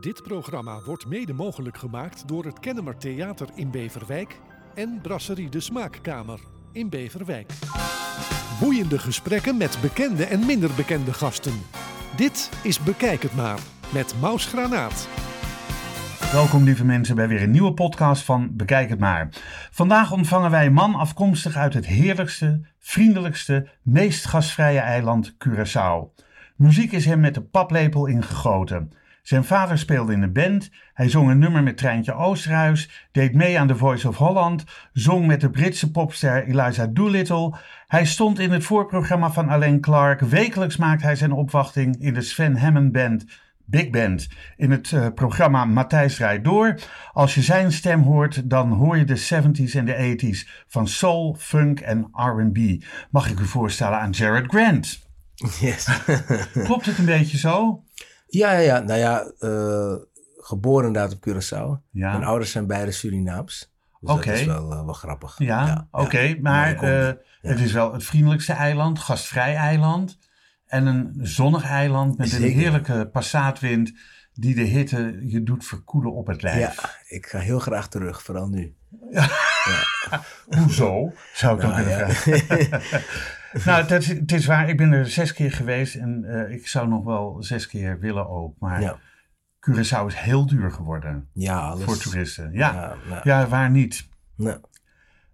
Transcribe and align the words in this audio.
Dit 0.00 0.22
programma 0.22 0.80
wordt 0.84 1.06
mede 1.06 1.32
mogelijk 1.32 1.78
gemaakt 1.78 2.28
door 2.28 2.44
het 2.44 2.60
Kennemer 2.60 2.96
Theater 2.96 3.48
in 3.54 3.70
Beverwijk 3.70 4.40
en 4.74 4.98
Brasserie 5.02 5.48
de 5.48 5.60
Smaakkamer 5.60 6.40
in 6.72 6.88
Beverwijk. 6.88 7.52
Boeiende 8.60 8.98
gesprekken 8.98 9.56
met 9.56 9.78
bekende 9.82 10.24
en 10.24 10.46
minder 10.46 10.70
bekende 10.76 11.12
gasten. 11.12 11.52
Dit 12.16 12.50
is 12.62 12.80
Bekijk 12.80 13.22
het 13.22 13.34
maar 13.34 13.58
met 13.92 14.14
Maus 14.20 14.46
Granaat. 14.46 15.08
Welkom 16.32 16.64
lieve 16.64 16.84
mensen 16.84 17.16
bij 17.16 17.28
weer 17.28 17.42
een 17.42 17.50
nieuwe 17.50 17.74
podcast 17.74 18.22
van 18.22 18.56
Bekijk 18.56 18.88
het 18.88 19.00
maar. 19.00 19.28
Vandaag 19.70 20.12
ontvangen 20.12 20.50
wij 20.50 20.66
een 20.66 20.72
man 20.72 20.94
afkomstig 20.94 21.56
uit 21.56 21.74
het 21.74 21.86
heerlijkste, 21.86 22.60
vriendelijkste, 22.78 23.68
meest 23.82 24.26
gastvrije 24.26 24.80
eiland 24.80 25.34
Curaçao. 25.48 26.22
Muziek 26.56 26.92
is 26.92 27.04
hem 27.04 27.20
met 27.20 27.34
de 27.34 27.42
paplepel 27.42 28.06
ingegoten. 28.06 28.92
Zijn 29.28 29.44
vader 29.44 29.78
speelde 29.78 30.12
in 30.12 30.22
een 30.22 30.32
band, 30.32 30.70
hij 30.94 31.08
zong 31.08 31.30
een 31.30 31.38
nummer 31.38 31.62
met 31.62 31.76
Treintje 31.76 32.14
Oosterhuis, 32.14 33.06
deed 33.12 33.34
mee 33.34 33.58
aan 33.58 33.66
The 33.66 33.76
Voice 33.76 34.08
of 34.08 34.16
Holland, 34.16 34.64
zong 34.92 35.26
met 35.26 35.40
de 35.40 35.50
Britse 35.50 35.90
popster 35.90 36.46
Eliza 36.46 36.86
Doolittle. 36.86 37.54
Hij 37.86 38.06
stond 38.06 38.38
in 38.38 38.50
het 38.50 38.64
voorprogramma 38.64 39.30
van 39.30 39.48
Alain 39.48 39.80
Clark. 39.80 40.20
Wekelijks 40.20 40.76
maakt 40.76 41.02
hij 41.02 41.16
zijn 41.16 41.32
opwachting 41.32 41.96
in 42.00 42.14
de 42.14 42.20
Sven 42.20 42.56
Hammond 42.56 42.92
Band 42.92 43.24
Big 43.64 43.90
Band 43.90 44.28
in 44.56 44.70
het 44.70 44.90
uh, 44.90 45.06
programma 45.14 45.64
Matthijs 45.64 46.18
rijdt 46.18 46.44
door. 46.44 46.74
Als 47.12 47.34
je 47.34 47.42
zijn 47.42 47.72
stem 47.72 48.02
hoort, 48.02 48.50
dan 48.50 48.72
hoor 48.72 48.96
je 48.96 49.04
de 49.04 49.28
70s 49.34 49.74
en 49.74 49.84
de 49.84 50.16
80s 50.16 50.64
van 50.66 50.88
soul, 50.88 51.36
funk 51.38 51.80
en 51.80 52.08
R&B. 52.12 52.84
Mag 53.10 53.30
ik 53.30 53.40
u 53.40 53.44
voorstellen 53.44 53.98
aan 53.98 54.10
Jared 54.10 54.46
Grant? 54.46 55.06
Yes. 55.60 55.88
Klopt 56.64 56.86
het 56.86 56.98
een 56.98 57.04
beetje 57.04 57.38
zo? 57.38 57.82
Ja, 58.28 58.52
ja, 58.52 58.58
ja. 58.58 58.78
Nou 58.78 58.98
ja, 58.98 59.30
uh, 59.40 59.94
geboren 60.36 60.86
inderdaad 60.86 61.12
op 61.12 61.28
Curaçao. 61.28 61.82
Ja. 61.90 62.10
Mijn 62.12 62.24
ouders 62.24 62.50
zijn 62.50 62.66
beide 62.66 62.90
Surinaams. 62.92 63.72
Dus 64.00 64.10
Oké. 64.10 64.26
dat 64.30 64.34
is 64.38 64.44
wel, 64.44 64.72
uh, 64.72 64.84
wel 64.84 64.92
grappig. 64.94 65.34
Ja, 65.38 65.88
oké. 65.90 66.18
ja. 66.18 66.36
Maar 66.40 66.74
uh, 66.84 67.06
Ja. 67.06 67.16
het 67.40 67.60
is 67.60 67.72
wel 67.72 67.92
het 67.92 68.04
vriendelijkste 68.04 68.52
eiland, 68.52 68.98
gastvrij 68.98 69.54
eiland. 69.54 70.18
En 70.66 70.86
een 70.86 71.14
zonnig 71.20 71.64
eiland 71.64 72.18
met 72.18 72.32
een 72.32 72.42
heerlijke 72.42 73.08
passaatwind 73.12 73.92
die 74.32 74.54
de 74.54 74.62
hitte 74.62 75.18
je 75.22 75.42
doet 75.42 75.64
verkoelen 75.64 76.12
op 76.12 76.26
het 76.26 76.40
Ja, 76.40 76.48
lijf. 76.54 76.98
ik 77.08 77.26
ga 77.26 77.38
heel 77.38 77.58
graag 77.58 77.88
terug, 77.88 78.22
vooral 78.22 78.48
nu. 78.48 78.74
Hoezo? 80.58 81.12
Zou 81.34 81.54
ik 81.54 81.60
dan 81.60 81.70
Nou, 81.70 81.82
kunnen 81.84 81.98
ja. 82.08 82.14
vragen. 82.14 82.80
nou, 83.64 83.82
het 83.82 83.90
is, 83.90 84.08
het 84.08 84.32
is 84.32 84.46
waar. 84.46 84.68
Ik 84.68 84.76
ben 84.76 84.92
er 84.92 85.06
zes 85.08 85.32
keer 85.32 85.52
geweest 85.52 85.94
en 85.94 86.24
eh, 86.24 86.54
ik 86.54 86.66
zou 86.66 86.88
nog 86.88 87.04
wel 87.04 87.36
zes 87.42 87.66
keer 87.66 87.98
willen 88.00 88.28
ook. 88.28 88.54
Maar 88.58 88.80
Ja, 88.82 88.98
Curaçao 89.70 90.06
is 90.06 90.14
heel 90.14 90.46
duur 90.46 90.70
geworden 90.70 91.28
ja 91.32 91.58
alles. 91.58 91.84
voor 91.84 91.96
toeristen. 91.98 92.52
Ja, 92.52 92.72
ja, 93.08 93.20
Ja, 93.24 93.38
nou, 93.38 93.48
waar 93.48 93.70
niet. 93.70 94.08
nou, 94.36 94.58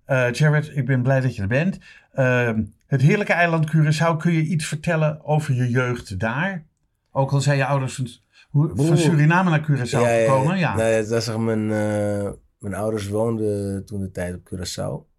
Eh 0.04 0.32
Jared, 0.32 0.70
ik 0.76 0.86
ben 0.86 1.02
blij 1.02 1.20
dat 1.20 1.36
je 1.36 1.42
er 1.42 1.48
bent. 1.48 1.78
Ehm, 2.12 2.62
het 2.86 3.00
heerlijke 3.00 3.32
eiland 3.32 3.70
Curaçao, 3.76 4.16
kun 4.18 4.32
je 4.32 4.42
iets 4.42 4.66
vertellen 4.66 5.24
over 5.24 5.54
je 5.54 5.70
jeugd 5.70 6.18
daar? 6.18 6.64
Ook 7.10 7.32
al 7.32 7.40
zijn 7.40 7.56
je 7.56 7.66
ouders 7.66 7.94
van, 7.94 8.06
hoe- 8.50 8.72
van. 8.74 8.98
Suriname 8.98 9.50
naar 9.50 9.62
Curaçao 9.70 9.88
ja, 10.00 10.18
gekomen. 10.24 10.58
Ja. 10.58 10.76
Nee, 10.76 11.06
dat 11.06 11.22
is 11.22 11.36
mijn, 11.36 11.70
eh, 11.72 12.30
mijn 12.58 12.74
ouders 12.74 13.08
woonden 13.08 13.84
toen 13.86 14.00
de 14.00 14.10
tijd 14.10 14.34
op 14.34 14.40
Curaçao. 14.54 15.13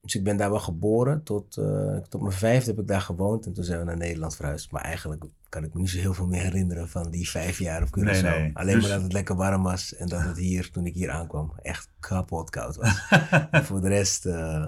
Dus 0.00 0.14
ik 0.14 0.24
ben 0.24 0.36
daar 0.36 0.50
wel 0.50 0.60
geboren. 0.60 1.22
Tot, 1.22 1.56
eh, 1.56 1.96
tot 1.96 2.20
mijn 2.20 2.32
vijfde 2.32 2.70
heb 2.70 2.80
ik 2.80 2.86
daar 2.86 3.00
gewoond. 3.00 3.46
En 3.46 3.52
toen 3.52 3.64
zijn 3.64 3.78
we 3.78 3.84
naar 3.84 3.96
Nederland 3.96 4.36
verhuisd. 4.36 4.70
Maar 4.70 4.82
eigenlijk 4.82 5.24
kan 5.48 5.64
ik 5.64 5.74
me 5.74 5.80
niet 5.80 5.90
zo 5.90 5.98
heel 5.98 6.14
veel 6.14 6.26
meer 6.26 6.42
herinneren 6.42 6.88
van 6.88 7.10
die 7.10 7.28
vijf 7.28 7.58
jaar 7.58 7.82
op 7.82 7.88
Curaçao. 7.88 8.22
Nee, 8.22 8.22
nee. 8.22 8.50
Alleen 8.54 8.74
Dus- 8.74 8.82
maar 8.82 8.92
dat 8.92 9.02
het 9.02 9.12
lekker 9.12 9.36
warm 9.36 9.62
was. 9.62 9.94
En 9.94 10.06
dat 10.08 10.22
het 10.22 10.36
hier, 10.36 10.70
toen 10.70 10.86
ik 10.86 10.94
hier 10.94 11.10
aankwam, 11.10 11.52
echt 11.62 11.88
kapot 12.00 12.50
koud 12.50 12.76
was. 12.76 13.08
en 13.50 13.64
voor 13.64 13.80
de 13.80 13.88
rest, 13.88 14.26
eh, 14.26 14.66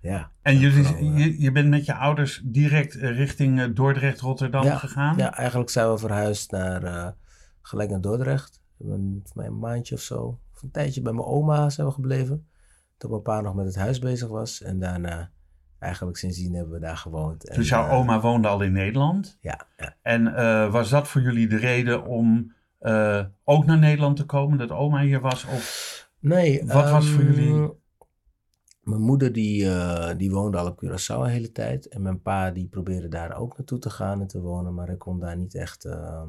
ja. 0.00 0.30
En 0.42 0.58
jullie, 0.58 0.84
vooral, 0.84 1.02
eh, 1.02 1.18
je, 1.18 1.40
je 1.40 1.52
bent 1.52 1.68
met 1.68 1.84
je 1.84 1.94
ouders 1.94 2.42
direct 2.44 2.94
richting 2.94 3.74
Dordrecht, 3.74 4.20
Rotterdam 4.20 4.64
ja, 4.64 4.78
gegaan? 4.78 5.16
Ja, 5.16 5.36
eigenlijk 5.36 5.70
zijn 5.70 5.90
we 5.90 5.98
verhuisd 5.98 6.50
naar, 6.50 7.14
gelijk 7.62 7.90
naar 7.90 8.00
Dordrecht. 8.00 8.60
We 8.76 8.88
hebben 8.88 9.22
Voor 9.24 9.36
mij 9.36 9.46
een 9.46 9.58
maandje 9.58 9.94
of 9.94 10.00
zo. 10.00 10.38
Of 10.54 10.62
een 10.62 10.70
tijdje 10.70 11.02
bij 11.02 11.12
mijn 11.12 11.26
oma 11.26 11.70
zijn 11.70 11.86
we 11.86 11.92
gebleven. 11.92 12.46
Tot 13.00 13.10
mijn 13.10 13.22
pa 13.22 13.40
nog 13.40 13.54
met 13.54 13.66
het 13.66 13.74
huis 13.76 13.98
bezig 13.98 14.28
was. 14.28 14.62
En 14.62 14.78
daarna, 14.78 15.30
eigenlijk 15.78 16.16
sindsdien 16.16 16.54
hebben 16.54 16.72
we 16.72 16.80
daar 16.80 16.96
gewoond. 16.96 17.48
En, 17.48 17.56
Dus 17.56 17.68
jouw 17.68 17.86
eh, 17.88 17.92
oma 17.92 18.20
woonde 18.20 18.48
al 18.48 18.62
in 18.62 18.72
Nederland. 18.72 19.38
Ja, 19.40 19.66
ja. 19.76 19.96
En 20.02 20.34
eh, 20.34 20.72
was 20.72 20.90
dat 20.90 21.08
voor 21.08 21.20
jullie 21.20 21.48
de 21.48 21.56
reden 21.56 22.06
om 22.06 22.54
eh, 22.78 23.24
ook 23.44 23.64
naar 23.66 23.78
Nederland 23.78 24.16
te 24.16 24.24
komen? 24.24 24.58
Dat 24.58 24.70
oma 24.70 25.00
hier 25.00 25.20
was? 25.20 25.44
Of... 25.44 26.10
Nee. 26.18 26.66
Wat 26.66 26.90
was 26.90 27.08
voor 27.10 27.22
ehm, 27.24 27.32
jullie- 27.32 27.72
Mijn 28.82 29.00
moeder 29.02 29.32
die, 29.32 29.68
die 30.16 30.30
woonde 30.30 30.58
al 30.58 30.66
op 30.66 30.84
Curaçao 30.84 31.14
een 31.20 31.24
hele 31.26 31.52
tijd. 31.52 31.88
En 31.88 32.02
mijn 32.02 32.22
pa 32.22 32.50
die 32.50 32.66
probeerde 32.68 33.08
daar 33.08 33.36
ook 33.36 33.56
naartoe 33.56 33.78
te 33.78 33.90
gaan 33.90 34.20
en 34.20 34.26
te 34.26 34.40
wonen. 34.40 34.74
Maar 34.74 34.86
hij 34.86 34.96
kon 34.96 35.18
daar 35.20 35.36
niet 35.36 35.54
echt 35.54 35.84
ehm, 35.84 36.28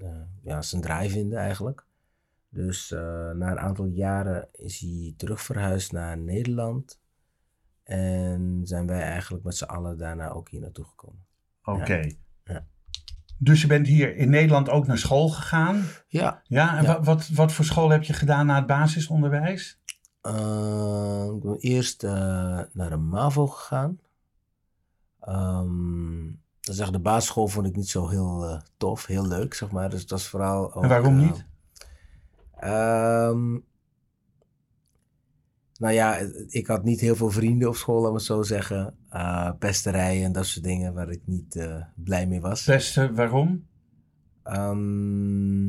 eh, 0.00 0.20
ja, 0.42 0.62
zijn 0.62 0.82
draai 0.82 1.10
vinden 1.10 1.38
eigenlijk. 1.38 1.86
Dus 2.56 2.92
eh, 2.92 3.00
na 3.30 3.50
een 3.50 3.58
aantal 3.58 3.84
jaren 3.84 4.48
is 4.52 4.78
hij 4.78 5.14
terug 5.16 5.42
verhuisd 5.42 5.92
naar 5.92 6.18
Nederland. 6.18 7.00
En 7.82 8.60
zijn 8.64 8.86
wij 8.86 9.02
eigenlijk 9.02 9.44
met 9.44 9.56
z'n 9.56 9.64
allen 9.64 9.98
daarna 9.98 10.28
ook 10.30 10.48
hier 10.48 10.60
naartoe 10.60 10.84
gekomen. 10.84 11.26
Oké. 11.64 12.10
Ja. 12.44 12.66
Dus 13.38 13.60
je 13.60 13.66
bent 13.66 13.86
hier 13.86 14.16
in 14.16 14.30
Nederland 14.30 14.68
ook 14.68 14.86
naar 14.86 14.98
school 14.98 15.28
gegaan? 15.28 15.84
Ja. 16.06 16.42
Ja, 16.44 16.76
en 16.76 16.82
Ja. 16.82 16.94
Wat, 16.94 17.04
wat, 17.04 17.28
wat 17.28 17.52
voor 17.52 17.64
school 17.64 17.90
heb 17.90 18.02
je 18.02 18.12
gedaan 18.12 18.46
na 18.46 18.56
het 18.56 18.66
basisonderwijs? 18.66 19.80
Eh, 20.20 21.26
ik 21.34 21.42
ben 21.42 21.56
eerst 21.58 22.04
eh, 22.04 22.60
naar 22.72 22.90
de 22.90 22.96
MAVO 22.96 23.46
gegaan. 23.46 24.00
Ehm, 25.20 26.24
dat 26.60 26.74
is 26.74 26.78
echt 26.78 26.92
de 26.92 26.98
basisschool 26.98 27.48
vond 27.48 27.66
ik 27.66 27.76
niet 27.76 27.88
zo 27.88 28.08
heel 28.08 28.60
tof, 28.76 29.06
heel 29.06 29.26
leuk, 29.26 29.54
zeg 29.54 29.70
maar. 29.70 29.90
Dus 29.90 30.06
dat 30.06 30.18
is 30.18 30.26
vooral 30.26 30.74
ook, 30.74 30.82
en 30.82 30.88
waarom 30.88 31.16
niet? 31.16 31.46
Ehm, 32.58 33.52
nou 35.78 35.94
ja, 35.94 36.18
ik 36.48 36.66
had 36.66 36.84
niet 36.84 37.00
heel 37.00 37.16
veel 37.16 37.30
vrienden 37.30 37.68
op 37.68 37.76
school, 37.76 38.00
laat 38.00 38.10
me 38.10 38.16
het 38.16 38.26
zo 38.26 38.42
zeggen. 38.42 38.94
Eh 39.08 39.50
pesterijen 39.58 40.24
en 40.24 40.32
dat 40.32 40.46
soort 40.46 40.64
dingen 40.64 40.94
waar 40.94 41.10
ik 41.10 41.20
niet 41.24 41.56
eh, 41.56 41.82
blij 41.94 42.26
mee 42.26 42.40
was. 42.40 42.64
Beste, 42.64 43.12
waarom? 43.12 43.66
Ehm, 44.42 45.68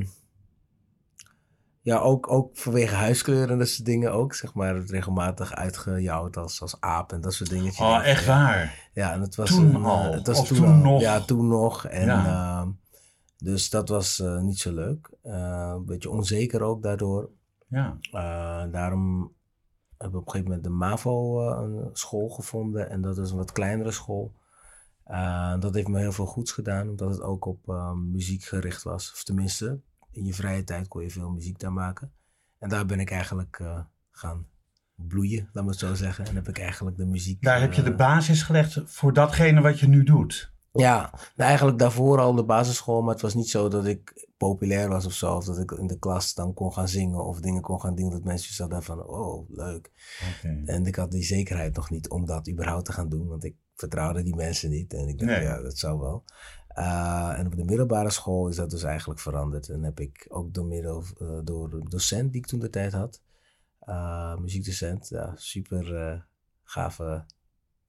ja, 1.82 1.98
ook, 1.98 2.32
ook 2.32 2.58
vanwege 2.58 2.96
huiskleur 2.96 3.52
en 3.52 3.58
dat 3.58 3.68
soort 3.68 3.86
dingen 3.86 4.14
ook. 4.14 4.34
Zeg 4.34 4.54
maar, 4.54 4.80
regelmatig 4.86 5.54
uitgejouwd 5.54 6.38
als, 6.38 6.62
als 6.62 6.78
aap 6.80 7.12
en 7.12 7.22
dat 7.22 7.34
soort 7.34 7.50
dingetjes. 7.50 7.86
Oh, 7.86 8.06
echt 8.06 8.26
waar? 8.26 8.90
Ja, 8.94 9.14
en 9.14 9.22
het 9.22 9.36
was 9.36 9.50
Toen 9.50 9.76
een, 9.76 9.82
eh, 9.82 9.88
al? 9.88 10.14
het 10.14 10.28
was 10.28 10.48
toen, 10.48 10.82
nog? 10.82 11.02
Ja, 11.02 11.20
toen 11.20 11.48
nog. 11.48 11.86
En, 11.86 12.06
Ja. 12.06 12.68
Dus 13.38 13.70
dat 13.70 13.90
was 13.90 14.20
eh, 14.20 14.40
niet 14.40 14.60
zo 14.60 14.74
leuk. 14.74 15.10
Eh, 15.22 15.72
een 15.76 15.86
beetje 15.86 16.10
onzeker 16.10 16.62
ook 16.62 16.84
daardoor. 16.84 17.30
Ja. 17.68 17.98
Eh, 18.02 18.72
daarom 18.72 19.34
hebben 19.98 20.18
we 20.20 20.26
op 20.26 20.26
een 20.26 20.32
gegeven 20.32 20.44
moment 20.44 20.64
de 20.64 20.70
MAVO 20.70 21.48
een 21.50 21.90
school 21.94 22.30
gevonden. 22.30 22.90
En 22.90 23.02
dat 23.02 23.18
is 23.18 23.32
een 23.32 23.38
wat 23.38 23.52
kleinere 23.52 23.92
school. 23.92 24.36
Dat 25.60 25.74
heeft 25.74 25.88
me 25.88 26.00
heel 26.00 26.12
veel 26.12 26.26
goeds 26.26 26.52
gedaan, 26.52 26.90
omdat 26.90 27.10
het 27.10 27.22
ook 27.22 27.46
op 27.46 27.94
muziek 27.96 28.44
gericht 28.44 28.84
was. 28.84 29.12
Of 29.12 29.24
tenminste, 29.24 29.80
in 30.12 30.26
je 30.26 30.34
vrije 30.34 30.64
tijd 30.64 30.88
kon 30.88 31.02
je 31.02 31.10
veel 31.10 31.30
muziek 31.30 31.60
daar 31.60 31.74
maken. 31.74 32.12
En 32.60 32.70
daar 32.70 32.86
ben 32.86 33.00
ik 33.00 33.12
eigenlijk 33.12 33.62
gaan 34.12 34.48
bloeien, 34.96 35.50
laat 35.54 35.66
het 35.66 35.78
zo 35.78 35.94
zeggen. 35.94 36.26
En 36.26 36.36
heb 36.36 36.48
ik 36.48 36.60
eigenlijk 36.60 36.98
de 36.98 37.06
muziek... 37.06 37.42
Daar 37.42 37.62
heb 37.62 37.74
je 37.74 37.84
de 37.84 37.96
basis 37.96 38.42
gelegd 38.42 38.82
voor 38.86 39.14
datgene 39.14 39.62
wat 39.62 39.80
je 39.80 39.88
nu 39.88 40.04
doet. 40.04 40.52
Ja, 40.78 41.10
nou, 41.12 41.50
eigenlijk 41.50 41.80
daarvoor 41.80 42.20
al 42.20 42.30
op 42.30 42.36
de 42.36 42.44
basisschool, 42.44 43.02
maar 43.02 43.14
het 43.14 43.22
was 43.22 43.34
niet 43.34 43.50
zo 43.50 43.68
dat 43.68 43.86
ik 43.86 44.28
populair 44.38 44.90
was 44.90 45.06
of 45.06 45.14
zo. 45.14 45.36
Of 45.36 45.46
dat 45.46 45.58
ik 45.60 45.72
in 45.72 45.88
de 45.88 46.00
klas 46.00 46.34
dan 46.34 46.54
kon 46.54 46.74
gaan 46.74 46.88
zingen 46.88 47.26
of 47.26 47.40
dingen 47.40 47.62
kon 47.62 47.82
gaan 47.82 47.96
doen 47.96 48.10
dat 48.10 48.24
mensen 48.24 48.54
zouden 48.54 48.84
van, 48.84 49.04
oh, 49.04 49.50
leuk. 49.50 49.92
En 50.66 50.86
ik 50.86 50.96
had 50.96 51.12
die 51.12 51.24
zekerheid 51.24 51.76
nog 51.76 51.90
niet 51.90 52.10
om 52.10 52.26
dat 52.26 52.50
überhaupt 52.50 52.86
te 52.86 52.92
gaan 52.92 53.10
doen, 53.10 53.28
want 53.28 53.44
ik 53.44 53.56
vertrouwde 53.76 54.24
die 54.24 54.36
mensen 54.36 54.70
niet. 54.70 54.94
En 54.94 55.08
ik 55.08 55.20
dacht, 55.20 55.32
Nee. 55.32 55.42
ja, 55.42 55.62
dat 55.62 55.78
zou 55.78 56.00
wel. 56.00 56.24
Uh, 56.78 57.40
en 57.40 57.46
op 57.46 57.56
de 57.56 57.64
middelbare 57.64 58.10
school 58.10 58.48
is 58.48 58.56
dat 58.56 58.70
dus 58.70 58.84
eigenlijk 58.84 59.20
veranderd. 59.20 59.70
En 59.70 59.84
heb 59.84 60.00
ik 60.00 60.26
ook 60.30 60.54
door 60.54 60.66
middel, 60.66 61.04
uh, 61.22 61.40
door 61.44 61.70
de 61.70 61.90
docent 61.90 62.32
die 62.32 62.42
ik 62.42 62.48
toen 62.48 62.60
de 62.60 62.70
tijd 62.70 62.94
had, 62.94 63.22
uh, 63.86 64.38
muziekdocent, 64.38 65.10
ja, 65.10 65.34
super 65.36 66.26
gave 66.64 67.26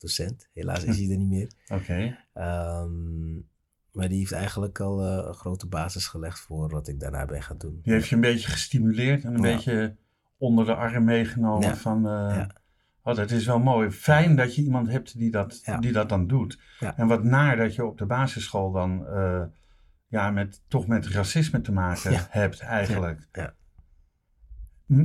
docent. 0.00 0.48
Helaas 0.52 0.84
is 0.84 0.96
hij 1.00 1.10
er 1.10 1.16
niet 1.16 1.28
meer. 1.28 1.50
Oké. 1.68 2.16
Um, 2.34 3.48
maar 3.92 4.08
die 4.08 4.18
heeft 4.18 4.32
eigenlijk 4.32 4.80
al 4.80 5.04
uh, 5.04 5.26
een 5.26 5.34
grote 5.34 5.66
basis 5.66 6.06
gelegd 6.06 6.40
voor 6.40 6.68
wat 6.70 6.88
ik 6.88 7.00
daarna 7.00 7.24
ben 7.24 7.42
gaan 7.42 7.58
doen. 7.58 7.78
Die 7.82 7.92
heeft 7.92 8.08
je 8.08 8.14
een 8.14 8.20
beetje 8.20 8.48
gestimuleerd 8.50 9.24
en 9.24 9.34
een 9.34 9.42
Ja. 9.42 9.54
beetje 9.54 9.96
onder 10.36 10.64
de 10.66 10.74
arm 10.74 11.04
meegenomen 11.04 11.68
Ja. 11.68 11.76
van... 11.76 11.96
eh, 12.06 12.12
Ja. 12.36 12.50
Oh, 13.02 13.14
dat 13.16 13.30
is 13.30 13.46
wel 13.46 13.58
mooi. 13.58 13.90
Fijn 13.90 14.36
dat 14.36 14.54
je 14.54 14.62
iemand 14.62 14.88
hebt 14.88 15.18
die 15.18 15.30
dat, 15.30 15.62
die 15.80 15.92
dat 15.92 16.08
dan 16.08 16.26
doet. 16.26 16.58
En 16.96 17.06
wat 17.06 17.24
naar 17.24 17.56
dat 17.56 17.74
je 17.74 17.84
op 17.84 17.98
de 17.98 18.06
basisschool 18.06 18.72
dan 18.72 19.06
eh, 19.06 19.42
ja, 20.08 20.30
met, 20.30 20.62
toch 20.68 20.86
met 20.86 21.06
racisme 21.08 21.60
te 21.60 21.72
maken 21.72 22.12
hebt 22.30 22.60
eigenlijk. 22.60 23.28
Ja, 23.32 23.54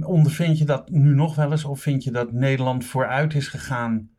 Ondervind 0.06 0.58
je 0.58 0.66
dat 0.66 0.90
nu 0.90 1.14
nog 1.14 1.36
wel 1.36 1.52
eens 1.52 1.64
of 1.66 1.82
vind 1.82 2.04
je 2.04 2.12
dat 2.12 2.32
Nederland 2.32 2.86
vooruit 2.86 3.34
is 3.34 3.48
gegaan 3.48 4.10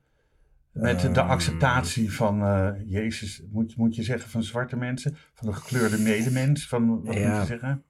met 0.74 1.14
de 1.14 1.22
acceptatie 1.22 2.12
van, 2.12 2.42
eh, 2.42 2.70
Jezus, 2.84 3.42
moet, 3.50 3.76
moet 3.76 3.94
je 3.94 4.02
zeggen 4.02 4.30
van 4.30 4.42
zwarte 4.42 4.76
mensen, 4.76 5.16
van 5.34 5.48
de 5.48 5.54
gekleurde 5.54 5.98
medemens, 5.98 6.68
van 6.68 7.02
wat 7.04 7.14
Ja. 7.14 7.28
moet 7.30 7.40
je 7.40 7.46
zeggen? 7.46 7.82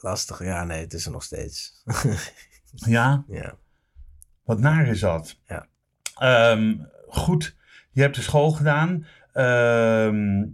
Lastig, 0.00 0.44
ja, 0.44 0.64
nee, 0.64 0.80
het 0.80 0.92
is 0.92 1.06
er 1.06 1.12
nog 1.12 1.22
steeds. 1.22 1.72
Ja, 2.86 3.24
ja. 3.28 3.54
wat 4.44 4.60
naar 4.60 4.86
is 4.86 5.00
dat. 5.00 5.38
Ja. 5.46 5.66
Ehm, 6.18 6.74
goed, 7.08 7.56
je 7.90 8.00
hebt 8.00 8.14
de 8.14 8.22
school 8.22 8.50
gedaan. 8.50 9.06
Ehm, 9.32 10.44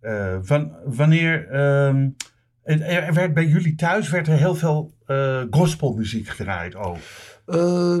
eh, 0.00 0.38
van, 0.42 0.76
wanneer, 0.84 1.48
ehm, 1.48 2.08
er, 2.62 2.82
er 2.82 3.14
werd 3.14 3.34
bij 3.34 3.46
jullie 3.46 3.74
thuis 3.74 4.08
werd 4.10 4.28
er 4.28 4.36
heel 4.36 4.54
veel 4.54 4.94
eh, 5.06 5.42
gospelmuziek 5.50 6.28
gedraaid 6.28 6.74
ook. 6.74 6.98
Eh, 7.46 7.98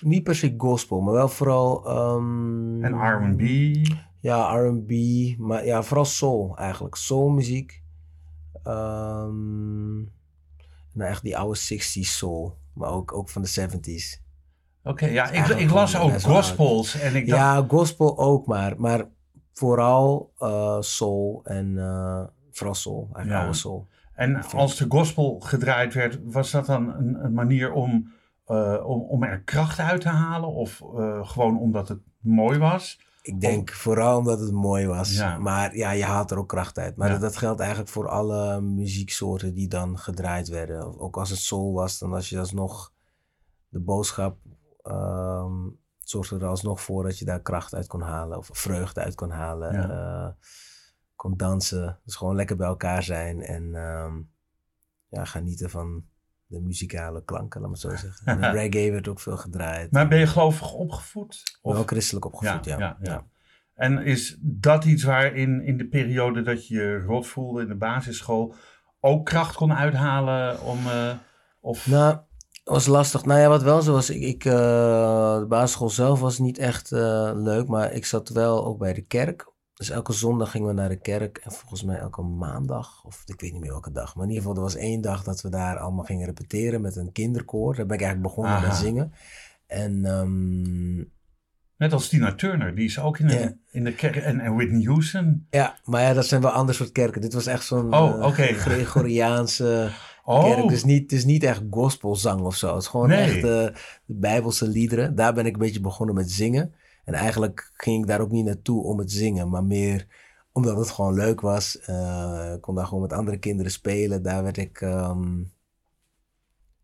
niet 0.00 0.22
per 0.22 0.34
se 0.34 0.54
gospel, 0.56 1.00
maar 1.00 1.14
wel 1.14 1.28
vooral... 1.28 1.86
ehm, 1.86 2.84
En 2.84 2.94
R&B. 2.94 3.40
Ja, 4.20 4.56
R&B, 4.56 4.90
maar 5.38 5.66
ja, 5.66 5.82
vooral 5.82 6.04
soul 6.04 6.56
eigenlijk. 6.56 6.94
Soulmuziek. 6.94 7.82
Ehm 8.62 9.96
nou, 10.92 11.10
echt 11.10 11.22
die 11.22 11.36
oude 11.38 11.58
60s 11.58 12.08
soul, 12.08 12.56
maar 12.72 12.90
ook, 12.90 13.12
ook 13.12 13.28
van 13.28 13.42
de 13.42 13.68
70s. 13.70 14.22
Oké, 14.84 15.06
ja, 15.06 15.30
ik, 15.30 15.46
ik 15.46 15.70
las 15.70 15.96
ook 15.98 16.20
gospels 16.22 17.00
en 17.00 17.14
ik 17.14 17.28
dacht, 17.28 17.40
Ja, 17.40 17.64
gospel 17.68 18.18
ook 18.18 18.46
maar, 18.46 18.74
maar 18.80 19.04
vooral 19.52 20.32
eh, 20.38 20.76
soul 20.80 21.40
en 21.44 21.78
eh 21.78 22.22
vooral 22.50 22.74
soul, 22.74 23.00
eigenlijk 23.12 23.28
Ja. 23.28 23.40
oude 23.40 23.56
soul. 23.58 23.86
en 24.14 24.42
als 24.44 24.76
de 24.76 24.84
gospel 24.88 25.40
gedraaid 25.40 25.94
werd, 25.94 26.18
was 26.24 26.50
dat 26.50 26.66
dan 26.66 26.94
een, 26.94 27.24
een 27.24 27.32
manier 27.32 27.72
om, 27.72 28.12
eh, 28.46 28.82
om, 28.86 29.00
om 29.00 29.22
er 29.22 29.40
kracht 29.42 29.78
uit 29.78 30.00
te 30.00 30.08
halen 30.08 30.48
of 30.48 30.80
eh, 30.80 31.28
gewoon 31.28 31.58
omdat 31.60 31.88
het 31.88 32.00
mooi 32.20 32.58
was? 32.58 33.04
Ik 33.22 33.40
denk 33.40 33.72
vooral 33.72 34.18
omdat 34.18 34.40
het 34.40 34.52
mooi 34.52 34.86
was. 34.86 35.16
Ja. 35.16 35.38
Maar 35.38 35.76
ja, 35.76 35.90
je 35.90 36.04
haalt 36.04 36.30
er 36.30 36.38
ook 36.38 36.48
kracht 36.48 36.78
uit. 36.78 36.96
Maar 36.96 37.06
Ja. 37.06 37.12
dat, 37.12 37.22
dat 37.22 37.36
geldt 37.36 37.60
eigenlijk 37.60 37.90
voor 37.90 38.08
alle 38.08 38.60
muzieksoorten 38.60 39.54
die 39.54 39.68
dan 39.68 39.98
gedraaid 39.98 40.48
werden. 40.48 40.98
Ook 41.00 41.16
als 41.16 41.30
het 41.30 41.38
soul 41.38 41.72
was, 41.72 41.98
dan 41.98 42.12
als 42.12 42.28
je 42.28 42.38
alsnog 42.38 42.92
de 43.68 43.80
boodschap 43.80 44.36
ehm 44.82 45.54
zorgde 45.98 46.36
er 46.38 46.46
alsnog 46.46 46.80
voor 46.80 47.02
dat 47.02 47.18
je 47.18 47.24
daar 47.24 47.40
kracht 47.40 47.74
uit 47.74 47.86
kon 47.86 48.00
halen. 48.00 48.38
Of 48.38 48.48
vreugde 48.52 49.00
uit 49.00 49.14
kon 49.14 49.30
halen. 49.30 49.72
Ja. 49.72 49.88
eh, 50.26 50.32
kon 51.16 51.36
dansen. 51.36 51.98
Dus 52.04 52.14
gewoon 52.16 52.34
lekker 52.36 52.56
bij 52.56 52.66
elkaar 52.66 53.02
zijn. 53.02 53.40
En 53.42 53.74
ehm, 53.74 54.14
ja, 55.08 55.24
genieten 55.24 55.70
van 55.70 56.04
de 56.46 56.60
muzikale 56.60 57.24
klanken, 57.24 57.60
laat 57.60 57.70
het 57.70 57.80
zo 57.80 57.88
zeggen. 57.96 58.26
En 58.42 58.52
reggae 58.52 58.90
werd 58.92 59.08
ook 59.08 59.20
veel 59.20 59.36
gedraaid. 59.36 59.90
Maar 59.92 60.08
ben 60.08 60.18
je 60.18 60.26
gelovig 60.26 60.72
opgevoed? 60.72 61.42
Of- 61.62 61.74
Wel 61.74 61.84
christelijk 61.84 62.24
opgevoed, 62.24 62.64
ja. 62.64 62.78
ja, 62.78 62.96
ja. 63.02 63.26
En 63.74 63.98
is 64.04 64.36
dat 64.40 64.84
iets 64.84 65.02
waarin 65.02 65.62
in 65.64 65.78
de 65.78 65.86
periode 65.88 66.42
dat 66.42 66.66
je 66.68 66.74
je 66.74 66.98
rot 67.06 67.26
voelde 67.26 67.62
in 67.62 67.68
de 67.68 67.74
basisschool 67.76 68.54
ook 69.00 69.24
kracht 69.26 69.54
kon 69.56 69.72
uithalen 69.74 70.60
om... 70.62 70.78
eh, 70.86 71.10
of... 71.60 71.86
Nou, 71.86 72.18
was 72.64 72.86
lastig. 72.86 73.24
Nou 73.24 73.40
ja, 73.40 73.48
wat 73.48 73.62
wel 73.62 73.82
zo 73.82 73.92
was, 73.92 74.10
ik, 74.10 74.22
ik, 74.22 74.44
eh, 74.44 75.38
de 75.38 75.46
basisschool 75.48 75.88
zelf 75.90 76.20
was 76.20 76.38
niet 76.38 76.58
echt 76.58 76.92
eh, 76.92 77.30
leuk, 77.34 77.68
maar 77.68 77.92
ik 77.92 78.04
zat 78.04 78.28
wel 78.28 78.64
ook 78.66 78.78
bij 78.78 78.92
de 78.92 79.02
kerk. 79.02 79.52
Dus 79.76 79.90
elke 79.90 80.12
zondag 80.12 80.50
gingen 80.50 80.68
we 80.68 80.74
naar 80.74 80.88
de 80.88 81.00
kerk 81.00 81.38
en 81.38 81.52
volgens 81.52 81.82
mij 81.82 81.98
elke 81.98 82.22
maandag, 82.22 83.04
of 83.04 83.22
ik 83.26 83.40
weet 83.40 83.52
niet 83.52 83.60
meer 83.60 83.70
welke 83.70 83.92
dag, 83.92 84.14
maar 84.14 84.24
in 84.24 84.30
ieder 84.30 84.42
geval 84.46 84.56
er 84.58 84.64
was 84.70 84.76
één 84.76 85.00
dag 85.00 85.22
dat 85.22 85.40
we 85.40 85.48
daar 85.48 85.78
allemaal 85.78 86.04
gingen 86.04 86.26
repeteren 86.26 86.80
met 86.80 86.96
een 86.96 87.12
kinderkoor. 87.12 87.74
Daar 87.76 87.86
ben 87.86 87.96
ik 87.96 88.02
eigenlijk 88.02 88.34
begonnen 88.34 88.56
Aha. 88.56 88.66
met 88.66 88.76
zingen. 88.76 89.12
En 89.66 90.04
ehm, 90.04 91.04
Net 91.76 91.92
als 91.92 92.08
Tina 92.08 92.34
Turner, 92.34 92.74
die 92.74 92.84
is 92.84 92.98
ook 93.00 93.18
in 93.18 93.26
de, 93.26 93.56
in 93.70 93.84
de 93.84 93.94
kerk. 93.94 94.16
En, 94.16 94.40
en 94.40 94.54
Whitney 94.54 94.82
Houston. 94.84 95.46
ja, 95.50 95.76
maar 95.84 96.02
ja, 96.02 96.12
dat 96.12 96.26
zijn 96.26 96.40
wel 96.40 96.50
ander 96.50 96.74
soort 96.74 96.92
kerken. 96.92 97.20
Dit 97.20 97.32
was 97.32 97.46
echt 97.46 97.64
zo'n 97.64 97.94
Oh, 97.94 98.24
eh. 98.38 98.56
Gregoriaanse 98.56 99.88
Oh, 100.24 100.44
kerk. 100.44 100.68
Dus 100.68 100.84
niet, 100.84 101.02
het 101.02 101.12
is 101.12 101.24
niet 101.24 101.42
echt 101.42 101.62
gospelzang 101.70 102.40
of 102.40 102.56
zo. 102.56 102.72
Het 102.74 102.82
is 102.82 102.88
gewoon 102.88 103.08
Nee. 103.08 103.18
echt 103.20 103.36
eh, 103.36 103.42
de 103.42 103.72
bijbelse 104.06 104.68
liederen. 104.68 105.14
Daar 105.14 105.34
ben 105.34 105.46
ik 105.46 105.52
een 105.52 105.58
beetje 105.58 105.80
begonnen 105.80 106.14
met 106.14 106.30
zingen. 106.30 106.74
En 107.06 107.14
eigenlijk 107.14 107.70
ging 107.72 108.02
ik 108.02 108.08
daar 108.08 108.20
ook 108.20 108.30
niet 108.30 108.44
naartoe 108.44 108.82
om 108.82 108.98
het 108.98 109.12
zingen, 109.12 109.48
maar 109.48 109.64
meer 109.64 110.06
omdat 110.52 110.76
het 110.76 110.90
gewoon 110.90 111.14
leuk 111.14 111.40
was. 111.40 111.80
Eh, 111.80 112.52
ik 112.54 112.60
kon 112.60 112.74
daar 112.74 112.86
gewoon 112.86 113.02
met 113.02 113.12
andere 113.12 113.38
kinderen 113.38 113.72
spelen. 113.72 114.22
Daar 114.22 114.42
werd 114.42 114.56
ik, 114.56 114.80
ehm, 114.80 115.40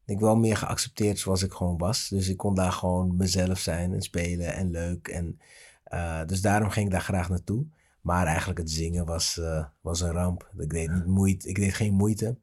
ik 0.04 0.20
wel 0.20 0.36
meer 0.36 0.56
geaccepteerd 0.56 1.18
zoals 1.18 1.42
ik 1.42 1.52
gewoon 1.52 1.78
was. 1.78 2.08
Dus 2.08 2.28
ik 2.28 2.36
kon 2.36 2.54
daar 2.54 2.72
gewoon 2.72 3.16
mezelf 3.16 3.58
zijn 3.58 3.92
en 3.92 4.02
spelen 4.02 4.54
en 4.54 4.70
leuk. 4.70 5.08
En, 5.08 5.40
eh, 5.84 6.24
dus 6.26 6.40
daarom 6.40 6.70
ging 6.70 6.86
ik 6.86 6.92
daar 6.92 7.00
graag 7.00 7.28
naartoe. 7.28 7.64
Maar 8.00 8.26
eigenlijk 8.26 8.58
het 8.58 8.70
zingen 8.70 9.04
was, 9.04 9.38
eh, 9.38 9.64
was 9.80 10.00
een 10.00 10.12
ramp. 10.12 10.50
Ik 10.58 10.70
deed, 10.70 10.90
niet 10.90 11.06
moeite, 11.06 11.48
ik 11.48 11.56
deed 11.56 11.74
geen 11.74 11.94
moeite. 11.94 12.36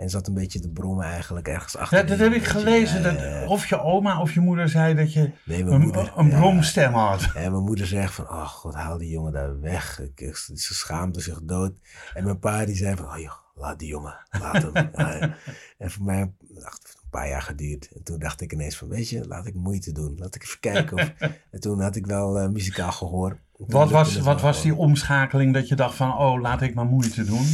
En 0.00 0.10
zat 0.10 0.26
een 0.26 0.34
beetje 0.34 0.60
te 0.60 0.68
brommen 0.68 1.04
eigenlijk 1.04 1.48
ergens 1.48 1.76
achter. 1.76 1.98
Ja, 1.98 2.04
dat 2.04 2.18
heb 2.18 2.32
ik 2.32 2.44
gelezen. 2.44 3.02
ja, 3.02 3.10
Dat, 3.10 3.20
ja, 3.20 3.46
of 3.46 3.66
je 3.66 3.82
oma 3.82 4.20
of 4.20 4.34
je 4.34 4.40
moeder 4.40 4.68
zei 4.68 4.94
dat 4.94 5.12
je 5.12 5.30
Nee, 5.44 5.62
een, 5.62 5.80
moeder. 5.80 6.12
een 6.16 6.28
ja. 6.28 6.38
bromstem 6.38 6.92
had. 6.92 7.30
En 7.34 7.50
mijn 7.52 7.64
moeder 7.64 7.86
zegt 7.86 8.14
van, 8.14 8.28
oh 8.28 8.46
god, 8.46 8.74
haal 8.74 8.98
die 8.98 9.10
jongen 9.10 9.32
daar 9.32 9.60
weg. 9.60 10.00
Ik, 10.00 10.36
ze 10.36 10.74
schaamde 10.74 11.20
zich 11.20 11.40
dood. 11.42 11.72
En 12.14 12.24
mijn 12.24 12.38
pa 12.38 12.64
die 12.64 12.76
zei 12.76 12.96
van, 12.96 13.06
oh 13.06 13.18
joh, 13.18 13.32
laat 13.54 13.78
die 13.78 13.88
jongen, 13.88 14.14
laat 14.30 14.62
hem. 14.62 14.90
En 15.78 15.90
voor 15.90 16.04
mij 16.04 16.32
heeft 16.54 16.96
een 17.02 17.10
paar 17.10 17.28
jaar 17.28 17.42
geduurd. 17.42 17.90
En 17.94 18.02
toen 18.02 18.18
dacht 18.18 18.40
ik 18.40 18.52
ineens 18.52 18.76
van, 18.76 18.88
weet 18.88 19.08
je, 19.08 19.26
laat 19.26 19.46
ik 19.46 19.54
moeite 19.54 19.92
doen. 19.92 20.14
Laat 20.18 20.34
ik 20.34 20.42
even 20.42 20.60
kijken. 20.60 20.96
Of, 20.98 21.12
en 21.50 21.60
toen 21.60 21.80
had 21.80 21.96
ik 21.96 22.06
wel 22.06 22.38
eh, 22.38 22.48
muzikaal 22.48 22.92
gehoor. 22.92 23.38
Wat 23.56 23.90
was, 23.90 24.16
wat 24.16 24.40
was 24.40 24.62
die 24.62 24.74
omschakeling 24.74 25.54
dat 25.54 25.68
je 25.68 25.74
dacht 25.74 25.96
van, 25.96 26.18
oh, 26.18 26.40
laat 26.40 26.62
ik 26.62 26.74
maar 26.74 26.86
moeite 26.86 27.24
doen? 27.24 27.46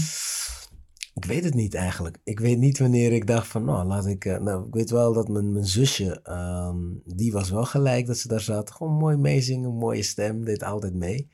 Ik 1.17 1.25
weet 1.25 1.45
het 1.45 1.55
niet 1.55 1.75
eigenlijk. 1.75 2.19
Ik 2.25 2.41
weet 2.41 2.59
niet 2.59 2.79
wanneer 2.79 3.13
ik 3.13 3.27
dacht 3.27 3.47
van, 3.47 3.65
nou, 3.65 3.87
laat 3.87 4.07
ik... 4.07 4.25
eh, 4.25 4.39
nou, 4.39 4.67
ik 4.67 4.75
weet 4.75 4.91
wel 4.91 5.13
dat 5.13 5.29
mijn, 5.29 5.53
mijn 5.53 5.65
zusje, 5.65 6.21
ehm, 6.23 6.79
die 7.05 7.33
was 7.33 7.51
wel 7.51 7.65
gelijk 7.65 8.07
dat 8.07 8.17
ze 8.17 8.29
daar 8.29 8.41
zat. 8.41 8.71
Gewoon 8.71 8.93
mooi 8.93 9.17
meezingen, 9.17 9.75
mooie 9.75 10.03
stem, 10.03 10.45
deed 10.45 10.63
altijd 10.63 10.95
mee. 10.95 11.31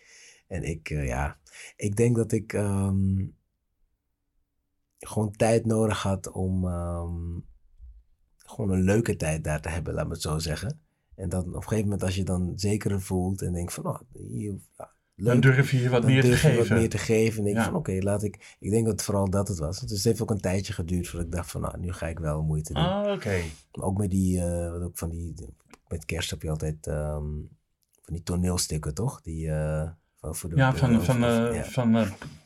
En 0.46 0.62
ik, 0.62 0.90
eh, 0.90 1.06
ja, 1.06 1.38
ik 1.76 1.96
denk 1.96 2.16
dat 2.16 2.32
ik 2.32 2.52
ehm, 2.52 3.26
gewoon 4.98 5.30
tijd 5.30 5.66
nodig 5.66 6.02
had 6.02 6.30
om 6.30 6.66
ehm, 6.66 7.38
gewoon 8.36 8.70
een 8.70 8.82
leuke 8.82 9.16
tijd 9.16 9.44
daar 9.44 9.60
te 9.60 9.68
hebben, 9.68 9.94
laat 9.94 10.06
me 10.06 10.12
het 10.12 10.22
zo 10.22 10.38
zeggen. 10.38 10.80
En 11.14 11.28
dan 11.28 11.48
op 11.48 11.54
een 11.54 11.62
gegeven 11.62 11.84
moment 11.84 12.02
als 12.02 12.14
je 12.16 12.24
dan 12.24 12.52
zeker 12.56 13.00
voelt 13.00 13.42
en 13.42 13.52
denkt 13.52 13.72
van, 13.72 13.86
oh, 13.86 14.00
hier, 14.12 14.54
Dan 15.24 15.40
durf 15.40 15.70
je 15.70 15.80
je 15.80 15.88
wat 15.88 16.04
meer 16.04 16.22
te 16.22 16.48
je 16.52 16.56
wat 16.58 16.68
meer 16.68 16.88
te 16.88 16.98
geven. 16.98 17.38
En 17.38 17.44
denk 17.44 17.56
Ja. 17.56 17.64
van 17.64 17.74
oké, 17.74 17.98
laat 18.00 18.22
ik. 18.22 18.56
Ik 18.60 18.70
denk 18.70 18.86
dat 18.86 19.02
vooral 19.02 19.30
dat 19.30 19.48
het 19.48 19.58
was. 19.58 19.80
Dus 19.80 19.90
het 19.90 20.04
heeft 20.04 20.20
ook 20.22 20.30
een 20.30 20.40
tijdje 20.40 20.72
geduurd 20.72 21.08
voordat 21.08 21.26
ik 21.26 21.32
dacht 21.34 21.50
van 21.50 21.60
nou, 21.60 21.78
nu 21.78 21.92
ga 21.92 22.06
ik 22.06 22.18
wel 22.18 22.42
moeite 22.42 22.72
doen. 22.72 22.82
Ah, 22.82 23.12
oké. 23.12 23.40
Ook 23.72 23.98
met 23.98 24.10
die, 24.10 24.40
eh, 24.40 24.70
wat 24.70 24.82
ook 24.82 24.98
van 24.98 25.10
die, 25.10 25.34
met 25.88 26.04
kerst 26.04 26.30
heb 26.30 26.42
je 26.42 26.50
altijd 26.50 26.86
ehm, 26.86 27.22
van 28.02 28.14
die 28.14 28.22
toneelstukken 28.22 28.94
toch? 28.94 29.20
Die 29.22 29.50
eh, 29.50 29.88
van 30.16 30.34
voor 30.36 30.50
de 30.50 30.56
Ja, 30.56 30.74
van, 30.74 31.02
van, 31.02 31.16
of- 31.24 31.30
eh, 31.30 31.54
ja. 31.54 31.64
van 31.64 31.90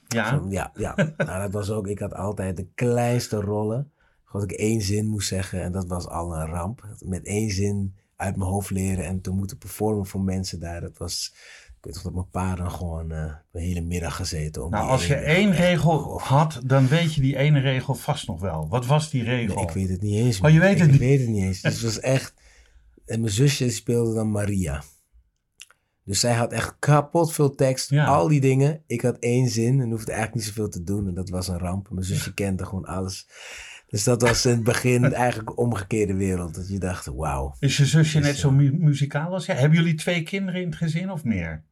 ja. 0.08 0.42
Ja, 0.48 0.70
ja. 0.74 0.94
nou, 1.16 1.40
dat 1.42 1.52
was 1.52 1.70
ook, 1.70 1.86
ik 1.88 1.98
had 1.98 2.14
altijd 2.14 2.56
de 2.56 2.66
kleinste 2.74 3.40
rollen. 3.40 3.90
Gewoon 4.24 4.46
dat 4.46 4.50
ik 4.56 4.58
één 4.64 4.80
zin 4.80 5.06
moest 5.06 5.28
zeggen 5.28 5.62
en 5.62 5.72
dat 5.72 5.86
was 5.86 6.06
al 6.08 6.36
een 6.36 6.46
ramp. 6.46 6.86
Met 7.04 7.24
één 7.24 7.50
zin 7.50 7.94
uit 8.16 8.36
mijn 8.36 8.50
hoofd 8.50 8.70
leren 8.70 9.04
en 9.04 9.20
te 9.20 9.30
moeten 9.30 9.58
performen 9.58 10.06
voor 10.06 10.20
mensen 10.20 10.60
daar. 10.60 10.80
Dat 10.80 10.98
was, 10.98 11.34
ik 11.78 11.84
weet 11.84 11.94
nog 11.94 12.02
dat 12.02 12.12
mijn 12.12 12.30
pa 12.30 12.54
dan 12.54 12.70
gewoon 12.70 13.12
eh 13.12 13.32
de 13.52 13.60
hele 13.60 13.80
middag 13.80 14.16
gezeten. 14.16 14.64
Om 14.64 14.70
Nou, 14.70 14.88
als 14.88 15.06
je 15.06 15.14
één 15.14 15.52
regel 15.52 16.20
had, 16.20 16.60
dan 16.64 16.88
weet 16.88 17.14
je 17.14 17.20
die 17.20 17.36
ene 17.36 17.60
regel 17.60 17.94
vast 17.94 18.26
nog 18.26 18.40
wel. 18.40 18.68
Wat 18.68 18.86
was 18.86 19.10
die 19.10 19.22
regel? 19.22 19.54
Nee, 19.54 19.64
ik 19.64 19.70
weet 19.70 19.88
het 19.88 20.02
niet 20.02 20.14
eens. 20.18 20.40
Oh, 20.40 20.50
je 20.50 20.60
weet 20.60 20.78
het 20.78 20.84
ik 20.86 20.90
niet? 20.90 21.00
weet 21.00 21.20
het 21.20 21.28
niet 21.28 21.42
eens. 21.42 21.60
Dus 21.60 21.72
het 21.74 21.82
was 21.94 22.00
echt... 22.00 22.34
En 23.06 23.20
mijn 23.20 23.32
zusje 23.32 23.70
speelde 23.70 24.14
dan 24.14 24.30
Maria. 24.30 24.82
Dus 26.04 26.20
zij 26.20 26.34
had 26.34 26.52
echt 26.52 26.76
kapot 26.78 27.32
veel 27.32 27.54
tekst, 27.54 27.90
Ja. 27.90 28.06
al 28.06 28.28
die 28.28 28.40
dingen. 28.40 28.82
Ik 28.86 29.00
had 29.00 29.16
één 29.18 29.48
zin 29.48 29.80
en 29.80 29.90
hoefde 29.90 30.12
eigenlijk 30.12 30.34
niet 30.44 30.54
zoveel 30.54 30.68
te 30.70 30.82
doen. 30.84 31.06
En 31.08 31.14
dat 31.14 31.28
was 31.28 31.48
een 31.48 31.58
ramp. 31.58 31.90
Mijn 31.90 32.06
zusje 32.06 32.34
kende 32.34 32.64
gewoon 32.64 32.84
alles. 32.84 33.28
Dus 33.86 34.04
dat 34.04 34.22
was 34.22 34.46
in 34.46 34.52
het 34.52 34.62
begin 34.62 35.12
eigenlijk 35.14 35.48
de 35.48 35.56
omgekeerde 35.56 36.14
wereld. 36.14 36.54
Dat 36.54 36.68
je 36.68 36.78
dacht, 36.78 37.06
wauw. 37.06 37.54
Is 37.58 37.76
je 37.76 37.86
zusje 37.86 38.18
net 38.18 38.36
zo 38.36 38.50
mu- 38.50 38.76
muzikaal 38.78 39.32
als 39.32 39.46
jij? 39.46 39.56
Hebben 39.56 39.78
jullie 39.78 39.94
twee 39.94 40.22
kinderen 40.22 40.60
in 40.60 40.66
het 40.66 40.76
gezin 40.76 41.10
of 41.10 41.24
meer? 41.24 41.64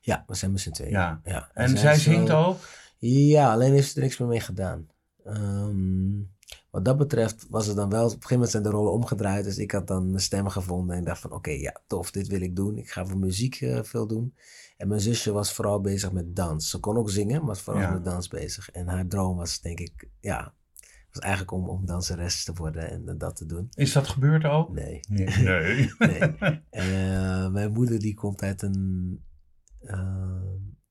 Ja, 0.00 0.24
we 0.26 0.34
zijn 0.34 0.52
met 0.52 0.60
z'n 0.60 0.70
tweeën. 0.70 0.90
Ja. 0.90 1.20
ja. 1.24 1.50
En 1.54 1.78
zij 1.78 1.98
zingt 1.98 2.30
ook? 2.30 2.58
Ja, 2.98 3.52
alleen 3.52 3.72
heeft 3.72 3.88
ze 3.90 3.96
er 3.96 4.02
niks 4.02 4.18
meer 4.18 4.28
mee 4.28 4.40
gedaan. 4.40 4.86
Ehm, 5.24 6.10
wat 6.70 6.84
dat 6.84 6.96
betreft 6.98 7.46
was 7.50 7.66
het 7.66 7.76
dan 7.76 7.90
wel, 7.90 8.00
op 8.00 8.06
een 8.06 8.12
gegeven 8.12 8.32
moment 8.34 8.50
zijn 8.50 8.62
de 8.62 8.68
rollen 8.68 8.92
omgedraaid. 8.92 9.44
Dus 9.44 9.58
ik 9.58 9.70
had 9.70 9.86
dan 9.86 10.06
mijn 10.10 10.22
stem 10.22 10.48
gevonden 10.48 10.96
en 10.96 11.04
dacht 11.04 11.20
van 11.20 11.32
oké, 11.32 11.50
ja, 11.50 11.80
tof, 11.86 12.10
dit 12.10 12.26
wil 12.28 12.40
ik 12.40 12.56
doen. 12.56 12.76
Ik 12.78 12.90
ga 12.90 13.06
voor 13.06 13.18
muziek 13.18 13.60
eh, 13.60 13.78
veel 13.82 14.06
doen. 14.06 14.34
En 14.76 14.88
mijn 14.88 15.00
zusje 15.00 15.32
was 15.32 15.52
vooral 15.52 15.80
bezig 15.80 16.12
met 16.12 16.36
dans. 16.36 16.70
Ze 16.70 16.78
kon 16.78 16.96
ook 16.96 17.10
zingen, 17.10 17.38
maar 17.38 17.46
was 17.46 17.60
vooral 17.60 17.82
Ja. 17.82 17.90
met 17.92 18.04
dans 18.04 18.28
bezig. 18.28 18.70
En 18.70 18.88
haar 18.88 19.06
droom 19.06 19.36
was 19.36 19.60
denk 19.60 19.80
ik, 19.80 20.08
ja, 20.20 20.54
was 21.12 21.22
eigenlijk 21.22 21.52
om, 21.52 21.68
om 21.68 21.86
danseres 21.86 22.44
te 22.44 22.52
worden 22.52 22.90
en 23.08 23.18
dat 23.18 23.36
te 23.36 23.46
doen. 23.46 23.68
Is 23.74 23.92
dat 23.92 24.08
gebeurd 24.08 24.44
ook? 24.44 24.72
Nee. 24.72 25.00
Nee. 25.08 25.26
nee. 25.44 25.90
Nee. 25.98 26.18
En, 26.18 26.62
eh, 26.70 27.48
mijn 27.48 27.72
moeder 27.72 27.98
die 27.98 28.14
komt 28.14 28.42
uit 28.42 28.62
een 28.62 29.20
eh, 29.80 30.40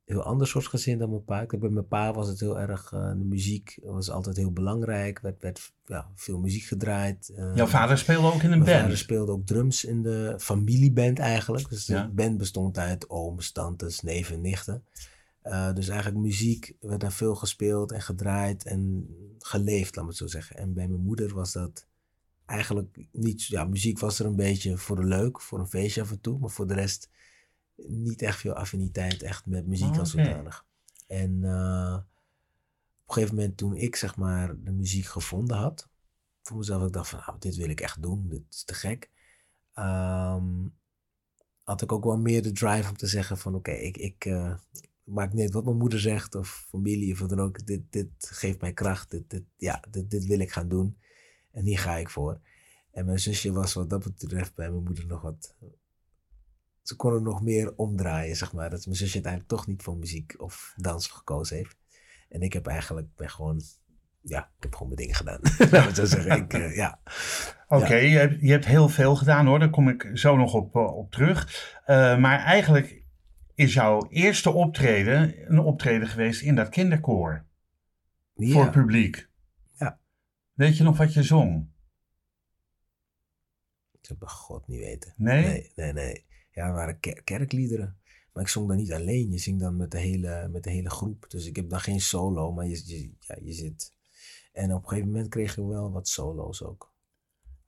heel 0.06 0.24
ander 0.24 0.48
soort 0.48 0.68
gezin 0.68 0.98
dan 0.98 1.10
mijn 1.10 1.24
pa. 1.24 1.46
Bij 1.60 1.70
mijn 1.70 1.88
pa 1.88 2.13
was 2.13 2.28
het 2.28 2.40
heel 2.40 2.60
erg, 2.60 2.92
eh, 2.94 3.10
de 3.10 3.24
muziek 3.25 3.80
was 3.84 4.10
altijd 4.10 4.38
heel 4.38 4.51
belangrijk. 4.51 5.20
werd, 5.20 5.42
werd 5.42 5.74
ja, 5.86 6.12
veel 6.16 6.40
muziek 6.40 6.63
gedraaid. 6.63 7.30
Eh, 7.36 7.51
Jouw 7.56 7.68
vader 7.68 7.98
speelde 7.98 8.28
ook 8.28 8.42
in 8.44 8.51
een 8.51 8.60
mijn 8.60 8.72
vader 8.72 8.86
band. 8.88 8.98
speelde 8.98 9.32
ook 9.32 9.46
drums 9.46 9.86
in 9.86 10.01
de 10.01 10.36
familieband 10.38 11.20
eigenlijk. 11.20 11.70
Dus 11.70 11.86
de 11.86 11.94
Ja. 11.94 12.10
band 12.13 12.38
bestond 12.38 12.78
uit 12.78 13.10
ooms, 13.10 13.51
tantes, 13.51 14.01
neven 14.01 14.36
en 14.36 14.42
nichten. 14.42 14.84
Eh, 15.42 15.74
dus 15.74 15.88
eigenlijk 15.88 16.22
muziek 16.22 16.74
werd 16.80 17.02
daar 17.02 17.12
veel 17.12 17.36
gespeeld 17.36 17.92
en 17.92 18.02
gedraaid 18.02 18.66
en 18.66 19.08
geleefd, 19.40 19.96
laat 19.96 20.04
me 20.06 20.10
het 20.10 20.20
zo 20.20 20.28
zeggen. 20.28 20.58
En 20.58 20.74
bij 20.74 20.88
mijn 20.88 21.02
moeder 21.02 21.34
was 21.34 21.52
dat 21.52 21.86
eigenlijk 22.46 22.98
niet... 23.12 23.46
Ja, 23.46 23.66
muziek 23.66 24.00
was 24.00 24.20
er 24.20 24.26
een 24.26 24.36
beetje 24.36 24.78
voor 24.78 24.96
de 24.96 25.04
leuk, 25.04 25.42
voor 25.42 25.60
een 25.60 25.68
feestje 25.68 26.02
af 26.02 26.12
en 26.12 26.22
toe. 26.22 26.40
Maar 26.40 26.50
voor 26.50 26.68
de 26.68 26.74
rest 26.74 27.10
niet 27.76 28.22
echt 28.22 28.40
veel 28.40 28.54
affiniteit 28.54 29.22
echt 29.22 29.46
met 29.46 29.68
muziek 29.68 29.92
Oh, 29.92 30.00
als 30.00 30.14
oké. 30.14 30.24
zodanig. 30.24 30.66
En 31.08 31.44
eh, 31.44 31.94
op 31.94 33.08
een 33.08 33.14
gegeven 33.14 33.36
moment 33.36 33.58
toen 33.58 33.76
ik 33.76 33.96
zeg 33.96 34.16
maar 34.16 34.64
de 34.64 34.72
muziek 34.72 35.06
gevonden 35.06 35.58
had... 35.58 35.90
Voor 36.42 36.58
mezelf, 36.58 36.86
ik 36.86 36.94
dacht 36.94 37.10
van, 37.10 37.24
nou, 37.26 37.40
dit 37.40 37.56
wil 37.56 37.70
ik 37.70 37.82
echt 37.82 38.02
doen, 38.02 38.28
dit 38.30 38.42
is 38.50 38.64
te 38.64 38.74
gek. 38.74 39.10
Ehm, 39.74 40.46
had 41.64 41.82
ik 41.82 41.92
ook 41.92 42.04
wel 42.04 42.18
meer 42.18 42.44
de 42.44 42.52
drive 42.52 42.90
om 42.90 42.98
te 42.98 43.08
zeggen 43.08 43.38
van, 43.38 43.56
oké, 43.56 43.72
ik, 43.72 43.98
ik 43.98 44.26
eh, 44.26 44.54
maakt 45.12 45.34
niet 45.34 45.41
uit 45.41 45.53
wat 45.53 45.65
mijn 45.65 45.77
moeder 45.77 46.00
zegt 46.00 46.36
of 46.36 46.65
familie 46.70 47.13
of 47.13 47.20
wat 47.20 47.30
dan 47.30 47.39
ook. 47.39 47.65
Dit, 47.65 47.82
dit 47.89 48.10
geeft 48.18 48.62
mij 48.62 48.74
kracht, 48.74 49.12
dit, 49.12 49.30
dit, 49.30 49.44
ja, 49.56 49.84
dit, 49.89 50.10
dit 50.10 50.25
wil 50.25 50.39
ik 50.39 50.51
gaan 50.51 50.68
doen. 50.68 50.98
En 51.51 51.65
hier 51.65 51.80
ga 51.80 51.96
ik 51.96 52.10
voor. 52.10 52.39
En 52.91 53.06
mijn 53.06 53.20
zusje 53.20 53.51
was 53.51 53.74
wat 53.74 53.89
dat 53.89 54.03
betreft 54.03 54.56
bij 54.56 54.70
mijn 54.70 54.84
moeder 54.84 55.06
nog 55.08 55.22
wat... 55.22 55.56
Ze 56.82 56.96
kon 56.96 57.13
er 57.13 57.22
nog 57.22 57.41
meer 57.41 57.74
omdraaien, 57.75 58.36
zeg 58.36 58.53
maar. 58.53 58.70
Dat 58.70 58.86
mijn 58.86 58.98
zusje 58.98 59.13
uiteindelijk 59.13 59.51
toch 59.51 59.68
niet 59.68 59.84
voor 59.84 59.98
muziek 59.98 60.34
of 60.38 60.74
dans 60.75 61.08
gekozen 61.08 61.58
heeft. 61.58 61.77
En 62.30 62.41
ik 62.41 62.53
heb 62.53 62.68
eigenlijk, 62.68 63.15
ben 63.15 63.30
gewoon... 63.30 63.62
Ja, 64.22 64.51
ik 64.58 64.63
heb 64.63 64.74
gewoon 64.74 64.88
mijn 64.88 65.00
dingen 65.00 65.15
gedaan. 65.15 65.39
Laten 65.72 65.88
we 65.88 65.96
zo 65.96 66.06
zeggen. 66.06 66.44
Ik, 66.44 66.53
eh, 66.53 66.75
ja. 66.75 67.00
Oké, 67.68 67.96
je, 67.96 68.51
hebt, 68.51 68.65
heel 68.65 68.89
veel 68.89 69.15
gedaan 69.15 69.46
hoor, 69.46 69.60
daar 69.60 69.70
kom 69.70 69.89
ik 69.89 70.10
zo 70.13 70.38
nog 70.38 70.53
op, 70.53 70.75
eh, 70.75 70.98
op 70.98 71.12
terug. 71.12 71.70
Eh, 71.86 72.18
maar 72.18 72.39
eigenlijk 72.39 73.00
is 73.62 73.74
jouw 73.74 74.08
eerste 74.10 74.51
optreden 74.51 75.51
een 75.51 75.60
optreden 75.60 76.08
geweest 76.08 76.41
in 76.41 76.56
dat 76.56 76.70
kinderkoor 76.70 77.46
voor 78.36 78.63
het 78.63 78.72
publiek. 78.72 79.30
Ja. 79.74 80.00
Weet 80.53 80.77
je 80.77 80.84
nog 80.84 80.98
wat 80.98 81.13
je 81.13 81.24
zong? 81.24 81.70
Ik 83.91 84.00
zou 84.01 84.20
bij 84.20 84.27
God 84.27 84.68
niet 84.68 84.80
weten. 84.80 85.13
Nee? 85.18 85.44
Nee, 85.46 85.72
nee, 85.75 85.94
nee. 85.94 86.25
Ja, 86.51 86.65
het 86.65 86.75
waren 86.75 87.00
ker- 87.00 87.24
kerkliederen. 87.24 88.00
Maar 88.34 88.44
ik 88.44 88.50
zong 88.50 88.68
dan 88.68 88.77
niet 88.77 88.94
alleen. 88.94 89.32
Je 89.32 89.38
zingt 89.38 89.60
dan 89.62 89.77
met 89.77 89.91
de 89.91 90.00
hele, 90.00 90.48
met 90.51 90.63
de 90.63 90.72
hele 90.72 90.89
groep. 90.89 91.25
Dus 91.30 91.46
ik 91.46 91.56
heb 91.56 91.70
dan 91.70 91.80
geen 91.80 92.01
solo, 92.01 92.51
maar 92.51 92.68
je, 92.68 92.82
je, 92.86 93.12
ja, 93.20 93.38
je 93.41 93.53
zit... 93.53 93.94
En 94.51 94.74
op 94.74 94.84
een 94.84 94.89
gegeven 94.89 95.12
moment 95.12 95.30
kreeg 95.30 95.58
ik 95.58 95.65
wel 95.65 95.91
wat 95.91 96.08
solo's 96.08 96.63
ook. 96.63 96.94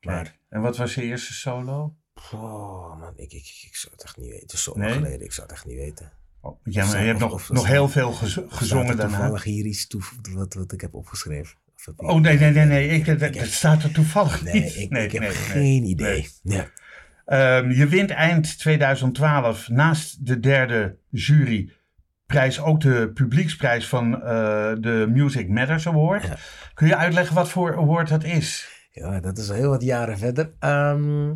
Maar, 0.02 0.24
Kijk. 0.24 0.40
En 0.50 0.62
wat 0.62 0.78
was 0.78 0.96
je 0.96 1.02
eerste 1.02 1.34
solo? 1.34 1.96
Oh 2.34 3.00
man, 3.00 3.14
ik, 3.16 3.34
ik, 3.34 3.62
ik 3.68 3.76
zou 3.76 3.94
het 3.94 4.04
echt 4.04 4.18
niet 4.18 4.30
weten. 4.30 4.58
Zo 4.58 4.74
Nee? 4.76 4.94
geleden, 4.94 5.22
ik 5.22 5.32
zou 5.32 5.48
het 5.48 5.56
echt 5.56 5.66
niet 5.66 5.76
weten. 5.78 6.12
Oh, 6.42 6.60
ja, 6.64 6.86
maar 6.86 7.00
je 7.02 7.08
hebt 7.08 7.20
nog, 7.20 7.50
nog 7.50 7.68
heel 7.68 7.90
veel 7.90 8.12
gez- 8.12 8.38
gezongen 8.48 8.98
daarna. 8.98 9.18
toevallig 9.18 9.44
hier 9.44 9.66
iets 9.66 9.88
toe, 9.88 10.02
wat, 10.34 10.54
wat 10.54 10.72
ik 10.72 10.82
heb 10.82 10.94
opgeschreven? 10.94 11.58
Oh 11.96 12.22
nee, 12.22 12.38
nee, 12.40 12.52
nee, 12.52 12.66
nee. 12.66 12.88
Ik, 12.90 13.06
dat, 13.06 13.16
Ik 13.16 13.20
dat 13.22 13.36
heb- 13.36 13.46
staat 13.46 13.84
er 13.84 13.92
toevallig 13.92 14.44
Nee, 14.44 14.54
niet. 14.54 14.76
ik, 14.76 14.90
nee, 14.90 15.04
ik 15.06 15.12
heb 15.12 15.22
nee, 15.22 15.32
geen 15.32 15.84
idee. 15.84 16.30
Nee. 16.42 16.64
Ehm, 17.26 17.72
je 17.72 17.88
wint 17.88 18.10
eind 18.10 18.60
2012 18.60 19.70
naast 19.70 20.26
de 20.26 20.40
derde 20.40 20.98
juryprijs 21.10 22.60
ook 22.60 22.82
de 22.82 23.12
publieksprijs 23.14 23.88
van 23.88 24.14
eh, 24.22 24.22
de 24.80 25.08
Music 25.10 25.50
Matters 25.50 25.88
Award. 25.88 26.24
Ja. 26.24 26.38
Kun 26.74 26.88
je 26.88 26.96
uitleggen 26.96 27.36
wat 27.36 27.50
voor 27.50 27.78
award 27.78 28.10
dat 28.10 28.24
is? 28.24 28.68
Ja, 28.92 29.20
dat 29.20 29.38
is 29.38 29.50
al 29.50 29.56
heel 29.56 29.70
wat 29.70 29.84
jaren 29.84 30.18
verder. 30.18 30.52
Ehm, 30.60 31.34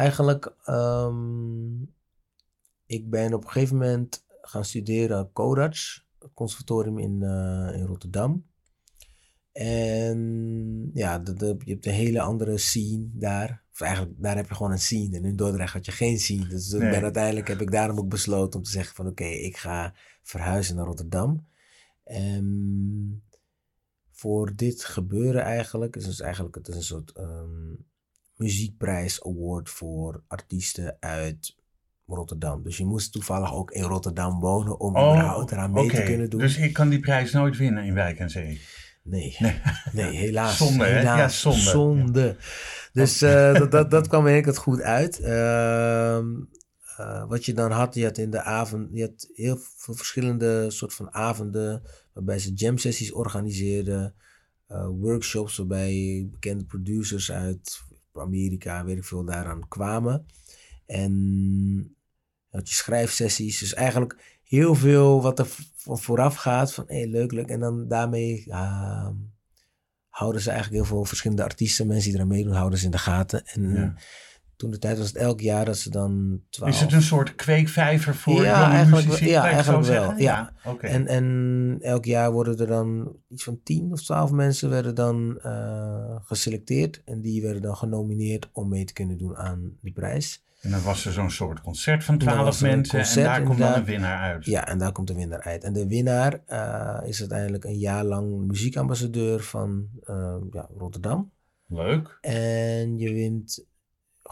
eigenlijk, 0.00 0.54
ehm, 0.64 1.82
ik 2.86 3.10
ben 3.10 3.34
op 3.34 3.44
een 3.44 3.50
gegeven 3.50 3.76
moment 3.76 4.24
gaan 4.42 4.64
studeren 4.64 5.32
Codarts, 5.32 6.06
conservatorium 6.34 6.98
in, 6.98 7.22
eh, 7.22 7.78
in 7.78 7.86
Rotterdam. 7.86 8.46
En 9.52 10.90
ja, 10.94 11.18
de, 11.18 11.32
de- 11.34 11.56
je 11.64 11.72
hebt 11.72 11.86
een 11.86 11.92
hele 11.92 12.20
andere 12.20 12.58
scene 12.58 13.08
daar. 13.12 13.62
Of 13.72 13.80
eigenlijk, 13.80 14.14
daar 14.22 14.36
heb 14.36 14.48
je 14.48 14.54
gewoon 14.54 14.72
een 14.72 14.78
scene. 14.78 15.16
En 15.16 15.24
in 15.24 15.36
Dordrecht 15.36 15.72
had 15.72 15.86
je 15.86 15.92
geen 15.92 16.18
scene. 16.18 16.46
Dus 16.46 16.70
Nee. 16.72 16.90
ben 16.90 17.02
uiteindelijk 17.02 17.48
heb 17.48 17.60
ik 17.60 17.70
daarom 17.70 17.98
ook 17.98 18.08
besloten 18.08 18.58
om 18.58 18.64
te 18.64 18.70
zeggen 18.70 18.94
van 18.94 19.06
oké, 19.06 19.24
ik 19.24 19.56
ga 19.56 19.94
verhuizen 20.22 20.76
naar 20.76 20.84
Rotterdam. 20.86 21.46
En 22.04 23.22
voor 24.10 24.56
dit 24.56 24.84
gebeuren 24.84 25.42
eigenlijk, 25.42 25.96
is 25.96 26.04
dus 26.04 26.20
eigenlijk 26.20 26.54
het 26.54 26.68
is 26.68 26.74
een 26.74 26.82
soort 26.82 27.12
ehm, 27.12 27.74
muziekprijs 28.40 29.24
award 29.24 29.70
voor 29.70 30.22
artiesten 30.28 30.96
uit 31.00 31.56
Rotterdam. 32.06 32.62
Dus 32.62 32.76
je 32.76 32.84
moest 32.84 33.12
toevallig 33.12 33.54
ook 33.54 33.70
in 33.70 33.82
Rotterdam 33.82 34.40
wonen 34.40 34.80
om 34.80 34.90
überhaupt 34.90 35.52
eraan 35.52 35.72
mee 35.72 35.88
te 35.88 35.96
Oh, 35.98 36.04
kunnen 36.04 36.30
doen. 36.30 36.40
Dus 36.40 36.56
ik 36.56 36.72
kan 36.72 36.88
die 36.88 37.00
prijs 37.00 37.32
nooit 37.32 37.56
winnen 37.56 37.84
in 37.84 37.94
Wijk 37.94 38.18
en 38.18 38.30
Zee. 38.30 38.60
Nee, 39.02 39.36
Nee. 39.40 39.60
nee 39.92 40.16
helaas. 40.16 40.56
Zonde, 40.56 40.84
hè? 40.84 41.00
Ja, 41.00 41.28
zonde. 41.28 41.58
zonde. 41.58 42.36
Dus 42.92 43.22
eh, 43.22 43.54
dat, 43.60 43.70
dat, 43.70 43.90
dat 43.90 44.08
kwam 44.08 44.26
eigenlijk 44.26 44.58
goed 44.58 44.80
uit. 44.80 45.20
Ehm, 45.20 46.26
eh, 46.96 47.28
wat 47.28 47.44
je 47.44 47.52
dan 47.52 47.70
had, 47.70 47.94
je 47.94 48.04
had 48.04 48.18
in 48.18 48.30
de 48.30 48.42
avond, 48.42 48.88
je 48.92 49.02
had 49.02 49.28
heel 49.32 49.58
veel 49.76 49.94
verschillende 49.94 50.70
soort 50.70 50.94
van 50.94 51.14
avonden 51.14 51.82
waarbij 52.12 52.38
ze 52.38 52.52
jam 52.52 52.78
sessies 52.78 53.12
organiseerden, 53.12 54.14
eh, 54.66 54.86
workshops 54.86 55.56
waarbij 55.56 56.28
bekende 56.30 56.64
producers 56.64 57.32
uit 57.32 57.80
Amerika, 58.12 58.84
weet 58.84 58.96
ik 58.96 59.04
veel, 59.04 59.24
daaraan 59.24 59.68
kwamen. 59.68 60.26
En 60.86 61.96
had 62.50 62.68
je 62.68 62.74
schrijfsessies, 62.74 63.58
dus 63.58 63.74
eigenlijk 63.74 64.38
heel 64.42 64.74
veel 64.74 65.22
wat 65.22 65.38
er 65.38 65.48
vooraf 65.84 66.34
gaat 66.34 66.74
van 66.74 66.84
hé, 66.86 67.04
leuk, 67.04 67.32
leuk. 67.32 67.48
En 67.48 67.60
dan 67.60 67.88
daarmee 67.88 68.54
ah, 68.54 69.08
houden 70.08 70.40
ze 70.40 70.50
eigenlijk 70.50 70.82
heel 70.82 70.94
veel 70.94 71.04
verschillende 71.04 71.44
artiesten, 71.44 71.86
mensen 71.86 72.08
die 72.08 72.14
eraan 72.14 72.28
meedoen, 72.28 72.54
houden 72.54 72.78
ze 72.78 72.84
in 72.84 72.90
de 72.90 72.98
gaten. 72.98 73.46
En 73.46 73.74
Ja. 73.74 73.94
Toen 74.60 74.70
de 74.70 74.78
tijd 74.78 74.98
was 74.98 75.06
het 75.06 75.16
elk 75.16 75.40
jaar 75.40 75.64
dat 75.64 75.78
ze 75.78 75.90
dan 75.90 76.40
twaalf... 76.50 76.74
Is 76.74 76.80
het 76.80 76.92
een 76.92 77.02
soort 77.02 77.34
kweekvijver 77.34 78.14
voor 78.14 78.42
Ja, 78.42 78.70
eigenlijk 78.70 79.18
ja, 79.18 79.44
eigenlijk 79.44 79.86
wel, 79.86 80.02
zeggen? 80.02 80.22
ja. 80.22 80.52
En, 80.80 81.06
en 81.06 81.76
elk 81.80 82.04
jaar 82.04 82.32
worden 82.32 82.58
er 82.58 82.66
dan 82.66 83.16
iets 83.28 83.44
van 83.44 83.60
tien 83.62 83.92
of 83.92 84.02
twaalf 84.02 84.30
mensen 84.30 84.70
werden 84.70 84.94
dan 84.94 85.38
eh, 85.42 86.16
geselecteerd. 86.22 87.02
En 87.04 87.20
die 87.20 87.42
werden 87.42 87.62
dan 87.62 87.76
genomineerd 87.76 88.48
om 88.52 88.68
mee 88.68 88.84
te 88.84 88.92
kunnen 88.92 89.18
doen 89.18 89.36
aan 89.36 89.72
die 89.80 89.92
prijs. 89.92 90.44
En 90.60 90.70
dan 90.70 90.82
was 90.82 91.06
er 91.06 91.12
zo'n 91.12 91.30
soort 91.30 91.60
concert 91.60 92.04
van 92.04 92.18
Dan 92.18 92.26
was 92.26 92.36
twaalf 92.36 92.60
er 92.60 92.68
een 92.68 92.74
mensen 92.74 93.00
en 93.00 93.24
daar 93.24 93.42
komt 93.42 93.58
dan 93.58 93.72
een 93.72 93.84
winnaar 93.84 94.18
uit. 94.18 94.44
Ja, 94.44 94.66
en 94.66 94.78
daar 94.78 94.92
komt 94.92 95.08
de 95.08 95.14
winnaar 95.14 95.42
uit. 95.42 95.64
En 95.64 95.72
de 95.72 95.86
winnaar 95.86 96.40
eh, 96.46 97.08
is 97.08 97.20
uiteindelijk 97.20 97.64
een 97.64 97.78
jaar 97.78 98.04
lang 98.04 98.46
muziekambassadeur 98.46 99.42
van 99.42 99.88
eh, 100.02 100.36
ja, 100.50 100.68
Rotterdam. 100.76 101.30
Leuk. 101.66 102.18
En 102.20 102.98
je 102.98 103.12
wint, 103.12 103.64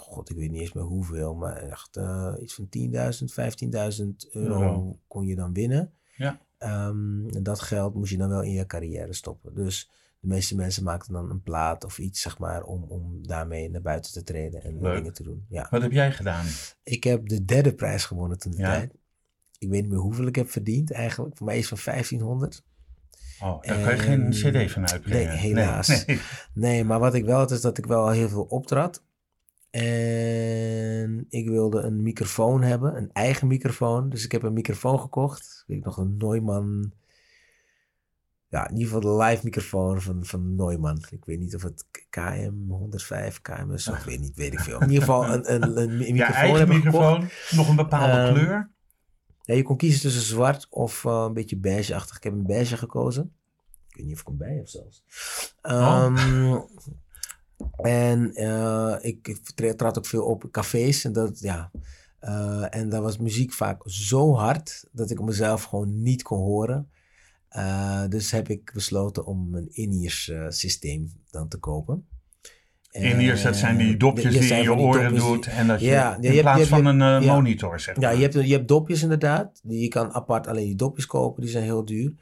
god, 0.01 0.31
ik 0.31 0.37
weet 0.37 0.51
niet 0.51 0.61
eens 0.61 0.73
meer 0.73 0.85
hoeveel, 0.85 1.35
maar 1.35 1.57
echt 1.57 1.97
eh, 1.97 2.35
iets 2.41 2.55
van 2.55 2.69
10.000, 2.79 4.01
15.000 4.01 4.31
euro 4.31 4.99
kon 5.09 5.27
je 5.27 5.35
dan 5.35 5.53
winnen. 5.53 5.93
Ja. 6.17 6.41
Ehm, 6.59 7.29
en 7.29 7.43
dat 7.43 7.61
geld 7.61 7.95
moest 7.95 8.11
je 8.11 8.17
dan 8.17 8.29
wel 8.29 8.43
in 8.43 8.53
je 8.53 8.67
carrière 8.67 9.13
stoppen. 9.13 9.55
Dus 9.55 9.91
de 10.21 10.27
meeste 10.29 10.57
mensen 10.57 10.85
maakten 10.85 11.13
dan 11.13 11.31
een 11.31 11.43
plaat 11.43 11.85
of 11.85 11.99
iets, 11.99 12.21
zeg 12.21 12.39
maar, 12.39 12.63
om, 12.65 12.83
om 12.89 13.27
daarmee 13.27 13.71
naar 13.71 13.81
buiten 13.81 14.13
te 14.13 14.23
treden 14.23 14.63
en 14.63 14.81
Leuk. 14.81 14.97
dingen 14.97 15.13
te 15.13 15.23
doen. 15.23 15.45
Ja. 15.49 15.67
Wat 15.71 15.83
heb 15.83 15.93
jij 15.93 16.13
gedaan? 16.13 16.47
Ik 16.83 17.05
heb 17.05 17.29
de 17.29 17.45
derde 17.45 17.75
prijs 17.75 18.05
gewonnen 18.05 18.39
toen 18.39 18.53
de 18.53 18.59
Ja. 18.59 18.73
tijd. 18.73 18.93
Ik 19.59 19.69
weet 19.69 19.81
niet 19.83 19.91
meer 19.91 19.99
hoeveel 20.01 20.27
ik 20.27 20.37
heb 20.37 20.51
verdiend 20.51 20.91
eigenlijk. 20.93 21.37
Voor 21.37 21.47
mij 21.47 21.59
is 21.59 21.69
van 21.69 21.79
1500. 21.85 22.63
Oh, 23.41 23.63
daar 23.63 23.81
kan 23.83 23.95
je 23.97 23.99
geen 24.03 24.25
En- 24.25 24.31
cd 24.67 24.73
van 24.73 24.89
uitbrengen. 24.89 25.27
Nee, 25.29 25.37
helaas. 25.37 25.89
Nee, 25.89 26.05
nee. 26.07 26.19
Nee, 26.53 26.85
maar 26.85 26.99
wat 26.99 27.15
ik 27.15 27.25
wel 27.25 27.39
had 27.39 27.51
is 27.51 27.61
dat 27.61 27.79
ik 27.79 27.87
wel 27.87 28.09
heel 28.11 28.29
veel 28.29 28.43
optrad. 28.45 29.03
En 29.71 31.27
ik 31.29 31.49
wilde 31.49 31.81
een 31.81 32.03
microfoon 32.03 32.63
hebben, 32.63 32.97
een 32.97 33.13
eigen 33.13 33.47
microfoon. 33.47 34.09
Dus 34.09 34.25
ik 34.25 34.33
heb 34.33 34.43
een 34.43 34.53
microfoon 34.53 35.01
gekocht. 35.01 35.65
Ik 35.67 35.85
nog 35.85 35.97
een 35.97 36.17
Neumann 36.17 36.93
ja, 38.49 38.69
in 38.69 38.77
ieder 38.77 38.93
geval 38.93 39.17
de 39.17 39.25
live 39.25 39.45
microfoon 39.45 40.01
van, 40.01 40.25
van 40.25 40.55
Neumann. 40.55 41.03
Ik 41.11 41.25
weet 41.25 41.39
niet 41.39 41.55
of 41.55 41.63
het 41.63 41.87
KM 42.11 42.53
105, 42.69 43.41
KM 43.41 43.73
is, 43.73 43.89
of 43.89 44.05
weet 44.05 44.21
niet, 44.21 44.37
weet 44.37 44.53
ik 44.53 44.61
veel. 44.61 44.81
In 44.81 44.89
ieder 44.89 45.01
geval 45.05 45.33
een, 45.33 45.55
een, 45.55 45.77
een 45.77 45.97
microfoon 45.97 46.17
Ja, 46.17 46.33
eigen 46.33 46.69
we 46.69 46.75
gekocht. 46.75 46.85
microfoon, 46.85 47.29
nog 47.51 47.69
een 47.69 47.77
bepaalde 47.77 48.13
Ehm, 48.13 48.33
kleur. 48.33 48.71
Ja, 49.43 49.55
je 49.55 49.63
kon 49.63 49.77
kiezen 49.77 50.01
tussen 50.01 50.23
zwart 50.23 50.67
of 50.71 51.05
eh, 51.05 51.25
een 51.27 51.33
beetje 51.33 51.57
beige-achtig. 51.57 52.17
Ik 52.17 52.23
heb 52.23 52.33
een 52.33 52.47
beige 52.47 52.77
gekozen. 52.77 53.33
Ik 53.89 53.97
weet 53.97 54.07
niet 54.07 54.15
of 54.15 54.21
ik 54.21 54.27
hem 54.27 54.37
bij 54.37 54.55
heb 54.55 54.69
zelfs. 54.69 55.05
Ehm, 55.61 56.59
En 57.77 58.35
eh, 58.35 58.95
ik, 59.01 59.29
ik 59.29 59.39
tra- 59.55 59.75
trad 59.75 59.99
ook 59.99 60.07
veel 60.07 60.25
op 60.25 60.49
cafés. 60.51 61.05
En, 61.05 61.13
dat, 61.13 61.41
ja, 61.41 61.71
eh, 62.19 62.75
en 62.75 62.89
daar 62.89 63.03
was 63.03 63.19
muziek 63.19 63.53
vaak 63.53 63.83
zo 63.85 64.35
hard 64.35 64.85
dat 64.93 65.11
ik 65.11 65.21
mezelf 65.21 65.63
gewoon 65.63 66.03
niet 66.03 66.23
kon 66.23 66.39
horen. 66.39 66.89
Eh, 67.49 68.03
dus 68.09 68.31
heb 68.31 68.49
ik 68.49 68.71
besloten 68.75 69.27
om 69.27 69.55
een 69.55 69.69
in-ears 69.73 70.33
systeem 70.49 71.13
dan 71.31 71.49
te 71.49 71.57
kopen. 71.59 72.07
In-ears, 72.91 73.43
dat 73.43 73.57
zijn 73.57 73.77
die 73.77 73.97
dopjes 73.97 74.33
die 74.39 74.43
je 74.49 74.55
in 74.55 74.63
je 74.63 74.75
oren 74.75 75.15
doet. 75.15 75.47
En 75.47 75.67
dat 75.67 75.81
je 75.81 75.87
Ja, 75.87 75.93
ja, 75.93 76.11
je 76.21 76.27
in 76.27 76.31
hebt- 76.31 76.41
plaats 76.43 76.61
je 76.61 76.67
van 76.67 76.85
een 76.87 77.23
ja. 77.23 77.35
monitor, 77.35 77.81
zeg 77.81 77.95
Ja, 77.95 78.01
maar. 78.01 78.17
je 78.17 78.23
hebt, 78.23 78.35
je 78.35 78.53
hebt 78.55 78.69
dopjes 78.69 79.03
inderdaad. 79.03 79.61
Die, 79.63 79.81
je 79.81 79.89
kan 79.89 80.13
apart 80.13 80.47
alleen 80.47 80.65
die 80.67 80.75
dopjes 80.77 81.07
kopen. 81.07 81.43
Die 81.43 81.51
zijn 81.51 81.65
heel 81.65 81.85
duur. 81.85 82.13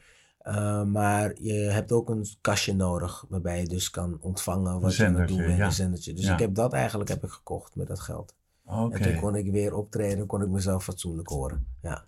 Eh, 0.47 0.83
maar 0.83 1.33
je 1.41 1.53
hebt 1.53 1.91
ook 1.91 2.09
een 2.09 2.25
kastje 2.41 2.73
nodig. 2.75 3.25
Waarbij 3.29 3.59
je 3.59 3.67
dus 3.67 3.89
kan 3.89 4.17
ontvangen 4.21 4.79
wat 4.79 4.95
je 4.95 5.05
aan 5.05 5.15
het 5.15 5.27
doen 5.27 5.37
bent. 5.37 5.57
ja. 5.57 5.65
Een 5.65 5.71
zendertje. 5.71 6.13
Dus 6.13 6.25
Ja. 6.25 6.33
ik 6.33 6.39
heb 6.39 6.55
dat 6.55 6.73
eigenlijk 6.73 7.09
heb 7.09 7.23
ik 7.23 7.29
gekocht 7.29 7.75
met 7.75 7.87
dat 7.87 7.99
geld. 7.99 8.35
Oké. 8.65 8.95
En 8.97 9.01
toen 9.01 9.19
kon 9.19 9.35
ik 9.35 9.51
weer 9.51 9.73
optreden. 9.73 10.25
kon 10.25 10.41
ik 10.41 10.47
mezelf 10.49 10.83
fatsoenlijk 10.83 11.27
horen. 11.29 11.67
Ja, 11.81 12.05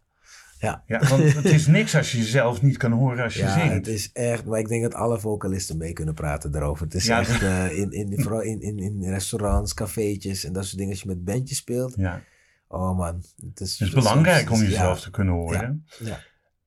ja. 0.60 0.84
Ja, 0.86 1.00
want 1.08 1.34
het 1.34 1.46
is 1.46 1.67
niks 1.77 1.96
als 1.96 2.12
je 2.12 2.17
jezelf 2.17 2.62
niet 2.62 2.77
kan 2.77 2.91
horen 2.91 3.24
als 3.24 3.34
je 3.34 3.39
Ja, 3.41 3.60
zingt. 3.60 3.74
het 3.74 3.88
is 3.88 4.12
echt, 4.13 4.46
maar 4.46 4.60
ik 4.60 4.67
denk 4.67 4.84
dat 4.84 4.93
alle 4.93 5.19
vocalisten 5.19 5.77
mee 5.77 5.93
kunnen 5.93 6.13
praten 6.13 6.51
daarover. 6.51 6.84
Het 6.86 6.93
is 6.96 7.05
Ja. 7.05 7.19
echt 7.19 7.41
eh, 7.51 7.77
in, 7.77 7.91
in, 7.91 8.22
vooral 8.22 8.41
in, 8.41 8.62
in, 8.62 8.79
in 8.79 9.03
restaurants, 9.03 9.74
cafeetjes 9.74 10.43
en 10.43 10.53
dat 10.53 10.65
soort 10.65 10.77
dingen. 10.77 10.91
Als 10.91 11.01
je 11.01 11.08
met 11.08 11.24
bandjes 11.24 11.58
speelt. 11.58 11.93
Ja. 11.98 12.22
Oh 12.67 12.98
man, 12.98 13.24
het 13.46 13.60
is, 13.60 13.79
Het 13.79 13.88
is 13.88 13.93
belangrijk 13.93 14.51
om 14.51 14.60
jezelf 14.62 15.01
te 15.01 15.12
kunnen 15.12 15.34
horen. 15.34 15.86
Ja. 16.00 16.19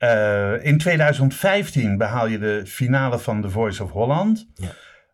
Eh, 0.03 0.65
in 0.65 0.79
2015 0.79 1.97
behaal 1.97 2.27
je 2.27 2.39
de 2.39 2.63
finale 2.67 3.19
van 3.19 3.41
The 3.43 3.51
Voice 3.51 3.83
of 3.83 3.91
Holland. 3.91 4.49
Ja. 4.55 4.71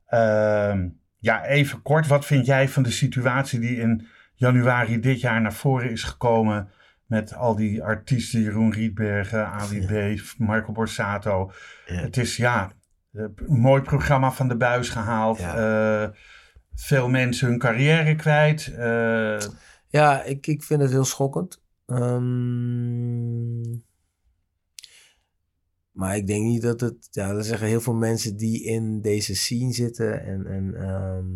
Ehm, 0.07 0.89
ja, 1.19 1.45
even 1.45 1.83
kort. 1.83 2.07
Wat 2.07 2.27
vind 2.27 2.47
jij 2.47 2.69
van 2.69 2.83
de 2.83 2.91
situatie 2.91 3.59
die 3.61 3.77
in 3.77 4.07
januari 4.35 5.01
dit 5.01 5.21
jaar 5.21 5.41
naar 5.41 5.53
voren 5.53 5.91
is 5.91 6.03
gekomen... 6.03 6.69
met 7.07 7.35
al 7.35 7.57
die 7.57 7.83
artiesten, 7.83 8.41
Jeroen 8.41 8.73
Rietbergen, 8.73 9.47
Ali 9.47 9.87
B, 9.87 10.21
Marco 10.39 10.73
Borsato. 10.73 11.53
Ja. 11.87 11.95
Het 11.95 12.17
is, 12.17 12.37
ja, 12.37 12.73
een 13.13 13.35
mooi 13.47 13.83
programma 13.83 14.31
van 14.31 14.49
de 14.49 14.57
buis 14.57 14.89
gehaald. 14.89 15.39
Eh, 15.39 16.05
veel 16.75 17.09
mensen 17.09 17.49
hun 17.49 17.59
carrière 17.59 18.15
kwijt. 18.15 18.75
Eh, 18.75 19.39
Ja, 19.89 20.23
ik, 20.23 20.47
ik 20.47 20.63
vind 20.63 20.81
het 20.81 20.91
heel 20.91 21.05
schokkend. 21.05 21.63
Ehm, 21.87 23.63
maar 25.99 26.17
ik 26.17 26.27
denk 26.27 26.45
niet 26.45 26.63
dat 26.63 26.81
het... 26.81 27.09
Ja, 27.11 27.31
er 27.31 27.45
zeggen 27.45 27.67
heel 27.67 27.81
veel 27.81 27.95
mensen 27.95 28.37
die 28.37 28.65
in 28.65 29.01
deze 29.01 29.37
scene 29.37 29.73
zitten. 29.73 30.23
En, 30.23 30.47
en 30.47 30.75
ehm, 30.75 31.27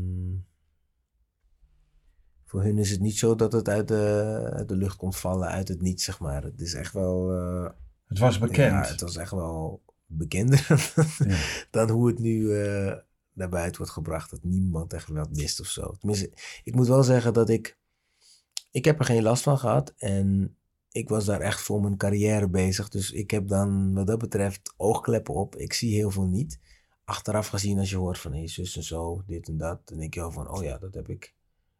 voor 2.45 2.63
hun 2.63 2.79
is 2.79 2.91
het 2.91 3.01
niet 3.01 3.19
zo 3.19 3.35
dat 3.35 3.53
het 3.53 3.69
uit 3.69 3.89
de, 3.89 4.51
uit 4.53 4.69
de 4.69 4.77
lucht 4.77 4.97
komt 4.97 5.17
vallen, 5.17 5.49
uit 5.49 5.69
het 5.69 5.81
niets, 5.81 6.05
zeg 6.05 6.21
maar. 6.21 6.43
Het 6.43 6.61
is 6.61 6.75
echt 6.75 6.93
wel... 6.93 7.33
eh, 7.33 7.71
het 8.07 8.19
was 8.19 8.39
bekend. 8.39 8.87
Ja, 8.87 8.91
het 8.91 9.01
was 9.01 9.17
echt 9.17 9.31
wel 9.31 9.83
bekender 10.07 10.67
Ja. 11.27 11.37
dan 11.71 11.91
hoe 11.91 12.07
het 12.09 12.19
nu 12.19 12.57
eh, 12.57 12.97
naar 13.33 13.49
buiten 13.49 13.77
wordt 13.77 13.93
gebracht. 13.93 14.31
Dat 14.31 14.45
niemand 14.45 14.93
echt 14.93 15.09
wat 15.09 15.37
mist 15.37 15.61
of 15.61 15.67
zo. 15.67 15.95
Tenminste, 15.99 16.33
ik 16.65 16.75
moet 16.75 16.89
wel 16.89 17.03
zeggen 17.03 17.33
dat 17.33 17.49
ik... 17.49 17.79
Ik 18.71 18.85
heb 18.85 18.99
er 18.99 19.05
geen 19.05 19.23
last 19.23 19.43
van 19.43 19.59
gehad. 19.59 19.95
En 19.97 20.57
ik 20.93 21.09
was 21.09 21.25
daar 21.25 21.41
echt 21.41 21.61
voor 21.61 21.81
mijn 21.81 21.97
carrière 21.97 22.49
bezig. 22.49 22.89
Dus 22.89 23.13
ik 23.13 23.31
heb 23.31 23.49
dan 23.49 23.95
wat 23.95 24.07
dat 24.07 24.19
betreft 24.19 24.75
oogkleppen 24.77 25.35
op. 25.35 25.57
Ik 25.57 25.73
zie 25.73 25.95
heel 25.95 26.11
veel 26.11 26.27
niet. 26.27 26.61
Achteraf 27.05 27.47
gezien 27.49 27.79
als 27.79 27.91
je 27.91 27.97
hoort 27.97 28.19
van... 28.19 28.35
Hé, 28.35 28.47
zus 28.47 28.77
en 28.77 28.83
zo, 28.83 29.23
dit 29.27 29.49
en 29.49 29.57
dat. 29.59 29.81
Dan 29.85 29.99
denk 29.99 30.15
je 30.15 30.21
wel 30.21 30.31
van... 30.31 30.51
Oh 30.51 30.63
ja, 30.63 30.79
dat 30.79 30.95
heb 30.95 31.09
ik... 31.09 31.35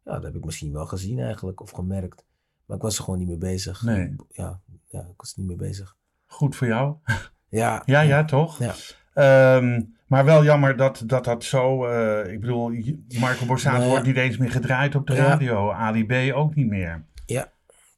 Ja, 0.05 0.13
dat 0.13 0.23
heb 0.23 0.35
ik 0.35 0.45
misschien 0.45 0.73
wel 0.73 0.85
gezien 0.85 1.19
eigenlijk. 1.19 1.61
Of 1.61 1.69
gemerkt. 1.71 2.25
Maar 2.65 2.77
ik 2.77 2.83
was 2.83 2.97
er 2.97 3.03
gewoon 3.03 3.19
niet 3.19 3.27
mee 3.27 3.37
bezig. 3.37 3.81
Nee. 3.83 4.15
Ja, 4.29 4.59
ja 4.87 4.99
ik 4.99 5.13
was 5.17 5.33
er 5.33 5.39
niet 5.39 5.47
mee 5.47 5.67
bezig. 5.69 5.95
Goed 6.25 6.55
voor 6.55 6.67
jou. 6.67 6.95
Ja, 7.49 7.81
Ja, 7.85 8.01
ja, 8.01 8.25
toch? 8.25 8.59
Ja. 8.59 8.75
Ehm, 9.13 9.81
maar 10.07 10.25
wel 10.25 10.43
jammer 10.43 10.77
dat 10.77 11.03
dat, 11.05 11.23
dat 11.25 11.43
zo... 11.43 11.85
eh, 11.85 12.31
ik 12.33 12.39
bedoel, 12.39 12.71
Marco 13.19 13.45
Borsato 13.45 13.71
Nou 13.75 13.83
ja. 13.87 13.91
wordt 13.91 14.05
niet 14.07 14.17
eens 14.17 14.37
meer 14.37 14.51
gedraaid 14.51 14.95
op 14.95 15.07
de 15.07 15.13
Ja. 15.13 15.23
radio. 15.25 15.71
Ali 15.71 16.05
B 16.05 16.35
ook 16.35 16.55
niet 16.55 16.67
meer. 16.67 17.05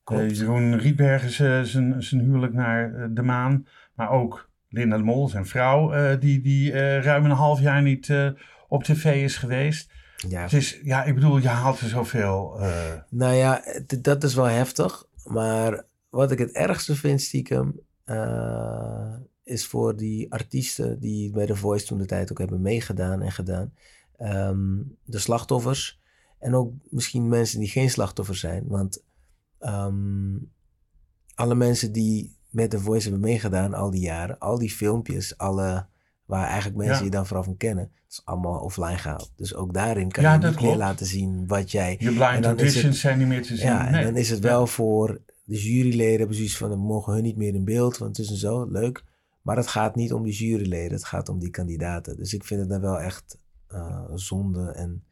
Eh, 0.06 0.18
klopt. 0.18 0.38
Jeroen 0.38 0.78
Rietbergen 0.78 1.30
zijn- 1.30 1.66
zijn 1.66 2.04
zijn 2.04 2.22
huwelijk 2.22 2.54
naar 2.54 2.94
eh, 2.96 3.06
de 3.10 3.22
maan. 3.22 3.68
Maar 3.94 4.10
ook 4.12 4.50
Linda 4.70 4.98
de 4.98 5.04
Mol, 5.04 5.28
zijn 5.30 5.46
vrouw, 5.46 5.92
eh, 5.94 6.20
die, 6.20 6.42
die 6.42 6.72
eh, 6.72 7.02
ruim 7.04 7.26
een 7.26 7.32
half 7.32 7.60
jaar 7.60 7.82
niet 7.82 8.10
eh, 8.10 8.30
op 8.68 8.84
tv 8.84 9.24
is 9.24 9.38
geweest. 9.38 9.92
ja. 10.30 10.42
Het 10.42 10.54
is, 10.54 10.80
ja, 10.84 11.04
ik 11.04 11.14
bedoel, 11.14 11.38
je 11.38 11.48
haalt 11.48 11.80
er 11.80 11.88
zoveel... 11.88 12.60
eh, 12.60 12.94
Nou 13.10 13.34
ja, 13.34 13.62
dat 14.02 14.24
is 14.24 14.34
wel 14.36 14.46
heftig. 14.46 15.04
Maar 15.24 15.84
wat 16.10 16.32
ik 16.32 16.38
het 16.38 16.52
ergste 16.52 16.96
vind 16.96 17.22
stiekem... 17.22 17.80
eh, 18.06 19.14
is 19.44 19.66
voor 19.66 19.96
die 19.96 20.32
artiesten 20.34 21.00
die 21.00 21.32
bij 21.32 21.46
The 21.46 21.56
Voice 21.56 21.86
toen 21.86 21.98
de 21.98 22.06
tijd 22.06 22.32
ook 22.32 22.38
hebben 22.38 22.62
meegedaan 22.62 23.22
en 23.22 23.32
gedaan. 23.32 23.74
ehm, 24.18 24.78
de 25.06 25.20
slachtoffers. 25.20 26.00
En 26.40 26.56
ook 26.56 26.72
misschien 26.90 27.28
mensen 27.28 27.60
die 27.60 27.70
geen 27.70 27.90
slachtoffer 27.90 28.36
zijn. 28.36 28.64
Want 28.68 29.04
ehm, 29.66 30.38
alle 31.36 31.56
mensen 31.56 31.92
die 31.92 32.38
met 32.50 32.70
The 32.70 32.80
Voice 32.80 33.10
hebben 33.10 33.30
meegedaan 33.30 33.74
al 33.74 33.92
die 33.92 34.02
jaren. 34.02 34.40
Al 34.40 34.58
die 34.58 34.72
filmpjes, 34.72 35.38
alle... 35.38 35.88
Waar 36.26 36.48
eigenlijk 36.48 36.78
mensen 36.78 36.98
Ja. 36.98 37.04
je 37.04 37.10
dan 37.10 37.26
vooral 37.26 37.44
van 37.44 37.58
kennen. 37.58 37.84
Het 37.84 38.12
is 38.12 38.22
allemaal 38.26 38.60
offline 38.60 38.98
gehaald. 38.98 39.32
Dus 39.36 39.56
ook 39.56 39.74
daarin 39.74 40.12
kan 40.12 40.24
Ja, 40.24 40.34
je 40.34 40.48
niet 40.48 40.62
meer 40.62 40.76
laten 40.76 41.06
zien 41.06 41.48
wat 41.48 41.72
jij... 41.72 41.92
je 41.92 41.98
blind 41.98 42.20
dan 42.20 42.44
auditions 42.44 43.00
zijn 43.00 43.18
niet 43.18 43.28
meer 43.28 43.42
te 43.42 43.56
zien. 43.56 43.68
Ja, 43.68 43.88
en 43.88 44.04
dan 44.04 44.16
is 44.16 44.30
het 44.30 44.40
wel 44.40 44.68
voor 44.68 45.22
de 45.44 45.62
juryleden 45.62 46.18
hebben 46.18 46.36
zoiets 46.36 46.58
van, 46.58 46.70
we 46.70 46.76
mogen 46.76 47.14
hun 47.14 47.24
niet 47.24 47.38
meer 47.38 47.54
in 47.54 47.66
beeld, 47.66 47.98
want 47.98 48.18
het 48.18 48.26
is 48.26 48.32
en 48.32 48.38
zo, 48.38 48.66
leuk. 48.72 49.04
Maar 49.42 49.58
het 49.58 49.68
gaat 49.68 49.96
niet 49.96 50.14
om 50.14 50.24
die 50.24 50.34
juryleden, 50.34 50.92
het 50.92 51.06
gaat 51.06 51.30
om 51.30 51.40
die 51.40 51.50
kandidaten. 51.50 52.16
Dus 52.18 52.34
ik 52.34 52.44
vind 52.44 52.60
het 52.60 52.70
dan 52.70 52.82
wel 52.82 53.00
echt 53.00 53.38
eh, 53.68 54.06
zonde 54.14 54.72
en 54.72 55.04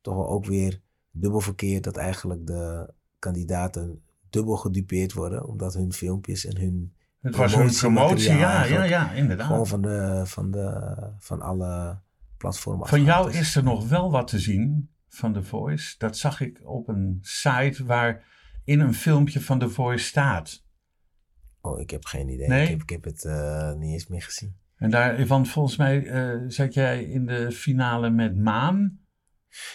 toch 0.00 0.14
wel 0.14 0.28
ook 0.28 0.44
weer 0.46 0.80
dubbel 1.10 1.40
verkeerd 1.40 1.84
dat 1.84 1.96
eigenlijk 1.96 2.46
de 2.46 2.94
kandidaten 3.18 4.02
dubbel 4.30 4.56
gedupeerd 4.56 5.12
worden, 5.12 5.46
omdat 5.46 5.74
hun 5.74 5.92
filmpjes 5.92 6.46
en 6.46 6.58
hun 6.58 6.94
Het 7.20 7.36
was 7.36 7.54
een 7.54 7.74
promotie, 7.74 8.32
ja, 8.32 8.64
ja, 8.64 8.84
ja, 8.84 9.12
inderdaad. 9.12 9.46
gewoon 9.46 9.66
van, 9.66 9.82
de, 9.82 10.22
van, 10.24 10.50
de, 10.50 10.96
van 11.18 11.40
alle 11.40 12.00
platformen 12.36 12.88
Van 12.88 13.04
jou 13.04 13.32
is 13.32 13.56
er 13.56 13.62
nog 13.62 13.88
wel 13.88 14.10
wat 14.10 14.28
te 14.28 14.38
zien 14.38 14.90
van 15.08 15.32
The 15.32 15.42
Voice. 15.42 15.94
Dat 15.98 16.16
zag 16.16 16.40
ik 16.40 16.60
op 16.64 16.88
een 16.88 17.18
site 17.22 17.84
waar 17.84 18.24
in 18.64 18.80
een 18.80 18.94
filmpje 18.94 19.40
van 19.40 19.58
The 19.58 19.68
Voice 19.68 20.04
staat. 20.04 20.64
Oh, 21.60 21.80
ik 21.80 21.90
heb 21.90 22.04
geen 22.04 22.28
idee. 22.28 22.48
Nee? 22.48 22.62
Ik, 22.62 22.68
heb, 22.68 22.82
ik 22.82 22.90
heb 22.90 23.04
het 23.04 23.24
eh, 23.24 23.72
niet 23.72 23.92
eens 23.92 24.06
meer 24.06 24.22
gezien. 24.22 24.56
En 24.76 24.90
daar, 24.90 25.26
want 25.26 25.48
volgens 25.48 25.76
mij 25.76 26.06
eh, 26.06 26.44
zat 26.48 26.74
jij 26.74 27.04
in 27.04 27.26
de 27.26 27.52
finale 27.52 28.10
met 28.10 28.36
Maan. 28.36 28.98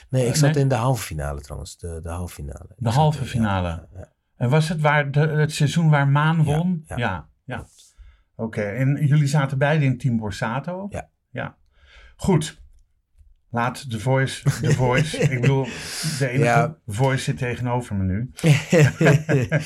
Nee, 0.10 0.28
ik 0.28 0.36
zat 0.36 0.54
nee? 0.54 0.64
in 0.64 0.68
de 0.68 0.76
halve 0.76 1.04
finale 1.04 1.42
trouwens. 1.42 1.78
De, 1.78 2.00
de 2.04 2.10
halve 2.10 2.34
finale. 2.34 2.70
De 2.78 2.90
halve 2.90 3.26
finale. 3.26 3.68
ja, 3.68 3.88
ja. 3.94 4.12
En 4.38 4.50
was 4.50 4.70
het 4.70 4.82
waar 4.82 5.12
de, 5.12 5.20
het 5.20 5.52
seizoen 5.52 5.90
waar 5.90 6.08
Maan 6.08 6.44
won? 6.44 6.84
ja. 6.88 6.98
ja. 6.98 7.30
ja. 7.46 7.66
Oké, 8.36 8.62
en 8.62 9.06
jullie 9.06 9.28
zaten 9.28 9.58
beide 9.58 9.86
in 9.86 9.98
Team 9.98 10.18
Borsato? 10.18 10.88
Ja. 10.90 11.10
ja. 11.30 11.58
Goed. 12.16 12.62
Laat 13.50 13.90
The 13.90 14.00
Voice, 14.00 14.44
The 14.62 14.74
Voice. 14.84 15.18
ik 15.18 15.42
bedoel, 15.42 15.64
de 16.20 16.28
enige. 16.28 16.78
Voice 16.88 17.24
zit 17.24 17.38
tegenover 17.38 17.96
me 17.96 18.04
nu. 18.04 18.32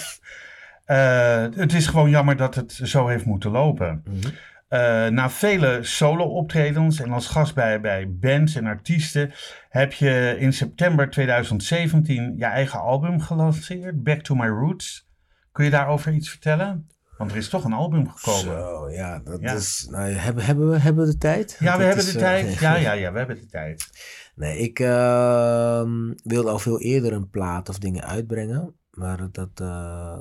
Eh, 0.88 1.46
het 1.56 1.74
is 1.74 1.88
gewoon 1.88 2.10
jammer 2.10 2.36
dat 2.36 2.56
het 2.56 2.72
zo 2.84 3.08
heeft 3.08 3.26
moeten 3.26 3.52
lopen. 3.52 4.04
Mhm. 4.06 4.28
Eh, 4.68 5.08
na 5.08 5.30
vele 5.30 5.80
solo-optredens 5.84 7.00
en 7.00 7.12
als 7.12 7.28
gast 7.28 7.56
bij, 7.56 7.82
bij 7.82 8.12
bands 8.12 8.56
en 8.56 8.66
artiesten 8.66 9.32
heb 9.70 9.94
je 9.94 10.36
in 10.40 10.54
september 10.54 11.10
2017 11.10 12.34
je 12.38 12.46
eigen 12.46 12.80
album 12.80 13.22
gelanceerd, 13.22 14.04
Back 14.04 14.22
to 14.22 14.36
My 14.36 14.48
Roots. 14.48 15.08
Kun 15.52 15.66
je 15.66 15.72
daarover 15.72 16.14
iets 16.14 16.30
vertellen? 16.30 16.88
Want 17.18 17.32
er 17.32 17.38
is 17.38 17.50
toch 17.50 17.64
een 17.64 17.74
album 17.74 18.10
gekomen. 18.10 18.42
Zo, 18.58 18.90
ja, 18.90 19.20
dat 19.20 19.42
Ja. 19.42 19.54
is... 19.54 19.88
Nou, 19.90 20.10
hebben, 20.12 20.44
hebben, 20.46 20.70
we, 20.70 20.80
hebben 20.80 21.06
we 21.06 21.12
de 21.12 21.18
tijd? 21.18 21.58
Ja, 21.60 21.78
we 21.78 21.84
Dat 21.84 21.88
hebben 21.88 22.06
is, 22.06 22.12
de 22.12 22.20
eh, 22.20 22.26
tijd. 22.26 22.60
Ja, 22.60 22.76
ja, 22.76 22.92
ja, 22.92 23.12
we 23.12 23.18
hebben 23.18 23.36
de 23.36 23.46
tijd. 23.48 23.90
Nee, 24.36 24.58
ik 24.58 24.80
ehm, 24.80 26.14
wilde 26.24 26.50
al 26.50 26.60
veel 26.60 26.80
eerder 26.80 27.14
een 27.14 27.30
plaat 27.30 27.70
of 27.70 27.78
dingen 27.80 28.04
uitbrengen. 28.04 28.76
Maar 28.92 29.32
dat 29.32 29.50
eh, 29.56 30.20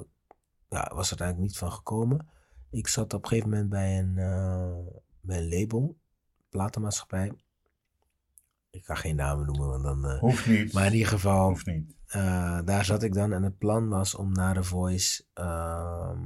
ja, 0.69 0.91
was 0.95 1.11
er 1.11 1.21
eigenlijk 1.21 1.39
niet 1.39 1.59
van 1.59 1.73
gekomen. 1.73 2.27
Ik 2.71 2.89
zat 2.89 3.15
op 3.15 3.23
een 3.23 3.29
gegeven 3.29 3.51
moment 3.51 3.69
bij 3.69 3.99
een, 3.99 4.19
eh, 4.19 4.77
mijn 5.21 5.49
label, 5.49 5.97
platenmaatschappij. 6.49 7.33
Ik 8.71 8.85
ga 8.85 8.95
geen 8.95 9.17
namen 9.17 9.47
noemen, 9.47 9.69
want 9.69 9.83
dan... 9.83 10.05
eh, 10.11 10.19
Hoeft 10.19 10.47
niet. 10.47 10.73
maar 10.73 10.87
in 10.87 10.93
ieder 10.93 11.09
geval, 11.09 11.49
Hoeft 11.49 11.67
niet. 11.67 11.95
eh, 12.07 12.61
daar 12.65 12.85
zat 12.85 13.03
ik 13.03 13.13
dan 13.15 13.33
en 13.33 13.43
het 13.43 13.59
plan 13.59 13.89
was 13.89 14.15
om 14.15 14.33
naar 14.33 14.55
The 14.55 14.63
Voice, 14.63 15.25
ehm, 15.33 16.21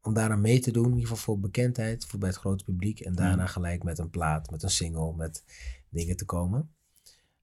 om 0.00 0.14
daaraan 0.14 0.40
mee 0.40 0.60
te 0.60 0.70
doen, 0.70 0.84
in 0.84 0.90
ieder 0.94 1.08
geval 1.08 1.24
voor 1.24 1.40
bekendheid, 1.40 2.06
voor 2.06 2.18
bij 2.18 2.28
het 2.28 2.38
grote 2.38 2.64
publiek. 2.64 3.00
En 3.00 3.14
daarna 3.14 3.42
Ja. 3.42 3.46
gelijk 3.48 3.82
met 3.82 3.98
een 3.98 4.10
plaat, 4.10 4.50
met 4.50 4.62
een 4.62 4.70
single, 4.70 5.14
met 5.14 5.44
dingen 5.88 6.16
te 6.16 6.24
komen. 6.24 6.74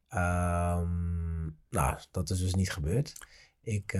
Ehm, 0.07 1.43
nou, 1.69 1.99
dat 2.11 2.29
is 2.29 2.39
dus 2.39 2.53
niet 2.53 2.71
gebeurd. 2.71 3.13
Ik, 3.61 3.91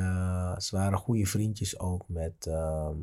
ze 0.57 0.67
waren 0.71 0.97
goede 0.97 1.25
vriendjes 1.25 1.79
ook 1.79 2.07
met 2.07 2.45
ehm, 2.47 2.97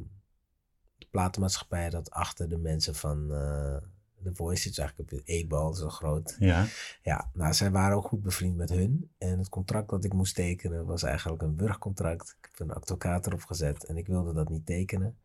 de 1.01 1.07
platenmaatschappij 1.11 1.91
dat 1.91 2.11
achter 2.11 2.49
de 2.49 2.59
mensen 2.59 2.95
van 2.95 3.33
eh 3.33 3.77
The 4.23 4.35
Voice 4.35 4.63
zit. 4.63 4.79
Eigenlijk 4.79 5.13
op 5.13 5.19
de 5.19 5.33
E-bal, 5.33 5.75
zo 5.75 5.89
groot. 5.89 6.37
Ja. 6.39 6.67
Ja, 7.03 7.31
nou, 7.33 7.55
zij 7.55 7.71
waren 7.71 7.97
ook 7.97 8.07
goed 8.07 8.23
bevriend 8.23 8.57
met 8.57 8.71
hun. 8.71 9.11
En 9.19 9.39
het 9.39 9.49
contract 9.49 9.91
dat 9.91 10.05
ik 10.05 10.13
moest 10.13 10.35
tekenen 10.35 10.87
was 10.87 11.03
eigenlijk 11.03 11.43
een 11.43 11.57
burgcontract. 11.57 12.37
Ik 12.41 12.49
heb 12.51 12.69
een 12.69 12.75
advocaat 12.75 13.27
erop 13.27 13.43
gezet 13.43 13.85
en 13.85 13.97
ik 13.97 14.07
wilde 14.07 14.33
dat 14.33 14.49
niet 14.49 14.67
tekenen. 14.67 15.17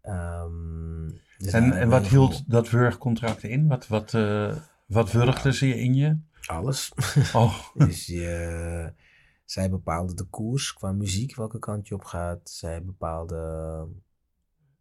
Ehm, 0.00 1.08
dus 1.38 1.52
En, 1.52 1.72
en 1.72 1.88
wat 1.88 2.06
hield 2.06 2.50
dat 2.50 2.70
wurgcontract 2.70 3.42
in? 3.42 3.66
Wat, 3.66 3.86
wat, 3.86 4.14
eh, 4.14 4.56
wat 4.86 5.12
wurgden 5.12 5.54
ze 5.54 5.80
in 5.80 5.94
je? 5.94 6.18
Alles. 6.46 6.92
Oh, 7.32 7.58
dus 7.74 8.06
je, 8.06 8.92
zij 9.44 9.70
bepaalde 9.70 10.14
de 10.14 10.24
koers 10.24 10.72
qua 10.72 10.92
muziek, 10.92 11.36
welke 11.36 11.58
kant 11.58 11.88
je 11.88 11.94
op 11.94 12.04
gaat. 12.04 12.50
Zij 12.50 12.84
bepaalde 12.84 13.86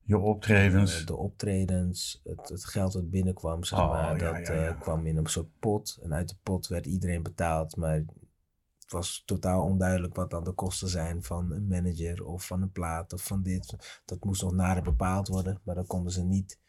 je 0.06 0.18
optredens. 0.18 1.00
eh, 1.00 1.06
de 1.06 1.16
optredens, 1.16 2.22
het, 2.24 2.50
het 2.50 2.66
geld 2.66 2.94
dat 2.94 3.10
binnenkwam, 3.10 3.64
zeg 3.64 3.80
Oh, 3.80 3.90
maar. 3.90 4.18
ja, 4.20 4.32
dat 4.34 4.48
ja, 4.48 4.54
ja. 4.54 4.68
eh, 4.68 4.80
kwam 4.80 5.06
in 5.06 5.18
een 5.18 5.26
soort 5.28 5.60
pot. 5.60 6.00
En 6.04 6.14
uit 6.14 6.30
de 6.30 6.36
pot 6.44 6.68
werd 6.68 6.86
iedereen 6.86 7.24
betaald. 7.24 7.76
Maar 7.76 7.94
het 7.94 8.92
was 8.92 9.24
totaal 9.26 9.64
onduidelijk 9.64 10.16
wat 10.16 10.30
dan 10.30 10.44
de 10.44 10.52
kosten 10.52 10.88
zijn 10.88 11.24
van 11.24 11.52
een 11.52 11.68
manager 11.68 12.26
of 12.26 12.46
van 12.46 12.62
een 12.62 12.72
plaat 12.72 13.14
of 13.14 13.24
van 13.24 13.42
dit. 13.44 13.76
Dat 14.06 14.24
moest 14.24 14.42
nog 14.42 14.52
nader 14.54 14.84
bepaald 14.84 15.28
worden, 15.28 15.60
maar 15.64 15.76
daar 15.76 15.86
konden 15.86 16.12
ze 16.12 16.24
niet 16.24 16.60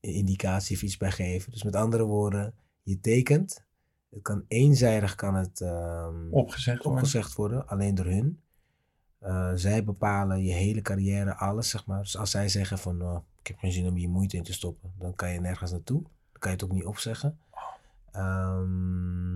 een 0.00 0.12
indicatie 0.12 0.76
of 0.76 0.82
iets 0.82 0.96
bij 0.96 1.10
geven. 1.10 1.50
Dus 1.52 1.62
met 1.62 1.76
andere 1.76 2.04
woorden, 2.04 2.54
je 2.82 3.00
tekent. 3.00 3.64
Het 4.10 4.22
kan 4.22 4.44
eenzijdig 4.48 5.14
kan 5.14 5.34
het 5.34 5.60
ehm, 5.60 6.30
opgezegd 6.30 6.82
worden. 6.84 7.02
opgezegd 7.02 7.34
worden, 7.34 7.66
alleen 7.66 7.94
door 7.94 8.06
hun. 8.06 8.40
Eh, 9.26 9.50
zij 9.54 9.84
bepalen 9.84 10.42
je 10.44 10.52
hele 10.52 10.82
carrière, 10.82 11.34
alles 11.34 11.68
zeg 11.68 11.86
maar. 11.86 12.02
Dus 12.02 12.16
als 12.16 12.30
zij 12.30 12.48
zeggen 12.48 12.78
van, 12.78 13.02
oh, 13.02 13.24
ik 13.40 13.46
heb 13.46 13.58
geen 13.58 13.72
zin 13.72 13.86
om 13.86 13.94
hier 13.94 14.08
moeite 14.08 14.36
in 14.36 14.42
te 14.42 14.52
stoppen, 14.52 14.92
dan 14.98 15.14
kan 15.14 15.32
je 15.32 15.40
nergens 15.40 15.70
naartoe. 15.70 16.02
Dan 16.02 16.40
kan 16.40 16.50
je 16.50 16.56
het 16.56 16.64
ook 16.64 16.72
niet 16.72 16.84
opzeggen. 16.84 17.38
Ehm, 18.10 19.34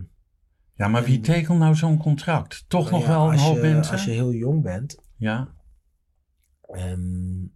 Ja, 0.74 0.88
maar 0.88 1.04
wie 1.04 1.20
tekent 1.20 1.58
nou 1.58 1.74
zo'n 1.74 1.98
contract? 1.98 2.64
Toch 2.68 2.90
nog 2.90 3.02
ja, 3.02 3.08
wel 3.08 3.32
een 3.32 3.38
hoop 3.38 3.54
je, 3.54 3.60
mensen? 3.60 3.92
Als 3.92 4.04
je 4.04 4.10
heel 4.10 4.32
jong 4.32 4.62
bent 4.62 4.98
Ja, 5.16 5.54
en 6.62 7.54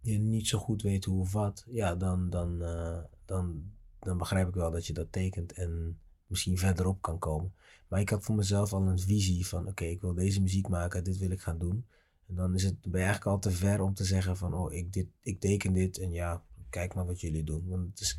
je 0.00 0.18
niet 0.18 0.48
zo 0.48 0.58
goed 0.58 0.82
weet 0.82 1.04
hoe 1.04 1.20
of 1.20 1.32
wat, 1.32 1.64
ja, 1.66 1.94
dan, 1.94 2.30
dan, 2.30 2.62
eh, 2.62 2.98
dan, 3.24 3.62
dan 3.98 4.18
begrijp 4.18 4.48
ik 4.48 4.54
wel 4.54 4.70
dat 4.70 4.86
je 4.86 4.92
dat 4.92 5.12
tekent 5.12 5.52
en 5.52 6.00
misschien 6.26 6.58
verderop 6.58 7.02
kan 7.02 7.18
komen. 7.18 7.52
Maar 7.88 8.00
ik 8.00 8.08
heb 8.08 8.24
voor 8.24 8.34
mezelf 8.34 8.72
al 8.72 8.88
een 8.88 8.98
visie 8.98 9.46
van, 9.46 9.66
oké, 9.66 9.84
ik 9.84 10.00
wil 10.00 10.14
deze 10.14 10.42
muziek 10.42 10.68
maken, 10.68 11.04
dit 11.04 11.18
wil 11.18 11.30
ik 11.30 11.40
gaan 11.40 11.58
doen. 11.58 11.86
En 12.28 12.34
dan 12.34 12.54
is 12.54 12.62
het, 12.62 12.80
ben 12.80 13.00
je 13.00 13.06
eigenlijk 13.06 13.26
al 13.26 13.38
te 13.38 13.50
ver 13.50 13.80
om 13.80 13.94
te 13.94 14.04
zeggen 14.04 14.36
van, 14.36 14.54
oh, 14.54 14.72
ik, 14.72 14.92
dit, 14.92 15.06
ik 15.22 15.40
teken 15.40 15.72
dit 15.72 15.98
en 15.98 16.12
ja, 16.12 16.42
kijk 16.70 16.94
maar 16.94 17.06
wat 17.06 17.20
jullie 17.20 17.44
doen. 17.44 17.68
Want 17.68 17.88
het 17.88 18.00
is, 18.00 18.18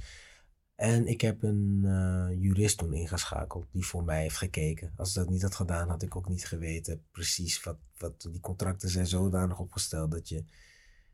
en 0.75 1.07
ik 1.07 1.21
heb 1.21 1.43
een 1.43 1.81
eh, 1.85 2.41
jurist 2.41 2.77
toen 2.77 2.93
ingeschakeld 2.93 3.67
die 3.71 3.85
voor 3.85 4.03
mij 4.03 4.21
heeft 4.21 4.37
gekeken. 4.37 4.93
Als 4.95 5.09
ik 5.09 5.15
dat 5.15 5.29
niet 5.29 5.41
had 5.41 5.55
gedaan, 5.55 5.89
had 5.89 6.01
ik 6.01 6.15
ook 6.15 6.29
niet 6.29 6.45
geweten 6.45 7.03
precies 7.11 7.63
wat, 7.63 7.77
wat 7.97 8.27
die 8.31 8.39
contracten 8.39 8.89
zijn 8.89 9.07
zodanig 9.07 9.59
opgesteld 9.59 10.11
dat 10.11 10.29
je 10.29 10.43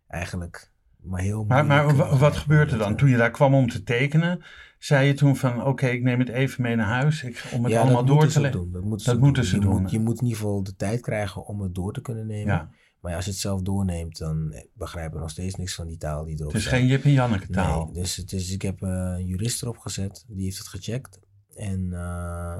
eigenlijk 0.07 0.71
maar 1.05 1.21
heel 1.21 1.43
maar, 1.45 1.65
maar 1.65 1.83
moeilijk, 1.83 2.09
wa- 2.09 2.15
eh, 2.15 2.19
wat 2.19 2.35
gebeurde 2.35 2.77
dan? 2.77 2.89
met, 2.89 2.97
Toen 2.97 3.09
je 3.09 3.17
daar 3.17 3.31
kwam 3.31 3.53
om 3.53 3.69
te 3.69 3.83
tekenen, 3.83 4.43
zei 4.79 5.07
je 5.07 5.13
toen 5.13 5.35
van 5.35 5.63
oké, 5.65 5.87
ik 5.87 6.01
neem 6.03 6.19
het 6.19 6.29
even 6.29 6.61
mee 6.61 6.75
naar 6.75 6.85
huis 6.87 7.23
ik, 7.23 7.43
om 7.53 7.63
het 7.63 7.73
ja, 7.73 7.81
allemaal 7.81 8.05
door 8.05 8.27
te 8.27 8.41
leggen. 8.41 8.71
Dat 8.71 8.83
moeten 8.83 8.89
Dat 9.07 9.15
ze 9.15 9.21
moeten 9.21 9.41
doen. 9.41 9.51
ze 9.51 9.55
je 9.55 9.61
doen, 9.61 9.81
Moet, 9.81 9.91
hè? 9.91 9.97
je 9.97 10.03
moet 10.03 10.17
in 10.19 10.23
ieder 10.23 10.37
geval 10.39 10.63
de 10.63 10.75
tijd 10.75 11.01
krijgen 11.01 11.45
om 11.45 11.61
het 11.61 11.75
door 11.75 11.93
te 11.93 12.01
kunnen 12.01 12.25
nemen. 12.27 12.53
Ja. 12.53 12.69
Maar 13.01 13.15
als 13.15 13.25
je 13.25 13.31
het 13.31 13.39
zelf 13.39 13.61
doorneemt, 13.61 14.17
dan 14.17 14.51
eh, 14.51 14.63
begrijp 14.73 15.13
je 15.13 15.19
nog 15.19 15.29
steeds 15.29 15.55
niks 15.55 15.75
van 15.75 15.87
die 15.87 15.97
taal 15.97 16.25
die 16.25 16.35
erop 16.39 16.47
Het 16.51 16.55
is 16.61 16.67
staat. 16.67 16.79
geen 16.79 16.87
Jip 16.87 17.03
en 17.03 17.11
Janneke 17.11 17.47
taal. 17.49 17.83
Nee, 17.85 17.93
dus, 17.93 18.15
het 18.15 18.31
is, 18.31 18.51
ik 18.51 18.61
heb 18.61 18.81
eh, 18.81 18.89
een 18.89 19.25
jurist 19.25 19.61
erop 19.61 19.77
gezet, 19.77 20.25
die 20.27 20.43
heeft 20.43 20.57
het 20.57 20.67
gecheckt. 20.67 21.19
En 21.55 21.93
eh, 21.93 22.57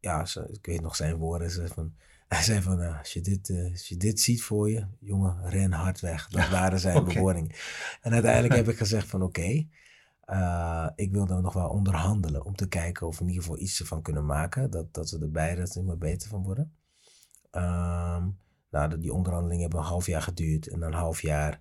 ja, 0.00 0.26
ik 0.50 0.66
weet 0.66 0.80
nog 0.80 0.96
zijn 0.96 1.16
woorden. 1.16 1.50
Ze 1.50 1.66
van, 1.74 1.92
hij 2.34 2.42
zei 2.42 2.62
van, 2.62 2.78
nou, 2.78 2.98
als, 2.98 3.12
je 3.12 3.20
dit, 3.20 3.50
eh, 3.50 3.70
als 3.70 3.88
je 3.88 3.96
dit 3.96 4.20
ziet 4.20 4.42
voor 4.42 4.70
je, 4.70 4.86
jongen, 5.00 5.48
ren 5.50 5.72
hard 5.72 6.00
weg. 6.00 6.28
Dat 6.28 6.48
waren 6.48 6.80
zijn 6.80 7.04
bewoordingen. 7.14 7.50
En 8.00 8.12
uiteindelijk 8.12 8.54
heb 8.54 8.68
ik 8.68 8.76
gezegd 8.76 9.08
van, 9.08 9.22
oké, 9.22 9.66
eh, 10.20 10.88
ik 10.94 11.12
wil 11.12 11.26
dan 11.26 11.42
nog 11.42 11.52
wel 11.52 11.68
onderhandelen. 11.68 12.44
Om 12.44 12.54
te 12.56 12.68
kijken 12.68 13.06
of 13.06 13.16
we 13.18 13.22
in 13.22 13.28
ieder 13.28 13.42
geval 13.42 13.58
iets 13.58 13.80
ervan 13.80 14.02
kunnen 14.02 14.26
maken. 14.26 14.70
Dat, 14.70 14.94
dat 14.94 15.10
we 15.10 15.18
er 15.18 15.30
beide 15.30 15.72
er 15.74 15.84
maar 15.84 15.98
beter 15.98 16.28
van 16.28 16.42
worden. 16.42 16.72
Ehm, 17.50 18.28
nou, 18.70 18.88
dat- 18.88 19.00
die 19.00 19.12
onderhandelingen 19.12 19.62
hebben 19.62 19.80
een 19.80 19.86
half 19.86 20.06
jaar 20.06 20.22
geduurd. 20.22 20.66
En 20.66 20.78
na 20.78 20.86
een 20.86 20.92
half 20.92 21.22
jaar 21.22 21.60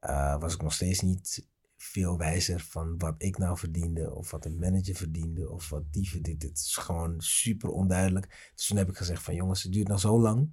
eh, 0.00 0.40
was 0.40 0.54
ik 0.54 0.62
nog 0.62 0.72
steeds 0.72 1.00
niet 1.00 1.46
veel 1.76 2.18
wijzer 2.18 2.60
van 2.60 2.98
wat 2.98 3.14
ik 3.18 3.38
nou 3.38 3.58
verdiende. 3.58 4.14
Of 4.14 4.30
wat 4.30 4.44
een 4.44 4.58
manager 4.58 4.94
verdiende. 4.94 5.50
Of 5.50 5.68
wat 5.68 5.82
die 5.90 6.10
verdiende. 6.10 6.46
Het 6.46 6.58
is 6.58 6.76
gewoon 6.76 7.14
super 7.20 7.68
onduidelijk. 7.68 8.50
Dus 8.54 8.66
toen 8.66 8.76
heb 8.76 8.88
ik 8.88 8.96
gezegd 8.96 9.22
van 9.22 9.34
jongens, 9.34 9.62
het 9.62 9.72
duurt 9.72 9.88
nog 9.88 10.00
zo 10.00 10.20
lang. 10.20 10.50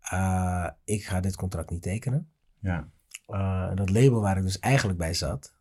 Eh, 0.00 0.70
ik 0.84 1.04
ga 1.04 1.20
dit 1.20 1.36
contract 1.36 1.70
niet 1.70 1.82
tekenen. 1.82 2.30
Ja. 2.58 2.90
Eh, 3.26 3.66
en 3.70 3.76
dat 3.76 3.90
label 3.90 4.20
waar 4.20 4.36
ik 4.36 4.42
dus 4.42 4.58
eigenlijk 4.58 4.98
bij 4.98 5.14
zat, 5.14 5.54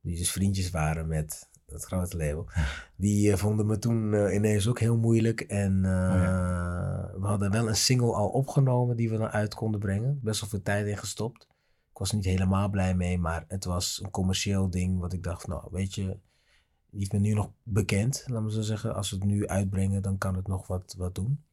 die 0.00 0.16
dus 0.16 0.30
vriendjes 0.30 0.70
waren 0.70 1.08
met 1.08 1.50
dat 1.66 1.84
grote 1.84 2.16
label, 2.16 2.48
die 2.96 3.32
eh, 3.32 3.38
vonden 3.38 3.66
me 3.66 3.78
toen 3.78 4.34
ineens 4.34 4.68
ook 4.68 4.78
heel 4.78 4.96
moeilijk. 4.96 5.40
En 5.40 5.84
eh, 5.84 7.20
we 7.20 7.26
hadden 7.26 7.50
wel 7.50 7.68
een 7.68 7.76
single 7.76 8.14
al 8.14 8.28
opgenomen 8.28 8.96
die 8.96 9.10
we 9.10 9.16
dan 9.16 9.28
uit 9.28 9.54
konden 9.54 9.80
brengen. 9.80 10.20
Best 10.22 10.40
wel 10.40 10.50
veel 10.50 10.62
tijd 10.62 10.86
in 10.86 10.98
gestopt. 10.98 11.48
Was 12.02 12.12
niet 12.12 12.24
helemaal 12.24 12.68
blij 12.68 12.94
mee, 12.94 13.18
maar 13.18 13.44
het 13.48 13.64
was 13.64 14.00
een 14.02 14.10
commercieel 14.10 14.70
ding 14.70 14.98
wat 14.98 15.12
ik 15.12 15.22
dacht, 15.22 15.46
nou 15.46 15.68
weet 15.70 15.94
je, 15.94 16.18
die 16.90 17.00
is 17.00 17.10
me 17.10 17.18
nu 17.18 17.32
nog 17.32 17.50
bekend, 17.62 18.24
laten 18.26 18.44
we 18.44 18.52
zo 18.52 18.60
zeggen. 18.60 18.94
Als 18.94 19.10
we 19.10 19.16
het 19.16 19.24
nu 19.24 19.46
uitbrengen, 19.46 20.02
dan 20.02 20.18
kan 20.18 20.36
het 20.36 20.46
nog 20.46 20.66
wat, 20.66 20.94
wat 20.98 21.14
doen. 21.14 21.44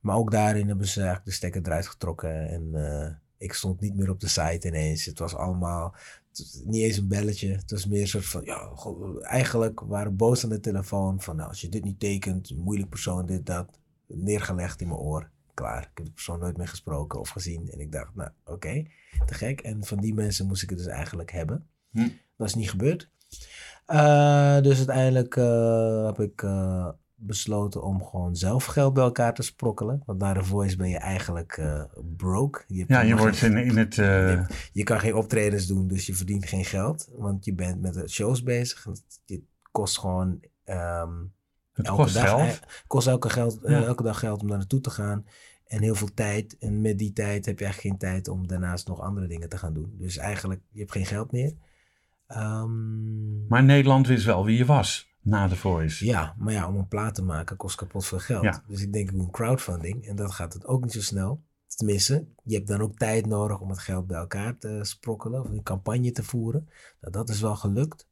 Maar 0.00 0.16
ook 0.16 0.30
daarin 0.30 0.68
hebben 0.68 0.86
ze 0.86 0.98
eigenlijk 0.98 1.28
de 1.28 1.32
stekker 1.32 1.62
eruit 1.66 1.86
getrokken. 1.86 2.48
En 2.48 2.74
eh, 2.74 3.14
ik 3.36 3.52
stond 3.52 3.80
niet 3.80 3.94
meer 3.94 4.10
op 4.10 4.20
de 4.20 4.28
site 4.28 4.68
ineens. 4.68 5.04
Het 5.04 5.18
was 5.18 5.34
allemaal 5.34 5.94
het 6.28 6.62
niet 6.64 6.82
eens 6.82 6.96
een 6.96 7.08
belletje. 7.08 7.48
Het 7.48 7.70
was 7.70 7.86
meer 7.86 8.00
een 8.00 8.08
soort 8.08 8.26
van, 8.26 8.44
ja, 8.44 8.72
eigenlijk 9.20 9.80
waren 9.80 10.16
boos 10.16 10.44
aan 10.44 10.50
de 10.50 10.60
telefoon. 10.60 11.20
Van 11.20 11.36
nou, 11.36 11.48
als 11.48 11.60
je 11.60 11.68
dit 11.68 11.84
niet 11.84 12.00
tekent, 12.00 12.56
moeilijk 12.56 12.88
persoon, 12.88 13.26
dit, 13.26 13.46
dat. 13.46 13.78
Neergelegd 14.06 14.80
in 14.80 14.88
mijn 14.88 15.00
oor. 15.00 15.30
Klaar. 15.54 15.82
Ik 15.82 15.90
heb 15.94 16.04
de 16.06 16.12
persoon 16.12 16.38
nooit 16.38 16.56
meer 16.56 16.68
gesproken 16.68 17.20
of 17.20 17.28
gezien. 17.28 17.70
En 17.70 17.80
ik 17.80 17.92
dacht, 17.92 18.14
nou, 18.14 18.30
oké, 18.44 18.84
te 19.26 19.34
gek. 19.34 19.60
En 19.60 19.84
van 19.84 19.98
die 20.00 20.14
mensen 20.14 20.46
moest 20.46 20.62
ik 20.62 20.68
het 20.70 20.78
dus 20.78 20.86
eigenlijk 20.88 21.32
hebben. 21.32 21.66
Hm. 21.90 22.08
Dat 22.36 22.46
is 22.48 22.54
niet 22.54 22.70
gebeurd. 22.70 23.10
Eh, 23.86 24.60
dus 24.60 24.76
uiteindelijk 24.76 25.36
eh, 25.36 26.04
heb 26.06 26.20
ik 26.20 26.42
eh, 26.42 26.88
besloten 27.14 27.82
om 27.82 28.04
gewoon 28.04 28.36
zelf 28.36 28.64
geld 28.64 28.94
bij 28.94 29.04
elkaar 29.04 29.34
te 29.34 29.42
sprokkelen. 29.42 30.02
Want 30.06 30.18
na 30.18 30.32
de 30.32 30.44
voice 30.44 30.76
ben 30.76 30.88
je 30.88 30.98
eigenlijk 30.98 31.62
broke. 32.16 32.64
Je 32.66 32.84
ja, 32.88 33.00
je 33.00 33.16
wordt 33.16 33.36
geen- 33.36 33.56
in, 33.56 33.66
in 33.66 33.76
het... 33.76 33.98
eh, 33.98 34.46
je 34.72 34.82
kan 34.82 35.00
geen 35.00 35.14
optredens 35.14 35.66
doen, 35.66 35.88
dus 35.88 36.06
je 36.06 36.14
verdient 36.14 36.46
geen 36.46 36.64
geld. 36.64 37.08
Want 37.12 37.44
je 37.44 37.54
bent 37.54 37.80
met 37.80 37.94
de 37.94 38.08
shows 38.08 38.42
bezig. 38.42 38.84
Het 39.26 39.40
kost 39.72 39.98
gewoon 39.98 40.40
ehm, 40.64 41.12
het 41.74 41.86
elke 41.86 42.02
kost 42.02 42.14
dag, 42.14 42.24
geld. 42.28 42.60
kost 42.86 43.06
elke, 43.06 43.30
geld, 43.30 43.62
eh, 43.62 43.70
Ja. 43.80 43.84
elke 43.86 44.02
dag 44.02 44.18
geld 44.18 44.40
om 44.40 44.48
daar 44.48 44.58
naartoe 44.58 44.80
te 44.80 44.90
gaan. 44.90 45.26
En 45.66 45.82
heel 45.82 45.94
veel 45.94 46.14
tijd. 46.14 46.56
En 46.58 46.80
met 46.80 46.98
die 46.98 47.12
tijd 47.12 47.46
heb 47.46 47.58
je 47.58 47.64
eigenlijk 47.64 47.94
geen 47.96 48.10
tijd 48.10 48.28
om 48.28 48.46
daarnaast 48.46 48.88
nog 48.88 49.00
andere 49.00 49.26
dingen 49.26 49.48
te 49.48 49.58
gaan 49.58 49.74
doen. 49.74 49.94
Dus 49.98 50.16
eigenlijk, 50.16 50.60
je 50.70 50.78
hebt 50.80 50.92
geen 50.92 51.06
geld 51.06 51.32
meer. 51.32 51.54
Ehm, 52.26 53.46
Maar 53.46 53.64
Nederland 53.64 54.06
wist 54.06 54.24
wel 54.24 54.44
wie 54.44 54.56
je 54.56 54.64
was 54.64 55.12
na 55.20 55.48
de 55.48 55.56
Voice. 55.56 56.04
ja, 56.06 56.34
maar 56.38 56.52
ja, 56.52 56.68
om 56.68 56.76
een 56.76 56.88
plaat 56.88 57.14
te 57.14 57.22
maken 57.22 57.56
kost 57.56 57.76
kapot 57.76 58.06
veel 58.06 58.18
geld. 58.18 58.42
Ja. 58.42 58.62
Dus 58.66 58.82
ik 58.82 58.92
denk, 58.92 59.08
ik 59.08 59.14
doe 59.14 59.24
een 59.24 59.30
crowdfunding. 59.30 60.06
En 60.06 60.16
dat 60.16 60.32
gaat 60.32 60.52
het 60.52 60.66
ook 60.66 60.82
niet 60.82 60.92
zo 60.92 61.00
snel. 61.00 61.42
Tenminste, 61.66 62.26
je 62.44 62.54
hebt 62.54 62.68
dan 62.68 62.80
ook 62.80 62.96
tijd 62.98 63.26
nodig 63.26 63.60
om 63.60 63.70
het 63.70 63.78
geld 63.78 64.06
bij 64.06 64.18
elkaar 64.18 64.58
te 64.58 64.78
sprokkelen. 64.82 65.40
Of 65.40 65.48
een 65.48 65.62
campagne 65.62 66.10
te 66.12 66.22
voeren. 66.22 66.68
Nou, 67.00 67.12
dat 67.12 67.28
is 67.28 67.40
wel 67.40 67.56
gelukt. 67.56 68.08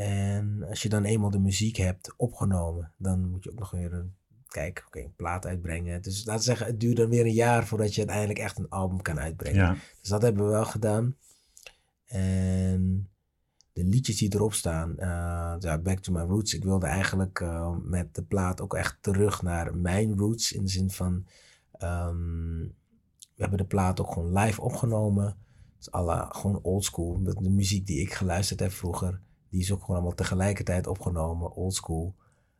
En 0.00 0.64
als 0.68 0.82
je 0.82 0.88
dan 0.88 1.04
eenmaal 1.04 1.30
de 1.30 1.38
muziek 1.38 1.76
hebt 1.76 2.14
opgenomen, 2.16 2.92
dan 2.96 3.30
moet 3.30 3.44
je 3.44 3.50
ook 3.50 3.58
nog 3.58 3.70
weer 3.70 3.92
een, 3.92 4.14
kijk, 4.48 4.84
oké, 4.86 5.00
een 5.00 5.14
plaat 5.16 5.46
uitbrengen. 5.46 6.02
Dus 6.02 6.24
laten 6.24 6.40
we 6.40 6.46
zeggen, 6.46 6.66
het 6.66 6.80
duurt 6.80 6.96
dan 6.96 7.08
weer 7.08 7.24
een 7.24 7.32
jaar 7.32 7.66
voordat 7.66 7.94
je 7.94 8.00
uiteindelijk 8.00 8.38
echt 8.38 8.58
een 8.58 8.68
album 8.68 9.02
kan 9.02 9.20
uitbrengen. 9.20 9.64
Ja. 9.64 9.76
Dus 10.00 10.08
dat 10.08 10.22
hebben 10.22 10.44
we 10.44 10.50
wel 10.50 10.64
gedaan. 10.64 11.16
En 12.06 13.08
de 13.72 13.84
liedjes 13.84 14.16
die 14.16 14.34
erop 14.34 14.52
staan, 14.52 14.98
eh, 14.98 15.54
ja, 15.58 15.78
Back 15.78 15.98
to 15.98 16.12
My 16.12 16.20
Roots. 16.20 16.54
Ik 16.54 16.64
wilde 16.64 16.86
eigenlijk 16.86 17.40
eh, 17.40 17.76
met 17.82 18.14
de 18.14 18.22
plaat 18.22 18.60
ook 18.60 18.74
echt 18.74 18.98
terug 19.00 19.42
naar 19.42 19.76
mijn 19.76 20.18
roots. 20.18 20.52
In 20.52 20.62
de 20.62 20.70
zin 20.70 20.90
van, 20.90 21.26
ehm, 21.72 22.58
we 23.34 23.36
hebben 23.36 23.58
de 23.58 23.64
plaat 23.64 24.00
ook 24.00 24.12
gewoon 24.12 24.38
live 24.38 24.60
opgenomen. 24.60 25.24
Het 25.24 25.80
is 25.80 25.90
alle, 25.90 26.26
gewoon 26.28 26.60
oldschool. 26.62 27.22
De, 27.22 27.34
de 27.42 27.50
muziek 27.50 27.86
die 27.86 28.00
ik 28.00 28.12
geluisterd 28.12 28.60
heb 28.60 28.72
vroeger, 28.72 29.20
die 29.50 29.60
is 29.60 29.72
ook 29.72 29.80
gewoon 29.80 29.96
allemaal 29.96 30.14
tegelijkertijd 30.16 30.86
opgenomen, 30.86 31.52
oldschool. 31.52 32.14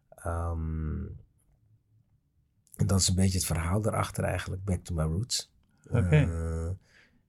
Ehm 0.09 1.05
en 2.81 2.87
dat 2.87 3.01
is 3.01 3.09
een 3.09 3.15
beetje 3.15 3.39
het 3.39 3.47
verhaal 3.47 3.81
daarachter 3.81 4.25
eigenlijk, 4.25 4.65
Back 4.65 4.85
to 4.85 4.95
My 4.95 5.03
Roots. 5.03 5.53
Oké. 5.91 6.17
Eh, 6.17 6.69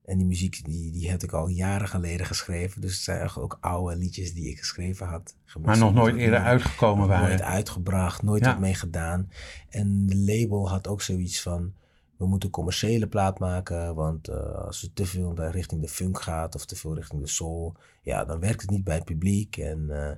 en 0.04 0.18
die 0.18 0.26
muziek 0.26 0.64
die, 0.64 0.92
die 0.92 1.10
heb 1.10 1.22
ik 1.22 1.32
al 1.32 1.48
jaren 1.48 1.88
geleden 1.88 2.26
geschreven. 2.26 2.80
Dus 2.80 2.94
het 2.94 3.02
zijn 3.02 3.18
eigenlijk 3.18 3.54
ook 3.54 3.58
oude 3.64 3.96
liedjes 3.96 4.34
die 4.34 4.48
ik 4.48 4.58
geschreven 4.58 5.06
had. 5.06 5.36
Maar 5.60 5.78
nog 5.78 5.94
nooit 5.94 6.16
eerder 6.16 6.38
uitgekomen 6.38 7.08
waren. 7.08 7.28
Nooit 7.28 7.42
uitgebracht, 7.42 8.22
nooit 8.22 8.44
Ja. 8.44 8.50
wat 8.50 8.60
mee 8.60 8.74
gedaan. 8.74 9.30
En 9.68 10.06
de 10.06 10.16
label 10.16 10.68
had 10.68 10.88
ook 10.88 11.02
zoiets 11.02 11.42
van... 11.42 11.74
We 12.22 12.28
moeten 12.28 12.48
een 12.48 12.54
commerciële 12.54 13.06
plaat 13.06 13.38
maken. 13.38 13.94
Want 13.94 14.28
eh, 14.28 14.54
als 14.54 14.80
het 14.80 14.96
te 14.96 15.06
veel 15.06 15.32
naar 15.32 15.50
richting 15.50 15.80
de 15.80 15.88
funk 15.88 16.20
gaat... 16.20 16.54
of 16.54 16.64
te 16.66 16.76
veel 16.76 16.94
richting 16.94 17.20
de 17.22 17.28
soul... 17.28 17.74
ja, 18.02 18.24
dan 18.24 18.40
werkt 18.40 18.60
het 18.60 18.70
niet 18.70 18.84
bij 18.84 18.94
het 18.94 19.04
publiek. 19.04 19.56
En, 19.56 19.86
eh, 19.90 20.10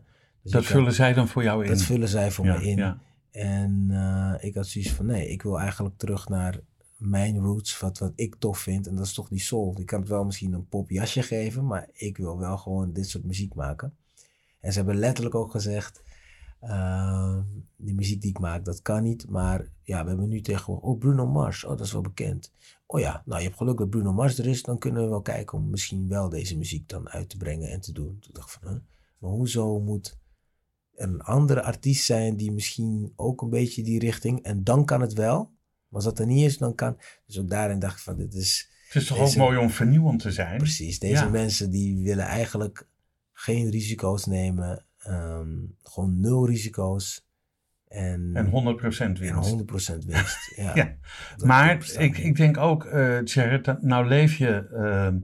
dus 0.43 0.53
Dat 0.53 0.63
had- 0.63 0.73
vullen 0.73 0.93
zij 0.93 1.13
dan 1.13 1.29
voor 1.29 1.43
jou 1.43 1.63
in. 1.65 1.69
dat 1.71 1.83
vullen 1.83 2.09
zij 2.09 2.31
voor 2.31 2.45
Ja, 2.45 2.59
me 2.59 2.65
in. 2.65 2.77
ja. 2.77 2.99
En 3.31 3.87
eh, 3.91 4.45
ik 4.49 4.55
had 4.55 4.67
zoiets 4.67 4.91
van, 4.91 5.07
nee, 5.07 5.29
ik 5.29 5.43
wil 5.43 5.61
eigenlijk 5.61 5.99
terug 5.99 6.29
naar 6.29 6.61
mijn 6.97 7.39
roots, 7.39 7.79
wat, 7.81 7.99
wat 7.99 8.13
ik 8.15 8.35
tof 8.39 8.59
vind. 8.59 8.87
En 8.87 8.95
dat 8.95 9.05
is 9.05 9.15
toch 9.15 9.29
die 9.29 9.41
soul. 9.41 9.75
Ik 9.79 9.87
kan 9.87 10.01
het 10.01 10.09
wel 10.09 10.25
misschien 10.25 10.53
een 10.53 10.69
popjasje 10.69 11.23
geven, 11.23 11.67
maar 11.67 11.89
ik 11.93 12.17
wil 12.17 12.39
wel 12.39 12.57
gewoon 12.59 12.93
dit 12.93 13.09
soort 13.09 13.25
muziek 13.25 13.55
maken. 13.55 13.95
En 14.61 14.73
ze 14.73 14.79
hebben 14.79 14.97
letterlijk 14.97 15.35
ook 15.35 15.51
gezegd, 15.51 16.03
eh, 16.69 17.39
die 17.77 17.95
muziek 17.95 18.21
die 18.21 18.31
ik 18.31 18.39
maak, 18.39 18.65
dat 18.65 18.83
kan 18.83 19.03
niet. 19.03 19.29
Maar 19.29 19.69
ja, 19.83 20.03
we 20.03 20.09
hebben 20.09 20.29
nu 20.29 20.41
tegenwoordig, 20.41 20.85
oh 20.85 20.99
Bruno 20.99 21.27
Mars, 21.27 21.65
oh 21.65 21.71
dat 21.71 21.87
is 21.87 21.93
wel 21.93 22.01
bekend. 22.03 22.53
Oh 22.87 23.01
ja, 23.01 23.23
nou 23.25 23.39
je 23.41 23.47
hebt 23.47 23.59
geluk 23.59 23.79
dat 23.79 23.91
Bruno 23.91 24.13
Mars 24.13 24.39
er 24.39 24.47
is, 24.47 24.63
dan 24.63 24.79
kunnen 24.79 25.03
we 25.03 25.09
wel 25.09 25.23
kijken 25.23 25.59
om 25.59 25.71
misschien 25.71 26.09
wel 26.09 26.29
deze 26.29 26.57
muziek 26.57 26.89
dan 26.89 27.09
uit 27.09 27.29
te 27.29 27.37
brengen 27.37 27.71
en 27.71 27.81
te 27.81 27.93
doen. 27.93 28.19
Toen 28.21 28.31
dacht 28.33 28.55
ik 28.55 28.59
van, 28.63 28.73
huh? 28.73 28.81
maar 29.19 29.31
hoezo 29.31 29.81
moet 29.81 30.19
er 30.95 31.09
een 31.09 31.21
andere 31.23 31.63
artiest 31.63 32.05
zijn 32.05 32.37
die 32.37 32.53
misschien 32.53 33.13
ook 33.17 33.43
een 33.43 33.51
beetje 33.51 33.83
die 33.83 33.99
richting, 33.99 34.43
en 34.43 34.65
dan 34.65 34.85
kan 34.85 35.01
het 35.01 35.13
wel. 35.13 35.39
Maar 35.89 36.03
als 36.03 36.05
dat 36.05 36.19
er 36.19 36.27
niet 36.27 36.45
is, 36.45 36.59
dan 36.59 36.75
kan. 36.75 36.97
Dus 37.27 37.39
ook 37.39 37.51
daarin 37.51 37.79
dacht 37.79 37.97
ik 37.97 38.03
van, 38.03 38.17
dit 38.17 38.35
is 38.35 38.71
Het 38.89 39.03
is 39.03 39.09
toch 39.09 39.19
Deze- 39.19 39.41
ook 39.41 39.47
mooi 39.49 39.59
om 39.59 39.71
vernieuwend 39.71 40.21
te 40.21 40.33
zijn? 40.33 40.59
precies. 40.59 40.99
Deze 40.99 41.25
Ja. 41.25 41.29
mensen 41.31 41.71
die 41.71 42.03
willen 42.05 42.25
eigenlijk 42.25 42.89
geen 43.33 43.71
risico's 43.71 44.27
nemen. 44.27 44.85
Ehm, 45.05 45.49
gewoon 45.83 46.21
nul 46.21 46.47
risico's. 46.47 47.27
En, 47.89 48.31
En 48.35 48.47
100% 48.47 48.99
en 48.99 49.19
winst. 49.19 49.51
100% 49.51 50.05
winst. 50.07 50.53
Ja. 50.75 50.97
Maar 51.45 51.87
ik, 51.99 52.19
ik 52.19 52.37
denk 52.37 52.57
ook, 52.57 52.85
Jared, 53.25 53.65
dat 53.65 53.83
nou 53.83 54.07
leef 54.07 54.37
je 54.37 54.69
ehm, 54.73 55.17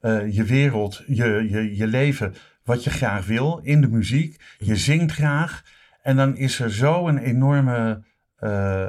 eh, 0.00 0.34
je 0.34 0.44
wereld, 0.44 1.02
je, 1.06 1.46
je, 1.50 1.76
je 1.76 1.86
leven 1.86 2.34
wat 2.62 2.84
je 2.84 2.90
graag 2.90 3.26
wil 3.26 3.60
in 3.62 3.80
de 3.80 3.88
muziek. 3.88 4.40
Je 4.58 4.76
zingt 4.76 5.12
graag. 5.12 5.64
En 6.02 6.16
dan 6.16 6.36
is 6.36 6.60
er 6.60 6.72
zo 6.72 7.08
een 7.08 7.18
enorme. 7.18 8.02
Eh, 8.38 8.88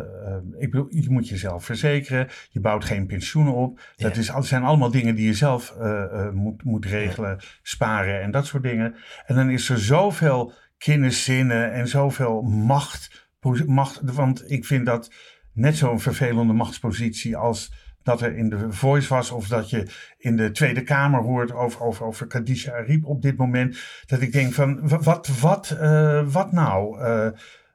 ik 0.58 0.72
bedoel, 0.72 0.88
je 0.90 1.10
moet 1.10 1.28
jezelf 1.28 1.66
verzekeren. 1.66 2.28
Je 2.50 2.60
bouwt 2.60 2.86
geen 2.86 3.08
pensioenen 3.08 3.54
op. 3.54 3.80
Dat 3.96 4.16
Ja. 4.16 4.38
is, 4.40 4.48
zijn 4.48 4.64
allemaal 4.64 4.92
dingen 4.92 5.16
die 5.16 5.26
je 5.26 5.34
zelf 5.34 5.76
eh, 5.80 6.04
eh, 6.04 6.32
moet, 6.34 6.64
moet 6.64 6.86
regelen, 6.86 7.40
sparen 7.62 8.22
en 8.22 8.32
dat 8.32 8.46
soort 8.46 8.64
dingen. 8.64 8.96
En 9.26 9.36
dan 9.36 9.50
is 9.50 9.70
er 9.70 9.80
zoveel 9.80 10.54
kenniszinnen 10.78 11.72
en 11.74 11.88
zoveel 11.88 12.42
macht, 12.42 13.28
macht. 13.66 14.02
Want 14.04 14.52
ik 14.52 14.66
vind 14.66 14.86
dat 14.86 15.12
net 15.54 15.76
zo'n 15.78 16.00
vervelende 16.00 16.54
machtspositie 16.54 17.38
als 17.38 17.74
dat 18.04 18.22
er 18.22 18.38
in 18.38 18.50
de 18.50 18.72
Voice 18.72 19.14
was 19.14 19.32
of 19.32 19.48
dat 19.48 19.70
je 19.70 19.88
in 20.18 20.36
de 20.36 20.52
Tweede 20.52 20.84
Kamer 20.84 21.22
hoort 21.22 21.52
over, 21.54 21.82
over, 21.82 22.06
over 22.06 22.28
Khadija 22.28 22.74
Ariep 22.74 23.06
op 23.06 23.22
dit 23.22 23.38
moment. 23.38 23.80
Dat 24.06 24.22
ik 24.22 24.32
denk 24.32 24.54
van, 24.54 24.88
wa- 24.90 25.00
wat, 25.00 25.28
wat, 25.40 25.78
wat 26.26 26.52
nou? 26.52 27.00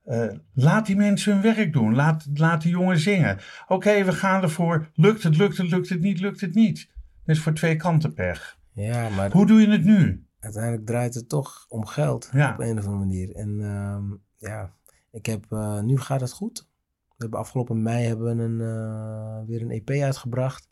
Eh, 0.04 0.26
laat 0.54 0.86
die 0.86 0.96
mensen 0.96 1.32
hun 1.32 1.42
werk 1.42 1.72
doen. 1.72 1.94
Laat, 1.94 2.26
laat 2.34 2.62
die 2.62 2.70
jongen 2.70 2.98
zingen. 2.98 3.38
Oké, 3.68 4.04
we 4.04 4.12
gaan 4.12 4.42
ervoor. 4.42 4.90
Lukt 4.94 5.22
het, 5.22 5.36
lukt 5.36 5.56
het, 5.56 5.70
lukt 5.70 5.88
het 5.88 6.00
niet, 6.00 6.20
lukt 6.20 6.40
het 6.40 6.54
niet. 6.54 6.88
Dat 7.24 7.36
is 7.36 7.42
voor 7.42 7.52
twee 7.54 7.76
kanten 7.76 8.14
pech. 8.14 8.58
Ja, 8.72 9.08
maar 9.08 9.30
Hoe 9.32 9.46
doe 9.46 9.60
je 9.60 9.68
het 9.68 9.84
nu? 9.84 10.26
uiteindelijk 10.40 10.86
draait 10.86 11.14
het 11.14 11.28
toch 11.28 11.66
om 11.68 11.86
geld. 11.86 12.28
Ja. 12.32 12.52
Op 12.52 12.58
een 12.58 12.78
of 12.78 12.84
andere 12.84 13.04
manier. 13.04 13.34
En 13.34 13.60
ehm, 13.60 14.04
ja, 14.36 14.72
ik 15.10 15.26
heb, 15.26 15.44
eh, 15.48 15.80
nu 15.80 15.98
gaat 15.98 16.20
het 16.20 16.32
goed. 16.32 16.68
We 17.08 17.14
hebben 17.16 17.38
afgelopen 17.38 17.82
mei 17.82 18.06
hebben 18.06 18.36
we 18.36 18.42
een, 18.42 18.60
eh, 18.60 19.46
weer 19.46 19.62
een 19.62 19.70
EP 19.70 19.90
uitgebracht. 19.90 20.68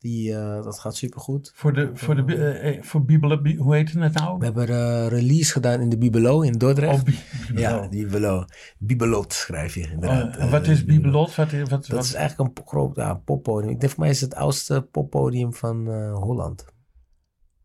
Die, 0.00 0.34
eh, 0.36 0.62
dat 0.62 0.78
gaat 0.78 0.96
supergoed. 0.96 1.52
Voor 1.54 1.72
de, 1.72 1.90
voor 1.94 2.26
de, 2.26 2.34
eh, 2.34 2.68
eh, 2.76 2.82
voor 2.82 3.04
Bibelen, 3.04 3.42
Bi- 3.42 3.56
hoe 3.56 3.74
heet 3.74 3.92
het 3.92 4.12
nou? 4.12 4.38
We 4.38 4.44
hebben 4.44 4.72
een 4.72 5.08
release 5.08 5.52
gedaan 5.52 5.80
in 5.80 5.88
de 5.88 5.98
Bibelo 5.98 6.40
in 6.40 6.52
Dordrecht. 6.52 6.98
Oh, 6.98 7.04
Bi- 7.04 7.18
Bibelo. 7.46 7.60
ja, 7.82 7.88
Bibelo. 7.88 8.44
Bibelot 8.78 9.32
schrijf 9.32 9.74
je 9.74 9.80
inderdaad. 9.80 10.36
Oh, 10.36 10.50
wat 10.50 10.66
is 10.66 10.84
Bibelot? 10.84 11.34
Wat, 11.34 11.50
wat, 11.52 11.68
wat, 11.68 11.86
Dat 11.86 12.04
is 12.04 12.14
eigenlijk 12.14 12.58
een 12.58 12.64
groot 12.66 12.96
ja, 12.96 13.14
poppodium. 13.14 13.70
Ik 13.72 13.80
denk 13.80 13.92
voor 13.92 14.00
mij 14.02 14.10
is 14.10 14.20
het 14.20 14.30
het 14.30 14.38
oudste 14.42 14.82
poppodium 14.90 15.54
van 15.54 15.88
Holland. 16.12 16.64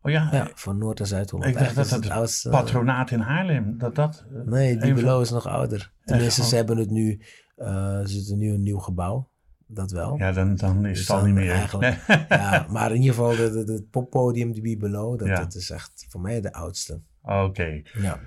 oh 0.02 0.10
ja, 0.12 0.28
Ja, 0.32 0.50
van 0.54 0.78
Noord- 0.78 1.00
en 1.00 1.06
Zuid-Holland. 1.06 1.50
Ik 1.50 1.58
dacht 1.58 1.74
dat 1.74 1.90
het 1.90 2.10
oudste. 2.10 2.48
patronaat 2.48 3.10
in 3.10 3.20
Haarlem. 3.20 3.78
Dat 3.78 3.94
dat. 3.94 4.24
Nee, 4.46 4.78
Bibelo 4.78 5.12
van- 5.12 5.20
is 5.22 5.30
nog 5.30 5.46
ouder. 5.46 5.92
Tenminste, 6.04 6.44
ze 6.44 6.56
hebben 6.56 6.76
het 6.76 6.90
nu. 6.90 7.20
ze 7.56 8.02
zitten 8.06 8.38
nu 8.38 8.52
een 8.52 8.62
nieuw 8.62 8.78
gebouw. 8.78 9.28
Dat 9.68 9.90
wel. 9.90 10.16
Ja, 10.18 10.32
dan, 10.32 10.54
dan 10.56 10.86
is 10.86 10.98
Dus 10.98 11.08
het 11.08 11.16
al 11.16 11.24
niet 11.24 11.34
meer. 11.34 11.50
eigenlijk- 11.52 12.04
Ja, 12.28 12.66
maar 12.70 12.90
in 12.90 12.96
ieder 13.00 13.14
geval, 13.14 13.36
de- 13.36 13.50
de- 13.50 13.64
de- 13.64 13.72
het 13.72 13.90
poppodium, 13.90 14.52
de 14.52 14.60
Bibelo, 14.60 15.16
dat, 15.16 15.28
Ja. 15.28 15.34
dat 15.34 15.54
is 15.54 15.70
echt 15.70 16.06
voor 16.08 16.20
mij 16.20 16.40
de 16.40 16.52
oudste. 16.52 17.00
Oké, 17.22 17.82
Ja. 17.92 18.20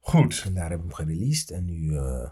goed. 0.00 0.42
En 0.46 0.54
daar 0.54 0.68
hebben 0.68 0.88
we 0.88 0.94
hem 0.96 1.06
gereleased. 1.06 1.50
En 1.50 1.64
nu, 1.64 1.96
eh, 1.96 2.30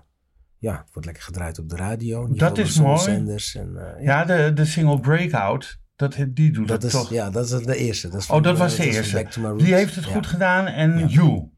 ja, 0.59 0.72
het 0.79 0.92
wordt 0.92 1.05
lekker 1.07 1.25
gedraaid 1.25 1.59
op 1.59 1.68
de 1.68 1.77
radio. 1.77 2.29
Dat 2.33 2.59
is 2.59 2.81
mooi. 2.81 3.07
En, 3.07 3.29
eh, 3.29 3.38
ja. 3.77 3.96
Ja, 4.01 4.25
de, 4.25 4.53
de 4.53 4.64
single 4.64 5.01
Breakout, 5.01 5.81
dat, 5.96 6.16
die 6.29 6.53
doet 6.53 6.68
Dat 6.68 6.83
het 6.83 6.92
is, 6.92 6.98
toch. 7.01 7.11
ja, 7.11 7.31
dat 7.31 7.44
is 7.51 7.51
de 7.64 7.77
eerste. 7.77 8.09
Dat 8.09 8.20
is 8.20 8.31
oh, 8.31 8.42
dat 8.42 8.55
eh, 8.55 8.61
was 8.61 8.77
de 8.77 8.85
eerste. 8.85 9.55
Die 9.57 9.75
heeft 9.75 9.94
het 9.94 10.05
Ja. 10.05 10.11
goed 10.12 10.27
gedaan 10.27 10.66
en 10.66 10.98
Ja. 10.98 11.07
You. 11.07 11.48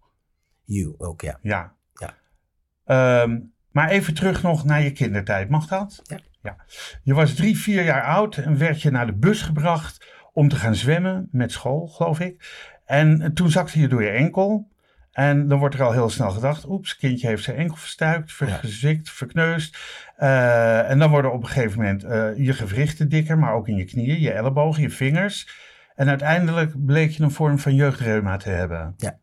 You 0.64 0.94
ook, 0.98 1.20
ja. 1.20 1.38
Ja. 1.42 1.74
Ja. 1.94 2.14
Ehm, 2.84 3.40
maar 3.70 3.88
even 3.90 4.14
terug 4.14 4.42
nog 4.42 4.64
naar 4.64 4.82
je 4.82 4.90
kindertijd. 4.92 5.48
Mag 5.48 5.66
dat? 5.66 6.00
Ja. 6.02 6.18
Je 7.02 7.14
was 7.14 7.34
drie, 7.34 7.58
vier 7.58 7.84
jaar 7.84 8.02
oud 8.02 8.36
en 8.36 8.58
werd 8.58 8.82
je 8.82 8.90
naar 8.90 9.06
de 9.06 9.16
bus 9.16 9.42
gebracht 9.42 10.06
om 10.32 10.48
te 10.48 10.56
gaan 10.56 10.74
zwemmen 10.74 11.28
met 11.30 11.52
school, 11.52 11.86
geloof 11.86 12.20
ik. 12.20 12.62
En 12.84 13.34
toen 13.34 13.50
zakte 13.50 13.80
je 13.80 13.88
door 13.88 14.02
je 14.02 14.10
enkel. 14.10 14.72
En 15.12 15.48
dan 15.48 15.58
wordt 15.58 15.74
er 15.74 15.82
al 15.82 15.92
heel 15.92 16.10
snel 16.10 16.30
gedacht, 16.30 16.68
oeps, 16.68 16.96
kindje 16.96 17.26
heeft 17.26 17.44
zijn 17.44 17.56
enkel 17.56 17.76
verstuikt, 17.76 18.32
verzikt, 18.32 19.10
verkneusd. 19.10 19.78
Eh, 20.16 20.90
en 20.90 20.98
dan 20.98 21.10
worden 21.10 21.32
op 21.32 21.42
een 21.42 21.48
gegeven 21.48 21.78
moment 21.78 22.04
eh, 22.04 22.36
je 22.36 22.52
gewrichten 22.52 23.08
dikker, 23.08 23.38
maar 23.38 23.54
ook 23.54 23.68
in 23.68 23.76
je 23.76 23.84
knieën, 23.84 24.20
je 24.20 24.32
ellebogen, 24.32 24.82
je 24.82 24.90
vingers. 24.90 25.48
En 25.94 26.08
uiteindelijk 26.08 26.84
bleek 26.84 27.10
je 27.10 27.22
een 27.22 27.30
vorm 27.30 27.58
van 27.58 27.74
jeugdreuma 27.74 28.36
te 28.36 28.48
hebben. 28.48 28.94
Ja. 28.96 29.18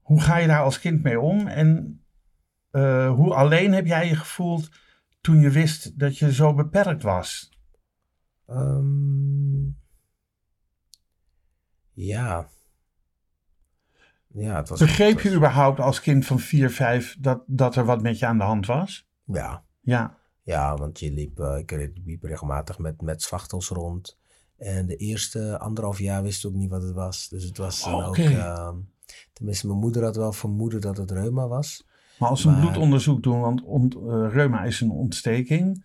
Hoe 0.00 0.20
ga 0.20 0.36
je 0.36 0.46
daar 0.46 0.62
als 0.62 0.80
kind 0.80 1.02
mee 1.02 1.20
om? 1.20 1.46
En 1.46 2.00
eh, 2.70 3.10
hoe 3.10 3.34
alleen 3.34 3.72
heb 3.72 3.86
jij 3.86 4.08
je 4.08 4.16
gevoeld 4.16 4.68
toen 5.26 5.40
je 5.40 5.50
wist 5.50 5.98
dat 5.98 6.18
je 6.18 6.32
zo 6.32 6.54
beperkt 6.54 7.02
was? 7.02 7.50
Ehm, 8.46 9.64
ja. 11.92 12.48
Ja, 14.26 14.56
het 14.56 14.68
was... 14.68 14.78
Begreep 14.78 15.14
het 15.14 15.22
je 15.22 15.34
überhaupt 15.34 15.80
als 15.80 16.00
kind 16.00 16.26
van 16.26 16.38
4, 16.38 16.70
5 16.70 17.16
dat, 17.20 17.42
dat 17.46 17.76
er 17.76 17.84
wat 17.84 18.02
met 18.02 18.18
je 18.18 18.26
aan 18.26 18.38
de 18.38 18.44
hand 18.44 18.66
was? 18.66 19.08
Ja. 19.24 19.64
Ja. 19.80 20.18
Ja, 20.42 20.76
want 20.76 21.00
je 21.00 21.12
liep, 21.12 21.40
eh, 21.40 21.58
ik 21.58 21.70
liep 22.04 22.22
regelmatig 22.22 22.78
met, 22.78 23.00
met 23.00 23.22
zwachtels 23.22 23.68
rond. 23.68 24.18
En 24.56 24.86
de 24.86 24.96
eerste 24.96 25.58
anderhalf 25.58 25.98
jaar 25.98 26.22
wist 26.22 26.44
ik 26.44 26.50
ook 26.50 26.56
niet 26.56 26.70
wat 26.70 26.82
het 26.82 26.94
was. 26.94 27.28
Dus 27.28 27.44
het 27.44 27.56
was 27.56 27.84
dan 27.84 27.94
Oh, 27.94 28.08
ook... 28.08 28.16
ehm, 28.16 28.76
tenminste, 29.32 29.66
mijn 29.66 29.78
moeder 29.78 30.02
had 30.02 30.16
wel 30.16 30.32
vermoeden 30.32 30.80
dat 30.80 30.96
het 30.96 31.10
reuma 31.10 31.48
was. 31.48 31.86
Maar 32.18 32.28
als 32.28 32.40
ze 32.40 32.48
een 32.48 32.60
bloedonderzoek 32.60 33.22
doen, 33.22 33.40
want 33.40 33.62
ont, 33.62 33.94
eh, 33.94 34.26
reuma 34.30 34.62
is 34.64 34.80
een 34.80 34.90
ontsteking, 34.90 35.84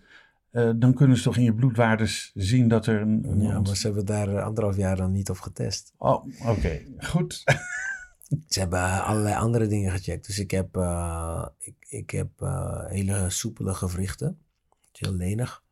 eh, 0.50 0.70
dan 0.76 0.94
kunnen 0.94 1.18
ze 1.18 1.24
toch 1.24 1.38
in 1.38 1.44
je 1.44 1.54
bloedwaardes 1.54 2.32
zien 2.36 2.68
dat 2.68 2.86
er 2.86 3.02
een. 3.02 3.24
een 3.30 3.42
Ja, 3.42 3.58
ont- 3.58 3.68
maar 3.68 3.76
ze 3.76 3.86
hebben 3.88 4.06
daar 4.06 4.28
eh, 4.36 4.44
anderhalf 4.44 4.78
jaar 4.78 4.96
dan 4.96 5.12
niet 5.12 5.30
op 5.30 5.40
getest. 5.40 5.94
Oh, 5.98 6.26
oké. 6.48 6.82
Goed. 6.98 7.44
Ze 8.48 8.60
hebben 8.60 9.04
allerlei 9.04 9.36
andere 9.36 9.68
dingen 9.68 9.92
gecheckt. 9.92 10.26
Dus 10.28 10.40
ik 10.40 10.52
heb, 10.52 10.78
ik, 11.58 11.76
ik 11.88 12.10
heb 12.10 12.30
hele 12.88 13.30
soepele 13.30 13.74
gewrichten. 13.74 14.38
Heel 14.92 15.14
lenig. 15.14 15.64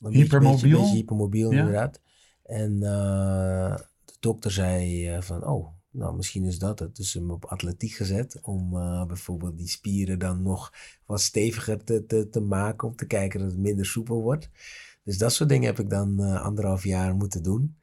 Een 0.00 0.12
Hypermobiel? 0.12 0.52
Beetje, 0.60 0.76
beetje 0.76 0.94
hypermobiel 0.96 1.52
Ja. 1.52 1.58
inderdaad. 1.58 2.00
En 2.44 2.80
de 2.80 3.84
dokter 4.20 4.50
zei 4.50 5.16
van, 5.22 5.46
oh, 5.46 5.66
nou, 5.96 6.16
misschien 6.16 6.44
is 6.44 6.58
dat 6.58 6.78
het. 6.78 6.96
Dus 6.96 7.14
hem 7.14 7.30
op 7.30 7.44
atletiek 7.44 7.92
gezet. 7.92 8.38
Om 8.42 8.76
eh, 8.76 9.04
bijvoorbeeld 9.06 9.58
die 9.58 9.68
spieren 9.68 10.18
dan 10.18 10.42
nog 10.42 10.72
wat 11.06 11.20
steviger 11.20 11.84
te, 11.84 12.06
te, 12.06 12.28
te 12.28 12.40
maken. 12.40 12.88
Om 12.88 12.96
te 12.96 13.06
kijken 13.06 13.40
dat 13.40 13.50
het 13.50 13.58
minder 13.58 13.86
soepel 13.86 14.22
wordt. 14.22 14.50
Dus 15.04 15.18
dat 15.18 15.32
soort 15.32 15.48
dingen 15.48 15.66
heb 15.66 15.78
ik 15.78 15.90
dan 15.90 16.20
eh, 16.20 16.42
anderhalf 16.42 16.84
jaar 16.84 17.14
moeten 17.14 17.42
doen. 17.42 17.76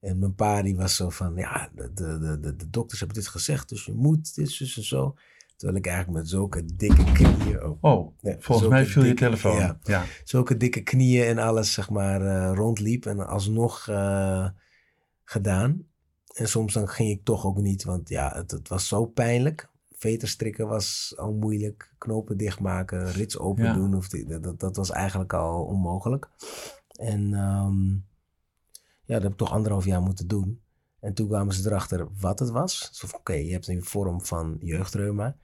En 0.00 0.18
mijn 0.18 0.34
pa 0.34 0.62
die 0.62 0.76
was 0.76 0.96
zo 0.96 1.08
van, 1.10 1.36
ja, 1.36 1.70
de, 1.74 1.92
de, 1.94 2.38
de, 2.40 2.56
de 2.56 2.70
dokters 2.70 3.00
hebben 3.00 3.18
dit 3.18 3.28
gezegd. 3.28 3.68
Dus 3.68 3.84
je 3.84 3.94
moet 3.94 4.34
dit, 4.34 4.50
zus 4.50 4.76
en 4.76 4.84
zo. 4.84 5.14
Terwijl 5.56 5.78
ik 5.78 5.86
eigenlijk 5.86 6.18
met 6.18 6.28
zulke 6.28 6.64
dikke 6.76 7.12
knieën... 7.12 7.62
Oh, 7.62 7.78
Oh, 7.80 8.12
Nee, 8.20 8.36
volgens 8.38 8.68
mij 8.68 8.86
viel 8.86 9.04
je 9.04 9.14
telefoon. 9.14 9.56
ja. 9.56 9.78
Ja. 9.82 10.04
zulke 10.24 10.56
dikke 10.56 10.82
knieën 10.82 11.24
en 11.26 11.38
alles, 11.38 11.72
zeg 11.72 11.90
maar, 11.90 12.22
eh, 12.22 12.54
rondliep. 12.54 13.06
En 13.06 13.26
alsnog 13.26 13.84
gedaan. 15.24 15.86
En 16.38 16.48
soms 16.48 16.72
dan 16.72 16.88
ging 16.88 17.10
ik 17.10 17.24
toch 17.24 17.44
ook 17.44 17.56
niet, 17.58 17.84
want 17.84 18.08
ja, 18.08 18.32
het, 18.34 18.50
het 18.50 18.68
was 18.68 18.88
zo 18.88 19.06
pijnlijk. 19.06 19.68
Veterstrikken 19.92 20.68
was 20.68 21.14
al 21.16 21.32
moeilijk. 21.32 21.94
Knopen 21.98 22.36
dichtmaken, 22.36 23.12
rits 23.12 23.38
open 23.38 23.64
Ja. 23.64 23.72
doen. 23.74 23.94
Of 23.94 24.08
die, 24.08 24.40
dat, 24.40 24.60
dat 24.60 24.76
was 24.76 24.90
eigenlijk 24.90 25.32
al 25.32 25.64
onmogelijk. 25.64 26.28
En 26.88 27.34
ehm, 27.34 27.90
ja, 29.04 29.14
dat 29.14 29.22
heb 29.22 29.32
ik 29.32 29.36
toch 29.38 29.52
anderhalf 29.52 29.84
jaar 29.84 30.02
moeten 30.02 30.28
doen. 30.28 30.60
En 31.00 31.14
toen 31.14 31.28
kwamen 31.28 31.54
ze 31.54 31.68
erachter 31.68 32.08
wat 32.20 32.38
het 32.38 32.50
was. 32.50 32.90
Van, 32.92 33.18
oké, 33.18 33.32
je 33.32 33.52
hebt 33.52 33.68
een 33.68 33.84
vorm 33.84 34.24
van 34.24 34.56
jeugdreuma. 34.60 35.36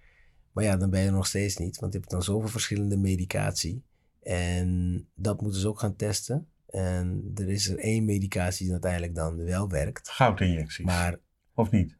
Maar 0.53 0.65
ja, 0.65 0.77
dan 0.77 0.91
ben 0.91 1.01
je 1.01 1.07
er 1.07 1.13
nog 1.13 1.27
steeds 1.27 1.57
niet, 1.57 1.79
want 1.79 1.93
je 1.93 1.99
hebt 1.99 2.11
dan 2.11 2.23
zoveel 2.23 2.49
verschillende 2.49 2.97
medicatie. 2.97 3.85
En 4.23 5.09
dat 5.15 5.41
moeten 5.41 5.61
ze 5.61 5.69
ook 5.69 5.79
gaan 5.81 5.97
testen. 5.97 6.49
En 6.75 7.31
er 7.35 7.49
is 7.49 7.69
er 7.69 7.79
één 7.79 8.05
medicatie 8.05 8.65
die 8.65 8.73
uiteindelijk 8.73 9.15
dan 9.15 9.45
wel 9.45 9.69
werkt. 9.69 10.09
Goudinjecties. 10.09 10.85
Maar 10.85 11.19
Of 11.55 11.71
niet? 11.71 11.97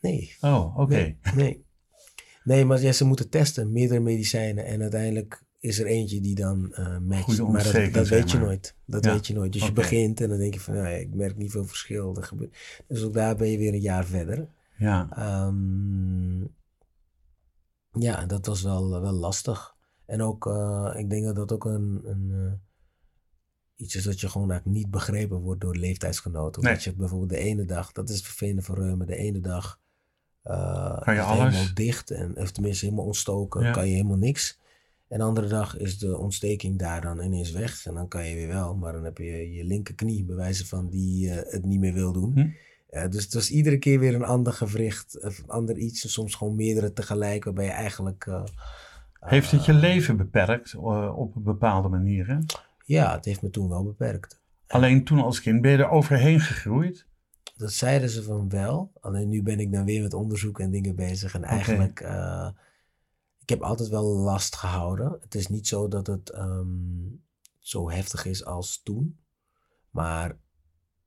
nee, 0.00 0.36
Oh, 0.40 0.78
oké. 0.78 0.94
nee, 0.94 1.18
nee. 1.34 1.64
Nee, 2.44 2.64
maar 2.64 2.80
ja, 2.80 2.92
ze 2.92 3.04
moeten 3.04 3.28
testen, 3.28 3.72
meerdere 3.72 4.00
medicijnen. 4.00 4.64
En 4.64 4.80
uiteindelijk 4.82 5.42
is 5.58 5.78
er 5.78 5.86
eentje 5.86 6.20
die 6.20 6.34
dan 6.34 6.72
eh 6.74 6.98
matcht. 6.98 7.38
Maar 7.42 7.72
dat, 7.72 7.92
dat 7.92 8.08
weet 8.08 8.30
je 8.30 8.36
maar. 8.38 8.46
nooit. 8.46 8.76
Dat 8.86 9.04
Ja, 9.04 9.12
weet 9.12 9.26
je 9.26 9.34
nooit. 9.34 9.52
Dus 9.52 9.66
je 9.66 9.72
begint 9.72 10.20
en 10.20 10.28
dan 10.28 10.38
denk 10.38 10.54
je 10.54 10.60
van, 10.60 10.76
ja, 10.76 10.86
ik 10.86 11.14
merk 11.14 11.36
niet 11.36 11.50
veel 11.50 11.64
verschil. 11.64 12.16
Er 12.16 12.22
gebeurt... 12.22 12.82
Dus 12.86 13.02
ook 13.02 13.12
daar 13.14 13.36
ben 13.36 13.48
je 13.50 13.58
weer 13.58 13.72
een 13.72 13.80
jaar 13.80 14.04
verder. 14.04 14.48
Ja. 14.78 15.08
Ehm, 15.10 16.40
ja, 18.02 18.26
dat 18.26 18.46
was 18.46 18.62
wel, 18.62 19.00
wel 19.00 19.12
lastig. 19.12 19.74
En 20.06 20.22
ook, 20.22 20.46
eh, 20.46 20.94
ik 20.96 21.10
denk 21.10 21.24
dat 21.24 21.34
dat 21.34 21.52
ook 21.52 21.64
een, 21.64 22.00
een 22.04 22.30
eh, 22.32 22.52
iets 23.76 23.94
is 23.96 24.04
dat 24.04 24.20
je 24.20 24.28
gewoon 24.28 24.50
eigenlijk 24.50 24.78
niet 24.80 24.90
begrepen 24.90 25.36
wordt 25.38 25.60
door 25.60 25.76
leeftijdsgenoten. 25.76 26.62
Nee. 26.62 26.72
Dat 26.72 26.82
je 26.82 26.94
bijvoorbeeld 26.94 27.30
de 27.30 27.38
ene 27.38 27.64
dag, 27.64 27.92
dat 27.92 28.08
is 28.08 28.16
het 28.16 28.24
vervelende 28.24 28.62
van 28.62 28.74
reuma, 28.74 29.04
de 29.04 29.16
ene 29.16 29.40
dag 29.40 29.80
eh, 30.42 31.00
Kan 31.00 31.14
je 31.14 31.20
is 31.20 31.26
alles? 31.26 31.38
helemaal 31.54 31.74
dicht 31.74 32.10
en 32.10 32.36
of 32.36 32.50
tenminste 32.50 32.84
helemaal 32.84 33.06
ontstoken, 33.06 33.62
Ja. 33.62 33.70
kan 33.70 33.86
je 33.88 33.92
helemaal 33.94 34.16
niks. 34.16 34.58
En 35.08 35.18
de 35.18 35.24
andere 35.24 35.46
dag 35.48 35.76
is 35.76 35.98
de 35.98 36.18
ontsteking 36.18 36.78
daar 36.78 37.00
dan 37.00 37.20
ineens 37.20 37.50
weg 37.50 37.86
en 37.86 37.94
dan 37.94 38.08
kan 38.08 38.26
je 38.28 38.34
weer 38.34 38.48
wel, 38.48 38.74
maar 38.76 38.92
dan 38.92 39.04
heb 39.04 39.18
je 39.18 39.52
je 39.52 39.64
linkerknie 39.64 40.24
bewijzen 40.24 40.66
van 40.66 40.88
die 40.88 41.30
eh, 41.30 41.52
het 41.52 41.64
niet 41.64 41.80
meer 41.80 41.92
wil 41.94 42.12
doen. 42.12 42.32
Hm. 42.34 42.48
Dus 43.10 43.24
het 43.24 43.34
was 43.34 43.50
iedere 43.50 43.78
keer 43.78 43.98
weer 43.98 44.14
een 44.14 44.24
ander 44.24 44.52
gewricht, 44.52 45.22
of 45.24 45.38
een 45.38 45.48
ander 45.50 45.76
iets. 45.76 46.04
En 46.04 46.10
soms 46.10 46.34
gewoon 46.34 46.54
meerdere 46.54 46.92
tegelijk, 46.92 47.44
waarbij 47.44 47.64
je 47.64 47.70
eigenlijk... 47.70 48.26
eh, 48.26 48.44
Heeft 49.20 49.50
het 49.50 49.64
je 49.64 49.72
eh, 49.72 49.78
leven 49.78 50.16
beperkt 50.16 50.72
eh, 50.72 51.18
op 51.18 51.36
een 51.36 51.42
bepaalde 51.42 51.88
manier? 51.88 52.26
Hè? 52.26 52.38
Ja, 52.84 53.14
het 53.14 53.24
heeft 53.24 53.42
me 53.42 53.50
toen 53.50 53.68
wel 53.68 53.84
beperkt. 53.84 54.42
Alleen 54.66 55.04
toen 55.04 55.20
als 55.20 55.40
kind 55.40 55.60
ben 55.62 55.70
je 55.70 55.76
er 55.76 55.88
overheen 55.88 56.40
gegroeid. 56.40 57.06
Dat 57.56 57.72
zeiden 57.72 58.08
ze 58.08 58.22
van 58.22 58.48
wel. 58.48 58.92
Alleen 59.00 59.28
nu 59.28 59.42
ben 59.42 59.60
ik 59.60 59.72
dan 59.72 59.84
weer 59.84 60.02
met 60.02 60.14
onderzoek 60.14 60.60
en 60.60 60.70
dingen 60.70 60.96
bezig. 60.96 61.34
En 61.34 61.44
eigenlijk, 61.44 62.00
eh, 62.00 62.48
ik 63.38 63.48
heb 63.48 63.62
altijd 63.62 63.88
wel 63.88 64.04
last 64.04 64.56
gehouden. 64.56 65.18
Het 65.20 65.34
is 65.34 65.46
niet 65.46 65.66
zo 65.66 65.88
dat 65.88 66.06
het 66.06 66.30
ehm, 66.30 66.66
zo 67.58 67.90
heftig 67.90 68.24
is 68.24 68.44
als 68.44 68.82
toen. 68.82 69.18
Maar 69.90 70.38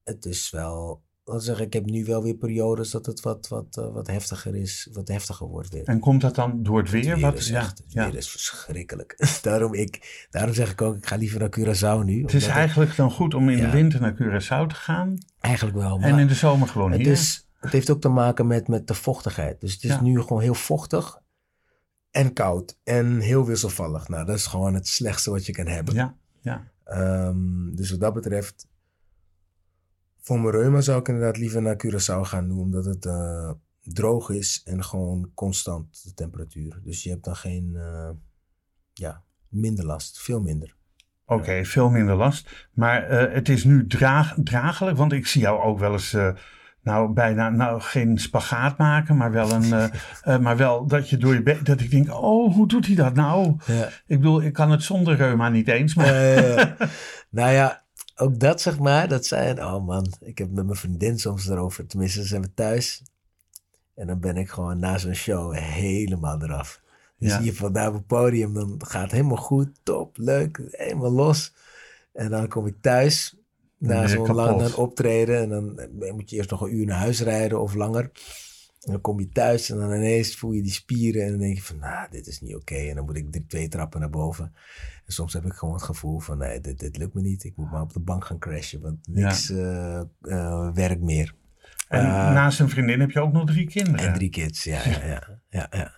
het 0.03 0.25
is 0.25 0.49
wel, 0.49 1.03
zeggen, 1.35 1.65
ik 1.65 1.73
heb 1.73 1.85
nu 1.85 2.05
wel 2.05 2.23
weer 2.23 2.35
periodes 2.35 2.91
dat 2.91 3.05
het 3.05 3.21
wat, 3.21 3.47
wat, 3.47 3.77
eh, 3.77 3.93
wat 3.93 4.07
heftiger 4.07 4.55
is, 4.55 4.89
wat 4.91 5.07
heftiger 5.07 5.47
wordt 5.47 5.69
weer. 5.69 5.83
En 5.83 5.99
komt 5.99 6.21
dat 6.21 6.35
dan 6.35 6.63
door 6.63 6.77
het 6.77 6.89
weer? 6.89 7.03
Het 7.09 7.13
weer 7.13 7.21
Wat, 7.31 7.37
is 7.39 7.47
ja, 7.47 7.59
echt, 7.59 7.77
het 7.77 7.93
ja. 7.93 8.05
weer 8.05 8.15
is 8.17 8.29
verschrikkelijk. 8.29 9.15
daarom, 9.41 9.73
ik, 9.73 10.25
daarom 10.29 10.53
zeg 10.53 10.71
ik 10.71 10.81
ook, 10.81 10.95
ik 10.97 11.07
ga 11.07 11.15
liever 11.15 11.39
naar 11.39 11.49
Curaçao 11.59 12.05
nu. 12.05 12.21
Het 12.21 12.33
is 12.33 12.47
eigenlijk 12.47 12.95
dan 12.95 13.11
goed 13.11 13.33
om 13.33 13.49
in 13.49 13.59
de 13.59 13.69
winter 13.69 14.01
naar 14.01 14.13
Curaçao 14.13 14.67
te 14.67 14.75
gaan. 14.75 15.17
eigenlijk 15.39 15.77
wel. 15.77 15.99
En 15.99 16.11
maar- 16.11 16.19
in 16.19 16.27
de 16.27 16.33
zomer 16.33 16.67
gewoon 16.67 16.91
Het, 16.91 17.01
hier. 17.01 17.11
is, 17.11 17.47
het 17.59 17.71
heeft 17.71 17.89
ook 17.89 18.01
te 18.01 18.09
maken 18.09 18.47
met, 18.47 18.67
met 18.67 18.87
de 18.87 18.93
vochtigheid. 18.93 19.61
Dus 19.61 19.73
het 19.73 19.83
is 19.83 19.99
nu 19.99 20.21
gewoon 20.21 20.41
heel 20.41 20.53
vochtig 20.53 21.19
en 22.11 22.33
koud 22.33 22.77
en 22.83 23.19
heel 23.19 23.45
wisselvallig. 23.45 24.07
Nou, 24.07 24.25
dat 24.25 24.35
is 24.35 24.45
gewoon 24.45 24.73
het 24.73 24.87
slechtste 24.87 25.31
wat 25.31 25.45
je 25.45 25.51
kan 25.51 25.67
hebben. 25.67 25.93
Ja, 25.93 26.15
ja. 26.41 26.71
Ehm, 26.83 27.75
dus 27.75 27.91
wat 27.91 27.99
dat 27.99 28.13
betreft, 28.13 28.67
voor 30.27 30.39
mijn 30.39 30.53
reuma 30.53 30.81
zou 30.81 30.99
ik 30.99 31.07
inderdaad 31.07 31.37
liever 31.37 31.61
naar 31.61 31.85
Curaçao 31.85 32.21
gaan 32.21 32.47
doen, 32.47 32.59
omdat 32.59 32.85
het 32.85 33.05
eh, 33.05 33.51
droog 33.81 34.29
is 34.29 34.61
en 34.65 34.83
gewoon 34.83 35.31
constant 35.33 36.03
de 36.03 36.13
temperatuur. 36.13 36.79
Dus 36.83 37.03
je 37.03 37.09
hebt 37.09 37.23
dan 37.23 37.35
geen, 37.35 37.75
eh, 37.75 38.09
ja, 38.93 39.23
minder 39.49 39.85
last, 39.85 40.19
veel 40.19 40.41
minder. 40.41 40.75
Oké, 41.25 41.65
veel 41.65 41.89
minder 41.89 42.15
last. 42.15 42.69
Maar 42.73 43.03
eh, 43.03 43.33
het 43.33 43.49
is 43.49 43.63
nu 43.63 43.87
draag, 43.87 44.35
draaglijk, 44.43 44.97
want 44.97 45.11
ik 45.11 45.27
zie 45.27 45.41
jou 45.41 45.61
ook 45.61 45.79
wel 45.79 45.91
eens, 45.91 46.17
nou 46.81 47.13
bijna, 47.13 47.49
nou 47.49 47.81
geen 47.81 48.17
spagaat 48.17 48.77
maken, 48.77 49.17
maar 49.17 49.31
wel 49.31 49.51
een, 49.51 49.91
maar 50.43 50.57
wel 50.57 50.87
dat 50.87 51.09
je 51.09 51.17
door 51.17 51.33
je 51.33 51.59
dat 51.63 51.79
ik 51.79 51.91
denk, 51.91 52.13
oh, 52.13 52.53
hoe 52.53 52.67
doet 52.67 52.85
hij 52.85 52.95
dat 52.95 53.13
nou? 53.13 53.55
Ja. 53.65 53.85
Ik 53.85 54.17
bedoel, 54.17 54.41
ik 54.41 54.53
kan 54.53 54.71
het 54.71 54.83
zonder 54.83 55.15
reuma 55.15 55.49
niet 55.49 55.67
eens, 55.67 55.95
maar 55.95 56.13
nou 57.29 57.51
ja, 57.51 57.85
ook 58.17 58.39
dat 58.39 58.61
zeg 58.61 58.79
maar, 58.79 59.07
dat 59.07 59.25
zijn, 59.25 59.63
oh 59.63 59.85
man, 59.85 60.13
ik 60.19 60.37
heb 60.37 60.51
met 60.51 60.65
mijn 60.65 60.77
vriendin 60.77 61.19
soms 61.19 61.47
erover, 61.47 61.87
tenminste 61.87 62.23
zijn 62.23 62.41
we 62.41 62.53
thuis. 62.53 63.03
En 63.95 64.07
dan 64.07 64.19
ben 64.19 64.37
ik 64.37 64.49
gewoon 64.49 64.79
na 64.79 64.97
zo'n 64.97 65.13
show 65.13 65.55
helemaal 65.55 66.41
eraf. 66.41 66.81
Dus 67.19 67.29
Ja. 67.29 67.35
in 67.35 67.39
ieder 67.43 67.55
geval 67.55 67.71
daar 67.71 67.87
op 67.87 67.93
het 67.93 68.07
podium, 68.07 68.53
dan 68.53 68.81
gaat 68.85 69.01
het 69.01 69.11
helemaal 69.11 69.37
goed, 69.37 69.69
top, 69.83 70.17
leuk, 70.17 70.61
helemaal 70.71 71.11
los. 71.11 71.53
En 72.13 72.29
dan 72.29 72.47
kom 72.47 72.67
ik 72.67 72.75
thuis, 72.81 73.35
na 73.77 74.01
je 74.01 74.07
zo'n 74.07 74.35
lang 74.35 74.73
optreden. 74.73 75.37
En 75.41 75.49
dan 75.49 75.79
eh, 75.79 76.13
moet 76.13 76.29
je 76.29 76.35
eerst 76.35 76.49
nog 76.49 76.61
een 76.61 76.75
uur 76.75 76.85
naar 76.85 76.99
huis 76.99 77.21
rijden 77.21 77.61
of 77.61 77.73
langer. 77.73 78.11
En 78.87 78.93
dan 78.93 79.01
kom 79.01 79.19
je 79.19 79.29
thuis 79.29 79.69
en 79.69 79.77
dan 79.77 79.93
ineens 79.93 80.35
voel 80.35 80.51
je 80.51 80.61
die 80.61 80.71
spieren. 80.71 81.23
En 81.23 81.29
dan 81.29 81.39
denk 81.39 81.55
je 81.55 81.63
van, 81.63 81.77
nou, 81.77 82.07
dit 82.11 82.27
is 82.27 82.41
niet 82.41 82.55
oké. 82.55 82.75
En 82.75 82.95
dan 82.95 83.05
moet 83.05 83.17
ik 83.17 83.43
twee 83.47 83.67
trappen 83.67 83.99
naar 83.99 84.09
boven. 84.09 84.53
En 85.05 85.13
soms 85.13 85.33
heb 85.33 85.45
ik 85.45 85.53
gewoon 85.53 85.73
het 85.73 85.83
gevoel 85.83 86.19
van, 86.19 86.37
nee, 86.37 86.61
dit, 86.61 86.79
dit 86.79 86.97
lukt 86.97 87.13
me 87.13 87.21
niet. 87.21 87.43
Ik 87.43 87.55
moet 87.55 87.71
maar 87.71 87.81
op 87.81 87.93
de 87.93 87.99
bank 87.99 88.25
gaan 88.25 88.39
crashen, 88.39 88.81
want 88.81 89.07
niks 89.07 89.49
eh, 89.49 89.99
eh, 90.21 90.73
werkt 90.73 91.01
meer. 91.01 91.33
en 91.87 91.99
Eh, 91.99 92.33
naast 92.33 92.59
een 92.59 92.69
vriendin 92.69 92.99
heb 92.99 93.11
je 93.11 93.19
ook 93.19 93.33
nog 93.33 93.45
drie 93.45 93.67
kinderen. 93.67 94.07
En 94.07 94.13
drie 94.13 94.29
kids, 94.29 94.63
ja, 94.63 94.81
ja, 94.85 95.05
ja. 95.05 95.39
ja, 95.49 95.67
ja. 95.71 95.91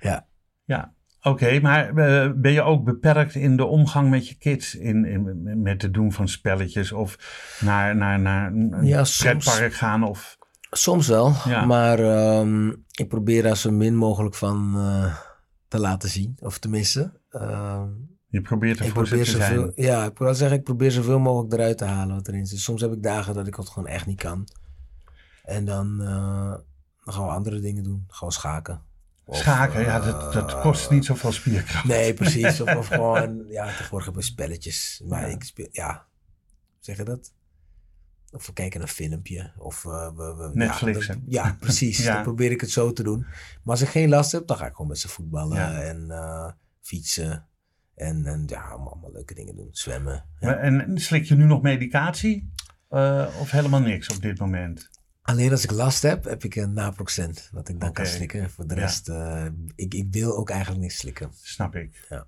ja. 0.00 0.26
Ja, 0.64 0.94
oké, 1.22 1.60
maar 1.60 1.94
ben 2.40 2.52
je 2.52 2.62
ook 2.62 2.84
beperkt 2.84 3.34
in 3.34 3.56
de 3.56 3.64
omgang 3.64 4.10
met 4.10 4.28
je 4.28 4.34
kids? 4.38 4.74
In, 4.74 5.04
in, 5.04 5.62
met 5.62 5.82
het 5.82 5.94
doen 5.94 6.12
van 6.12 6.28
spelletjes 6.28 6.92
of 6.92 7.18
naar, 7.60 7.96
naar, 7.96 8.20
naar 8.20 8.52
een 8.52 8.84
Ja, 8.86 9.04
pretpark 9.18 9.74
gaan? 9.74 10.02
Of, 10.02 10.38
Soms 10.74 11.06
wel, 11.08 11.32
Ja. 11.44 11.64
maar 11.64 11.98
ehm, 11.98 12.68
ik 12.90 13.08
probeer 13.08 13.42
daar 13.42 13.56
zo 13.56 13.70
min 13.70 13.96
mogelijk 13.96 14.34
van 14.34 14.74
eh, 14.76 15.16
te 15.68 15.78
laten 15.78 16.08
zien. 16.08 16.36
Of 16.40 16.58
tenminste, 16.58 17.12
ehm, 17.30 17.88
je 18.28 18.40
probeert 18.40 18.92
probeer 18.92 19.24
te 19.24 19.30
zijn. 19.30 19.72
ja, 19.74 20.04
ik 20.04 20.18
wil 20.18 20.34
zeggen, 20.34 20.58
ik 20.58 20.64
probeer 20.64 20.90
zoveel 20.90 21.18
mogelijk 21.18 21.52
eruit 21.52 21.78
te 21.78 21.84
halen 21.84 22.14
wat 22.14 22.28
erin 22.28 22.46
zit. 22.46 22.58
Soms 22.58 22.80
heb 22.80 22.92
ik 22.92 23.02
dagen 23.02 23.34
dat 23.34 23.46
ik 23.46 23.54
het 23.54 23.68
gewoon 23.68 23.88
echt 23.88 24.06
niet 24.06 24.20
kan. 24.20 24.48
En 25.42 25.64
dan, 25.64 26.00
eh, 26.02 26.54
dan 27.04 27.14
gaan 27.14 27.24
we 27.26 27.30
andere 27.32 27.60
dingen 27.60 27.82
doen. 27.82 28.04
Gewoon 28.08 28.32
schaken. 28.32 28.82
Of, 29.24 29.36
Schaken, 29.36 29.80
ja, 29.80 30.00
dat, 30.00 30.32
dat 30.32 30.52
eh, 30.52 30.60
kost 30.60 30.90
niet 30.90 31.04
zoveel 31.04 31.32
spierkracht. 31.32 31.84
Nee, 31.84 32.14
precies. 32.22 32.60
Of, 32.60 32.76
of 32.76 32.86
gewoon, 32.86 33.44
ja, 33.48 33.66
tegenwoordig 33.66 34.04
hebben 34.04 34.22
we 34.24 34.28
spelletjes. 34.28 35.02
Maar 35.08 35.20
Ja. 35.28 35.34
ik 35.34 35.42
speel, 35.44 35.68
ja, 35.70 36.06
zeg 36.80 36.96
je 36.96 37.04
dat? 37.04 37.32
Of 38.32 38.46
we 38.46 38.52
kijken 38.52 38.80
een 38.80 38.88
filmpje. 38.88 39.52
Of 39.58 39.84
eh, 39.84 40.08
we, 40.16 40.34
we, 40.34 40.50
Netflix, 40.54 41.06
Ja, 41.06 41.12
hè? 41.12 41.18
dan- 41.20 41.24
ja 41.28 41.56
precies. 41.60 41.98
Ja. 42.04 42.14
Dan 42.14 42.22
probeer 42.22 42.50
ik 42.50 42.60
het 42.60 42.70
zo 42.70 42.92
te 42.92 43.02
doen. 43.02 43.20
Maar 43.20 43.60
als 43.64 43.80
ik 43.82 43.88
geen 43.88 44.08
last 44.08 44.32
heb, 44.32 44.46
dan 44.46 44.56
ga 44.56 44.66
ik 44.66 44.72
gewoon 44.72 44.86
met 44.88 44.98
ze 44.98 45.08
voetballen 45.08 45.56
Ja. 45.56 45.80
en 45.82 46.10
eh, 46.10 46.50
fietsen. 46.80 47.46
En, 47.94 48.26
en 48.26 48.42
ja, 48.46 48.60
allemaal, 48.60 49.10
leuke 49.12 49.34
dingen 49.34 49.56
doen. 49.56 49.68
Zwemmen. 49.70 50.24
Maar- 50.40 50.58
En 50.58 50.98
slik 50.98 51.24
je 51.24 51.34
nu 51.34 51.44
nog 51.44 51.62
medicatie? 51.62 52.50
Eh, 52.88 53.26
of 53.40 53.50
helemaal 53.50 53.80
niks 53.80 54.08
op 54.08 54.22
dit 54.22 54.38
moment? 54.38 54.88
Alleen 55.22 55.50
als 55.50 55.64
ik 55.64 55.70
last 55.70 56.02
heb, 56.02 56.24
heb 56.24 56.44
ik 56.44 56.54
een 56.56 56.72
naproxen. 56.72 57.34
Wat 57.52 57.68
ik 57.68 57.80
dan 57.80 57.92
kan 57.92 58.06
slikken. 58.06 58.50
Voor 58.50 58.66
de 58.66 58.74
rest, 58.74 59.08
ik, 59.74 59.94
ik 59.94 60.06
wil 60.10 60.36
ook 60.36 60.50
eigenlijk 60.50 60.80
niks 60.80 60.96
slikken. 60.96 61.30
Snap 61.42 61.74
ik. 61.74 62.06
Ja. 62.08 62.26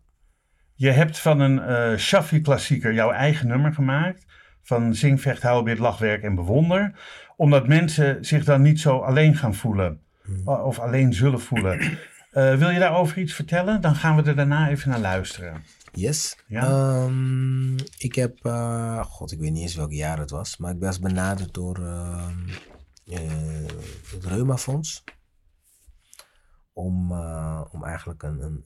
Je 0.75 0.91
hebt 0.91 1.19
van 1.19 1.41
een 1.41 1.59
eh 1.61 1.99
Shaffi 1.99 2.41
klassieker 2.41 2.93
jouw 2.95 3.11
eigen 3.11 3.49
nummer 3.49 3.73
gemaakt. 3.75 4.25
Van 4.65 4.95
zing, 4.95 5.21
vecht, 5.21 5.43
lachwerk 5.79 6.23
en 6.23 6.35
bewonder. 6.35 6.99
Omdat 7.37 7.69
mensen 7.69 8.25
zich 8.25 8.45
dan 8.45 8.62
niet 8.62 8.81
zo 8.81 8.99
alleen 8.99 9.37
gaan 9.37 9.55
voelen. 9.55 10.01
Hmm. 10.25 10.49
Of 10.49 10.79
alleen 10.79 11.12
zullen 11.12 11.41
voelen. 11.41 11.81
Eh, 12.35 12.57
wil 12.57 12.71
je 12.71 12.79
daarover 12.79 13.19
iets 13.19 13.35
vertellen? 13.35 13.81
Dan 13.81 13.95
gaan 13.95 14.17
we 14.17 14.23
er 14.23 14.37
daarna 14.37 14.69
even 14.69 14.91
naar 14.91 14.99
luisteren. 14.99 15.62
Yes. 15.93 16.37
Ja. 16.47 16.62
Ehm, 16.62 17.75
ik 17.99 18.15
heb, 18.15 18.45
eh, 18.45 19.05
god, 19.05 19.33
ik 19.33 19.39
weet 19.39 19.53
niet 19.53 19.62
eens 19.62 19.75
welk 19.75 19.93
jaar 19.93 20.19
het 20.19 20.31
was, 20.31 20.57
maar 20.57 20.75
ik 20.75 20.81
was 20.81 20.99
benaderd 20.99 21.55
door 21.55 21.79
ehm, 21.79 22.49
eh, 23.05 23.67
het 24.11 24.25
Reumafonds. 24.25 25.05
Om, 26.73 27.12
eh, 27.12 27.65
om 27.71 27.85
eigenlijk 27.85 28.23
een, 28.23 28.41
een 28.41 28.65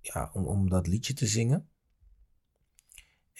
ja, 0.00 0.30
om, 0.32 0.46
om 0.46 0.68
dat 0.68 0.86
liedje 0.86 1.12
te 1.12 1.26
zingen. 1.26 1.69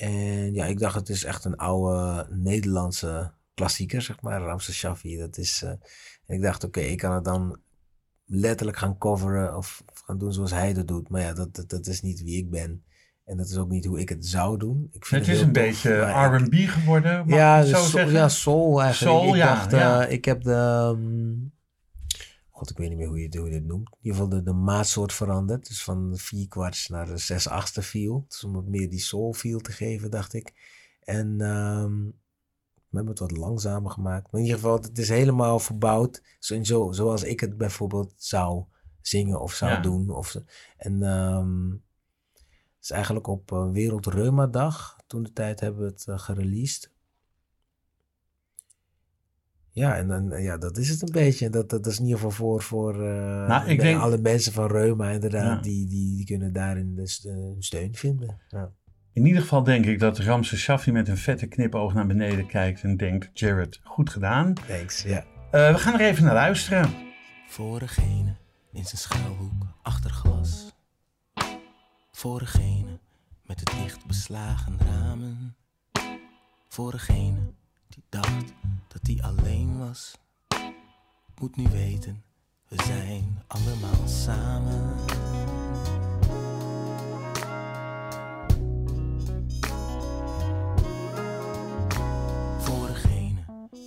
En 0.01 0.55
ja, 0.55 0.65
ik 0.65 0.79
dacht, 0.79 0.95
het 0.95 1.09
is 1.09 1.25
echt 1.25 1.45
een 1.45 1.57
oude 1.57 2.27
Nederlandse 2.31 3.33
klassieker, 3.55 4.03
zeg 4.03 4.21
maar, 4.21 4.41
Ramses 4.41 4.77
Shaffi. 4.77 5.17
Dat 5.17 5.37
is, 5.37 5.63
eh, 5.63 5.71
en 6.27 6.37
ik 6.37 6.43
dacht, 6.43 6.65
oké, 6.65 6.81
ik 6.81 6.99
kan 6.99 7.13
het 7.13 7.25
dan 7.25 7.59
letterlijk 8.25 8.79
gaan 8.79 8.99
coveren 8.99 9.57
of 9.57 9.85
gaan 10.05 10.19
doen 10.19 10.33
zoals 10.33 10.51
hij 10.51 10.73
dat 10.73 10.89
doet. 10.89 11.09
Maar 11.09 11.21
ja, 11.21 11.33
dat, 11.33 11.55
dat, 11.55 11.69
dat 11.69 11.87
is 11.87 12.03
niet 12.03 12.23
wie 12.23 12.37
ik 12.37 12.51
ben. 12.51 12.85
En 13.25 13.37
dat 13.37 13.49
is 13.49 13.57
ook 13.57 13.71
niet 13.71 13.85
hoe 13.85 14.01
ik 14.01 14.09
het 14.09 14.27
zou 14.27 14.59
doen. 14.59 14.89
Ik 14.93 15.07
vind 15.07 15.27
Het 15.27 15.35
is 15.35 15.41
heel 15.41 15.49
een 15.49 15.53
tof, 15.53 15.63
beetje 15.63 16.01
R&B 16.01 16.55
geworden, 16.55 17.25
ja, 17.27 17.59
het 17.59 17.69
zo 17.69 18.01
ja, 18.01 18.29
soul 18.29 18.83
eigenlijk. 18.83 19.17
Soul, 19.17 19.29
ik 19.29 19.41
ja, 19.41 19.55
dacht, 19.55 19.71
ja. 19.71 20.07
eh, 20.07 20.13
ik 20.13 20.25
heb 20.25 20.43
de... 20.43 20.53
ehm, 20.53 21.33
God, 22.61 22.71
ik 22.71 22.77
weet 22.77 22.89
niet 22.89 22.99
meer 22.99 23.09
hoe 23.09 23.21
je, 23.21 23.39
hoe 23.39 23.47
je 23.47 23.53
dit 23.53 23.65
noemt. 23.67 23.89
In 23.91 23.97
ieder 24.01 24.21
geval 24.21 24.29
de, 24.39 24.43
de 24.43 24.53
maatsoort 24.53 25.13
veranderd. 25.13 25.67
Dus 25.69 25.83
van 25.85 26.13
vier 26.17 26.49
kwarts 26.49 26.89
naar 26.89 27.07
de 27.07 27.17
zes 27.19 27.49
achtste 27.49 27.83
feel. 27.83 28.25
Dus 28.29 28.45
om 28.45 28.53
wat 28.53 28.67
meer 28.67 28.91
die 28.91 29.01
soul 29.01 29.33
feel 29.33 29.59
te 29.61 29.73
geven, 29.73 30.11
dacht 30.11 30.33
ik. 30.35 30.53
En 31.01 31.41
ehm, 31.41 32.05
we 32.89 32.97
hebben 32.97 33.11
het 33.11 33.19
wat 33.19 33.31
langzamer 33.37 33.91
gemaakt. 33.91 34.33
Maar 34.33 34.41
in 34.41 34.47
ieder 34.47 34.61
geval, 34.61 34.77
het 34.81 34.99
is 34.99 35.09
helemaal 35.09 35.59
verbouwd. 35.59 36.23
Zo, 36.39 36.63
zo, 36.65 36.93
zoals 36.93 37.23
ik 37.23 37.41
het 37.41 37.57
bijvoorbeeld 37.57 38.13
zou 38.17 38.65
zingen 39.01 39.41
of 39.41 39.53
zou 39.53 39.71
Ja. 39.71 39.81
doen. 39.81 40.11
Of, 40.11 40.37
en 40.77 41.01
het 41.01 41.79
is 42.81 42.91
eigenlijk 42.91 43.27
op 43.27 43.53
uh, 43.53 43.71
Wereld 43.71 44.07
Reuma 44.07 44.47
Dag. 44.47 44.97
Toen 45.07 45.23
de 45.23 45.33
tijd 45.33 45.61
hebben 45.61 45.81
we 45.83 45.87
het 45.87 46.07
uh, 46.09 46.19
gereleased. 46.19 46.91
Ja, 49.73 49.97
en 49.97 50.09
dan, 50.09 50.43
ja, 50.43 50.57
dat 50.59 50.77
is 50.77 50.89
het 50.89 51.03
een 51.03 51.13
beetje. 51.13 51.51
Dat, 51.51 51.71
dat 51.71 51.87
is 51.87 51.99
in 51.99 52.05
ieder 52.05 52.19
geval 52.21 52.31
voor, 52.31 52.63
voor 52.63 52.95
uh, 52.95 53.47
Nou, 53.47 53.69
ik 53.69 53.77
de- 53.79 53.83
denk- 53.85 54.01
alle 54.01 54.19
mensen 54.19 54.53
van 54.53 54.67
Reuma 54.71 55.11
inderdaad. 55.11 55.57
Ja. 55.57 55.71
Die, 55.71 55.87
die, 55.87 56.17
die 56.17 56.25
kunnen 56.27 56.53
daarin 56.53 56.95
dus 56.95 57.25
uh, 57.25 57.35
steun 57.59 57.95
vinden. 57.95 58.41
Ja. 58.49 58.71
In 59.13 59.27
ieder 59.27 59.43
geval 59.43 59.63
denk 59.63 59.87
ik 59.87 59.99
dat 59.99 60.19
Ramses 60.19 60.61
Shaffi 60.61 60.93
met 60.93 61.09
een 61.09 61.17
vette 61.17 61.47
knipoog 61.47 61.95
naar 61.95 62.07
beneden 62.07 62.47
kijkt 62.47 62.83
en 62.83 62.97
denkt, 62.97 63.39
Jared, 63.39 63.81
goed 63.83 64.11
gedaan. 64.11 64.55
Thanks, 64.55 65.03
ja. 65.03 65.25
Eh, 65.51 65.73
we 65.73 65.79
gaan 65.79 65.95
er 65.95 66.01
even 66.01 66.25
naar 66.25 66.35
luisteren. 66.35 66.91
Voor 67.49 67.79
degene 67.79 68.37
in 68.73 68.85
zijn 68.85 68.97
schuilhoek 69.01 69.67
achter 69.83 70.11
glas. 70.11 70.75
Voor 72.13 72.39
degene 72.39 72.99
met 73.45 73.59
de 73.59 73.73
dicht 73.83 74.07
beslagen 74.07 74.79
ramen. 74.87 75.57
Voor 76.69 76.91
degene 76.91 77.39
die 77.91 78.05
dacht 78.09 78.53
dat 78.89 79.01
hij 79.03 79.23
alleen 79.23 79.79
was. 79.79 80.15
Moet 81.41 81.57
nu 81.57 81.69
weten, 81.69 82.23
we 82.69 82.83
zijn 82.83 83.43
allemaal 83.47 84.09
samen. 84.09 84.99
Voor 92.59 92.87
degene 92.87 93.41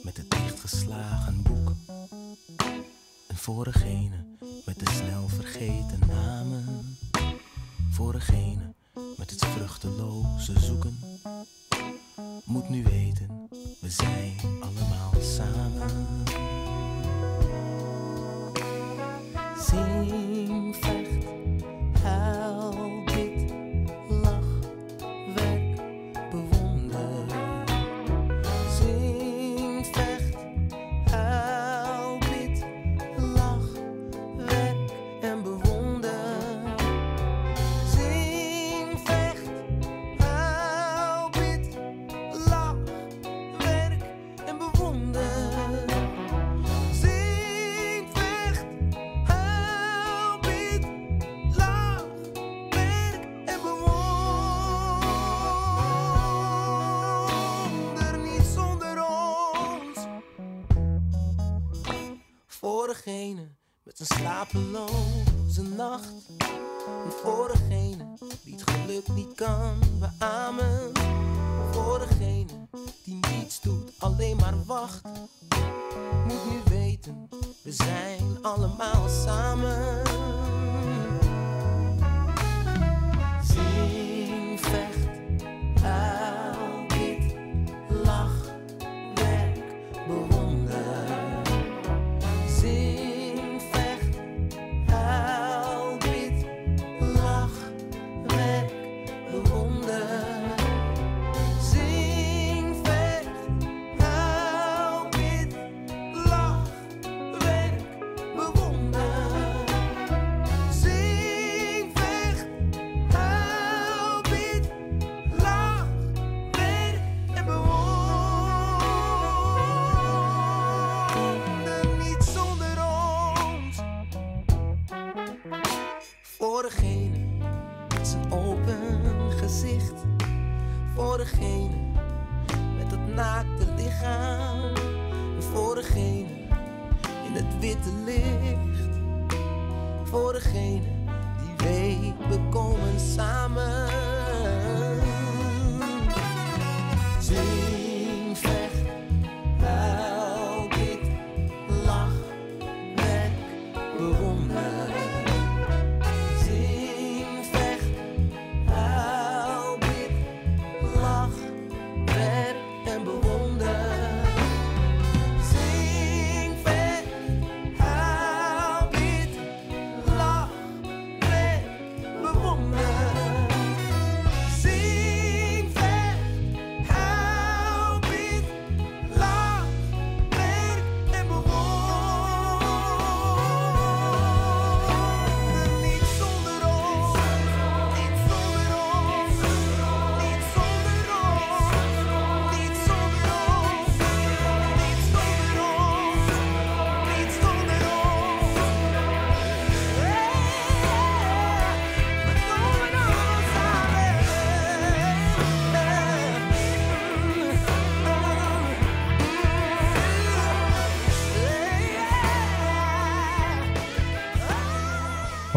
met 0.03 0.17
het 0.17 0.31
dichtgeslagen 0.31 1.41
boek. 1.43 1.71
En 3.27 3.35
voor 3.35 3.63
degene 3.63 4.02
degene 63.03 63.47
met 63.83 63.97
zijn 63.97 64.19
slapeloze 64.19 65.61
nacht. 65.75 66.13
Voor 67.23 67.47
degene 67.47 68.17
die 68.43 68.55
het 68.55 68.69
geluk 68.69 69.07
niet 69.07 69.35
kan 69.35 69.79
beamen. 69.99 70.91
Voor 71.71 71.99
degene 71.99 72.67
die 73.03 73.19
niets 73.31 73.61
doet, 73.61 73.91
alleen 73.97 74.35
maar 74.35 74.65
wacht. 74.65 75.01
Moet 76.27 76.51
nu 76.51 76.61
weten, 76.69 77.29
we 77.61 77.71
zijn 77.71 78.37
allemaal 78.41 79.09
samen. 79.09 79.82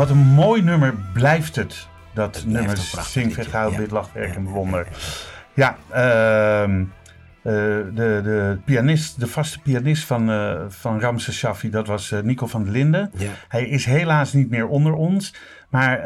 Wat 0.07 0.17
een 0.17 0.25
mooi 0.25 0.63
nummer 0.63 0.95
blijft 1.13 1.57
het. 1.57 1.89
Dat 2.15 2.45
nummer 2.47 2.77
Zing, 2.77 3.27
liedje, 3.27 3.43
Vet, 3.43 3.53
Huil, 3.53 3.71
ja. 3.71 3.77
Bid, 3.77 3.91
Lach, 3.91 4.13
Werk 4.13 4.29
Ja, 4.29 4.35
en 4.35 4.45
Bewonder. 4.45 4.87
ja, 5.55 5.77
ehm, 5.91 6.81
eh, 6.81 6.87
de, 7.43 8.21
de, 8.23 8.59
pianist, 8.65 9.21
de 9.21 9.27
vaste 9.27 9.59
pianist 9.61 10.05
van, 10.05 10.31
eh 10.31 10.65
van 10.69 11.01
Ramses 11.01 11.37
Shaffi, 11.37 11.71
dat 11.71 11.87
was 11.87 12.13
eh, 12.13 12.21
Nico 12.21 12.47
van 12.47 12.63
der 12.63 12.73
Linden. 12.73 13.11
Ja. 13.17 13.31
Hij 13.49 13.69
is 13.69 13.85
helaas 13.85 14.33
niet 14.33 14.51
meer 14.51 14.67
onder 14.67 14.93
ons. 14.93 15.35
Maar 15.71 16.03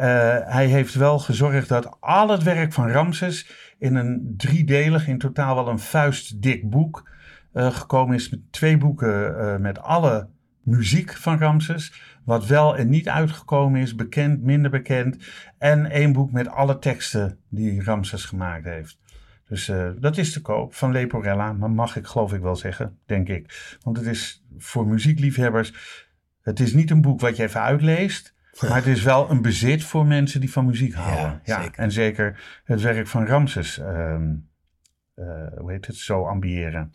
hij 0.47 0.65
heeft 0.65 0.93
wel 0.93 1.19
gezorgd 1.19 1.67
dat 1.67 1.97
al 1.99 2.29
het 2.29 2.43
werk 2.43 2.73
van 2.73 2.89
Ramses 2.89 3.51
in 3.77 3.95
een 3.95 4.33
driedelig, 4.37 5.07
in 5.07 5.17
totaal 5.17 5.55
wel 5.55 5.67
een 5.67 5.79
vuistdik 5.79 6.69
boek 6.69 7.09
gekomen 7.53 8.15
is. 8.15 8.29
Met 8.29 8.39
twee 8.51 8.77
boeken 8.77 9.61
met 9.61 9.79
alle 9.79 10.27
muziek 10.63 11.13
van 11.17 11.39
Ramses. 11.39 11.93
Wat 12.25 12.45
wel 12.45 12.77
en 12.77 12.89
niet 12.89 13.09
uitgekomen 13.09 13.81
is, 13.81 13.95
bekend, 13.95 14.43
minder 14.43 14.71
bekend. 14.71 15.17
En 15.57 15.85
één 15.91 16.13
boek 16.13 16.31
met 16.31 16.47
alle 16.47 16.79
teksten 16.79 17.39
die 17.49 17.83
Ramses 17.83 18.25
gemaakt 18.25 18.65
heeft. 18.65 18.99
Dus 19.47 19.69
eh, 19.69 19.89
dat 19.99 20.17
is 20.17 20.33
te 20.33 20.41
koop 20.41 20.73
van 20.73 20.91
Leporella. 20.91 21.53
Maar 21.53 21.71
mag 21.71 21.95
ik 21.95 22.05
geloof 22.05 22.33
ik 22.33 22.41
wel 22.41 22.55
zeggen, 22.55 22.97
denk 23.05 23.27
ik. 23.27 23.77
Want 23.81 23.97
het 23.97 24.05
is 24.05 24.43
voor 24.57 24.87
muziekliefhebbers. 24.87 25.73
Het 26.41 26.59
is 26.59 26.73
niet 26.73 26.89
een 26.91 27.01
boek 27.01 27.19
wat 27.19 27.37
je 27.37 27.43
even 27.43 27.61
uitleest. 27.61 28.33
Maar 28.61 28.75
het 28.75 28.87
is 28.87 29.03
wel 29.03 29.29
een 29.29 29.41
bezit 29.41 29.83
voor 29.83 30.05
mensen 30.05 30.39
die 30.39 30.51
van 30.51 30.65
muziek 30.65 30.93
houden. 30.93 31.41
Ja, 31.43 31.61
zeker. 31.61 31.79
En 31.79 31.91
zeker 31.91 32.61
het 32.63 32.81
werk 32.81 33.07
van 33.07 33.25
Ramses. 33.25 33.79
ehm, 33.79 34.33
eh, 35.15 35.25
hoe 35.57 35.71
heet 35.71 35.87
het? 35.87 35.95
Zo 35.95 36.25
ambiëren. 36.25 36.91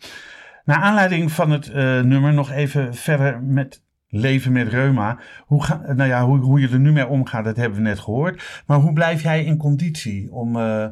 Naar 0.65 0.77
aanleiding 0.77 1.31
van 1.31 1.51
het 1.51 1.69
eh, 1.69 2.01
nummer 2.01 2.33
nog 2.33 2.51
even 2.51 2.95
verder 2.95 3.43
met 3.43 3.83
leven 4.09 4.51
met 4.51 4.67
reuma. 4.67 5.19
Hoe, 5.45 5.63
ga, 5.63 5.81
nou 5.85 6.09
ja, 6.09 6.25
hoe, 6.25 6.39
hoe 6.39 6.59
je 6.59 6.69
er 6.69 6.79
nu 6.79 6.91
mee 6.91 7.07
omgaat, 7.07 7.43
dat 7.43 7.55
hebben 7.55 7.77
we 7.77 7.83
net 7.83 7.99
gehoord. 7.99 8.63
Maar 8.65 8.79
hoe 8.79 8.93
blijf 8.93 9.21
jij 9.21 9.43
in 9.43 9.57
conditie 9.57 10.31
om, 10.31 10.59
eh, 10.59 10.87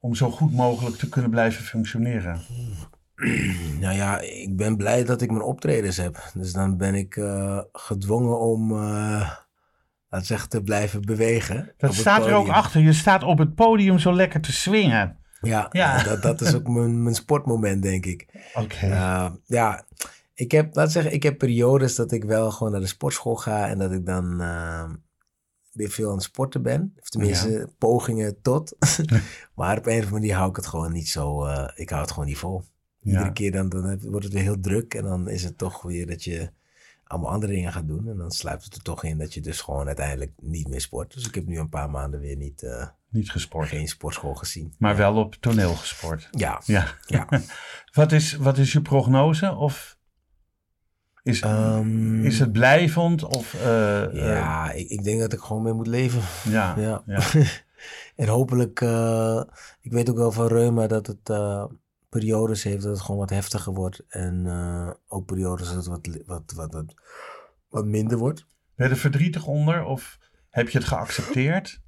om 0.00 0.14
zo 0.14 0.30
goed 0.30 0.52
mogelijk 0.52 0.96
te 0.96 1.08
kunnen 1.08 1.30
blijven 1.30 1.64
functioneren? 1.64 2.40
Nou 3.80 3.96
ja, 3.96 4.20
ik 4.20 4.56
ben 4.56 4.76
blij 4.76 5.04
dat 5.04 5.22
ik 5.22 5.30
mijn 5.30 5.42
optredens 5.42 5.96
heb. 5.96 6.30
Dus 6.34 6.52
dan 6.52 6.76
ben 6.76 6.94
ik 6.94 7.16
eh, 7.16 7.58
gedwongen 7.72 8.40
om, 8.40 8.72
eh 8.72 9.30
laat 10.14 10.26
zeggen, 10.26 10.48
te 10.48 10.62
blijven 10.62 11.00
bewegen. 11.02 11.72
Dat 11.76 11.94
staat 11.94 12.26
er 12.26 12.34
ook 12.34 12.48
achter. 12.48 12.80
Je 12.80 12.92
staat 12.92 13.22
op 13.22 13.38
het 13.38 13.54
podium 13.54 13.98
zo 13.98 14.12
lekker 14.12 14.40
te 14.40 14.52
swingen. 14.52 15.16
Ja, 15.40 15.68
Ja. 15.70 16.02
Dat, 16.08 16.22
dat 16.22 16.40
is 16.40 16.54
ook 16.54 16.68
mijn, 16.68 17.02
mijn 17.02 17.14
sportmoment, 17.14 17.82
denk 17.82 18.06
ik. 18.06 18.26
Oké. 18.54 18.86
Uh, 18.86 19.30
ja, 19.44 19.84
ik 20.34 20.50
heb, 20.50 20.74
laat 20.74 20.92
zeggen, 20.92 21.12
ik 21.12 21.22
heb 21.22 21.38
periodes 21.38 21.94
dat 21.94 22.12
ik 22.12 22.24
wel 22.24 22.50
gewoon 22.50 22.72
naar 22.72 22.80
de 22.80 22.86
sportschool 22.86 23.36
ga 23.36 23.68
en 23.68 23.78
dat 23.78 23.92
ik 23.92 24.06
dan 24.06 24.40
uh, 24.40 24.90
weer 25.72 25.90
veel 25.90 26.08
aan 26.08 26.14
het 26.14 26.22
sporten 26.22 26.62
ben. 26.62 26.94
Of 27.00 27.08
tenminste, 27.08 27.68
pogingen 27.78 28.40
tot. 28.42 28.76
maar 29.54 29.78
op 29.78 29.86
een 29.86 29.92
of 29.92 29.98
andere 29.98 30.10
manier 30.10 30.34
hou 30.34 30.50
ik 30.50 30.56
het 30.56 30.66
gewoon 30.66 30.92
niet 30.92 31.08
zo, 31.08 31.46
uh, 31.46 31.68
ik 31.74 31.88
hou 31.90 32.02
het 32.02 32.10
gewoon 32.10 32.26
niet 32.28 32.38
vol. 32.38 32.62
Iedere 33.02 33.24
Ja. 33.24 33.30
keer 33.30 33.52
dan, 33.52 33.68
dan 33.68 34.00
wordt 34.10 34.24
het 34.24 34.34
weer 34.34 34.42
heel 34.42 34.60
druk 34.60 34.94
en 34.94 35.02
dan 35.04 35.28
is 35.28 35.42
het 35.44 35.58
toch 35.58 35.82
weer 35.82 36.06
dat 36.06 36.24
je 36.24 36.50
allemaal 37.04 37.30
andere 37.30 37.52
dingen 37.52 37.72
gaat 37.72 37.86
doen. 37.88 38.08
En 38.08 38.16
dan 38.16 38.30
sluipt 38.30 38.64
het 38.64 38.74
er 38.74 38.82
toch 38.82 39.04
in 39.04 39.18
dat 39.18 39.34
je 39.34 39.40
dus 39.40 39.60
gewoon 39.60 39.86
uiteindelijk 39.86 40.32
niet 40.42 40.68
meer 40.68 40.80
sport. 40.80 41.14
Dus 41.14 41.26
ik 41.26 41.34
heb 41.34 41.46
nu 41.46 41.58
een 41.58 41.68
paar 41.68 41.90
maanden 41.90 42.20
weer 42.20 42.36
niet, 42.36 42.62
uh, 42.62 42.86
Niet 43.08 43.30
gesport. 43.30 43.68
geen 43.68 43.88
sportschool 43.88 44.34
gezien. 44.34 44.74
Maar 44.78 44.96
wel 44.96 45.16
op 45.16 45.34
toneel 45.34 45.74
gesport. 45.74 46.28
Ja, 46.30 46.62
Ja. 46.64 46.86
ja. 47.06 47.28
Wat 47.92 48.12
is, 48.12 48.34
wat 48.34 48.58
is 48.58 48.72
je 48.72 48.82
prognose? 48.82 49.54
Of 49.54 49.98
is, 51.24 51.40
Ehm, 51.40 52.24
is 52.24 52.38
het 52.38 52.52
blijvend? 52.52 53.24
Of, 53.24 53.54
eh, 53.54 54.02
eh, 54.04 54.14
ja, 54.14 54.70
ik, 54.70 54.88
ik 54.88 55.04
denk 55.04 55.20
dat 55.20 55.32
ik 55.32 55.40
gewoon 55.40 55.62
mee 55.62 55.72
moet 55.72 55.86
leven. 55.86 56.22
ja, 56.50 56.74
Ja. 56.80 57.02
ja. 57.06 57.22
en 58.16 58.28
hopelijk, 58.28 58.80
eh, 58.80 59.42
ik 59.80 59.92
weet 59.92 60.10
ook 60.10 60.16
wel 60.16 60.32
van 60.32 60.46
Reuma 60.46 60.86
dat 60.86 61.06
het 61.06 61.32
periodes 62.08 62.62
heeft 62.62 62.82
dat 62.82 62.92
het 62.92 63.00
gewoon 63.00 63.20
wat 63.20 63.30
heftiger 63.30 63.72
wordt. 63.72 64.02
En 64.08 64.46
ook 65.08 65.26
periodes 65.26 65.66
dat 65.66 65.76
het 65.76 65.86
wat, 65.86 66.08
wat, 66.26 66.52
wat, 66.54 66.72
wat, 66.72 66.94
wat 67.68 67.84
minder 67.86 68.18
wordt. 68.18 68.46
Ben 68.74 68.86
je 68.86 68.92
er 68.92 68.98
verdrietig 68.98 69.46
onder? 69.46 69.84
Of 69.84 70.18
heb 70.50 70.68
je 70.68 70.78
het 70.78 70.86
geaccepteerd? 70.86 71.80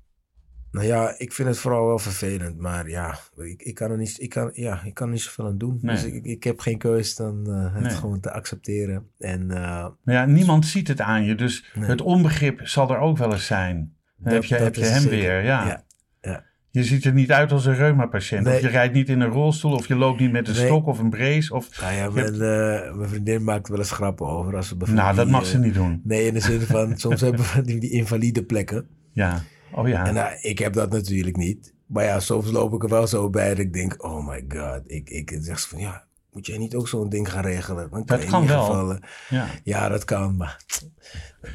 Nou 0.71 0.87
ja, 0.87 1.15
ik 1.19 1.33
vind 1.33 1.49
het 1.49 1.59
vooral 1.59 1.87
wel 1.87 1.99
vervelend. 1.99 2.59
Maar 2.59 2.89
ja, 2.89 3.19
ik, 3.37 3.63
ik, 3.63 3.75
kan, 3.75 3.91
er 3.91 3.97
niet, 3.97 4.17
ik, 4.21 4.29
kan, 4.31 4.51
ja, 4.53 4.83
ik 4.85 4.95
kan 4.95 5.07
er 5.07 5.13
niet 5.13 5.23
zoveel 5.23 5.47
aan 5.47 5.59
doen. 5.59 5.79
Nee. 5.83 5.95
Dus 5.95 6.05
ik, 6.05 6.25
ik 6.25 6.45
heb 6.45 6.61
geen 6.61 6.79
keus 6.79 7.15
dan 7.15 7.47
eh, 7.47 7.75
het 7.75 7.83
Nee. 7.83 7.91
gewoon 7.93 8.21
te 8.21 8.33
accepteren. 8.33 9.07
En 9.19 9.51
eh, 9.51 9.87
Maar 10.03 10.15
ja, 10.15 10.25
niemand 10.25 10.67
ziet 10.67 10.89
het 10.89 11.01
aan 11.01 11.25
je. 11.25 11.35
Dus 11.35 11.65
Nee. 11.75 11.89
het 11.89 12.01
onbegrip 12.01 12.61
zal 12.67 12.91
er 12.91 12.99
ook 12.99 13.19
wel 13.19 13.33
eens 13.33 13.47
zijn. 13.47 13.95
Dan 14.19 14.33
heb 14.33 14.45
je, 14.45 14.55
heb 14.55 14.75
je 14.75 14.85
hem 14.85 15.01
zeker. 15.01 15.19
weer. 15.19 15.43
Ja. 15.45 15.67
Ja, 15.67 15.85
ja. 16.21 16.45
Je 16.71 16.85
ziet 16.85 17.05
er 17.05 17.13
niet 17.13 17.33
uit 17.33 17.53
als 17.53 17.65
een 17.67 17.75
reuma-patiënt. 17.75 18.47
Of 18.47 18.61
je 18.61 18.69
rijdt 18.69 18.95
niet 18.95 19.09
in 19.09 19.21
een 19.21 19.31
rolstoel. 19.31 19.73
Of 19.73 19.89
je 19.89 19.97
loopt 19.97 20.21
niet 20.21 20.33
met 20.33 20.49
een 20.49 20.55
stok 20.55 20.87
of 20.87 20.99
een 20.99 21.11
brace. 21.11 21.55
Of... 21.55 21.81
nou 21.81 21.95
ja, 21.95 22.07
eh, 22.07 22.95
mijn 22.95 23.09
vriendin 23.09 23.45
maakt 23.45 23.69
wel 23.69 23.79
eens 23.79 23.91
grappen 23.91 24.27
over. 24.27 24.57
Als 24.57 24.69
ze 24.69 24.77
Nou, 24.77 25.15
dat 25.17 25.25
die, 25.25 25.35
mag 25.35 25.47
ze 25.47 25.59
niet 25.59 25.75
doen. 25.75 26.01
Nee, 26.05 26.27
in 26.27 26.35
de 26.35 26.41
zin 26.41 26.61
van, 26.61 26.97
soms 26.99 27.21
hebben 27.21 27.45
we 27.55 27.63
die, 27.63 27.81
die 27.81 27.91
invalide 27.91 28.43
plekken. 28.45 28.87
Ja. 29.13 29.43
Oh 29.73 29.89
ja. 29.89 30.07
En 30.07 30.15
nou, 30.15 30.35
ik 30.41 30.59
heb 30.59 30.73
dat 30.73 30.91
natuurlijk 30.91 31.37
niet. 31.37 31.75
Maar 31.87 32.05
ja, 32.05 32.21
soms 32.21 32.51
loop 32.51 32.75
ik 32.75 32.83
er 32.83 32.89
wel 32.89 33.07
zo 33.07 33.31
bij 33.31 33.49
dat 33.49 33.59
ik 33.59 33.73
denk, 33.73 34.05
oh 34.05 34.29
my 34.29 34.45
god. 34.49 34.81
Ik, 34.87 35.11
ik 35.11 35.37
zeg 35.41 35.59
ze 35.59 35.69
van, 35.69 35.79
ja, 35.79 36.05
moet 36.33 36.47
jij 36.47 36.59
niet 36.59 36.75
ook 36.75 36.89
zo'n 36.89 37.09
ding 37.09 37.31
gaan 37.31 37.43
regelen? 37.45 37.89
Dan 37.91 38.03
Dat 38.05 38.25
kan 38.25 38.47
wel. 38.47 38.91
eh, 38.93 38.99
ja. 39.29 39.47
ja, 39.65 39.89
dat 39.89 40.05
kan, 40.05 40.37
maar... 40.37 40.65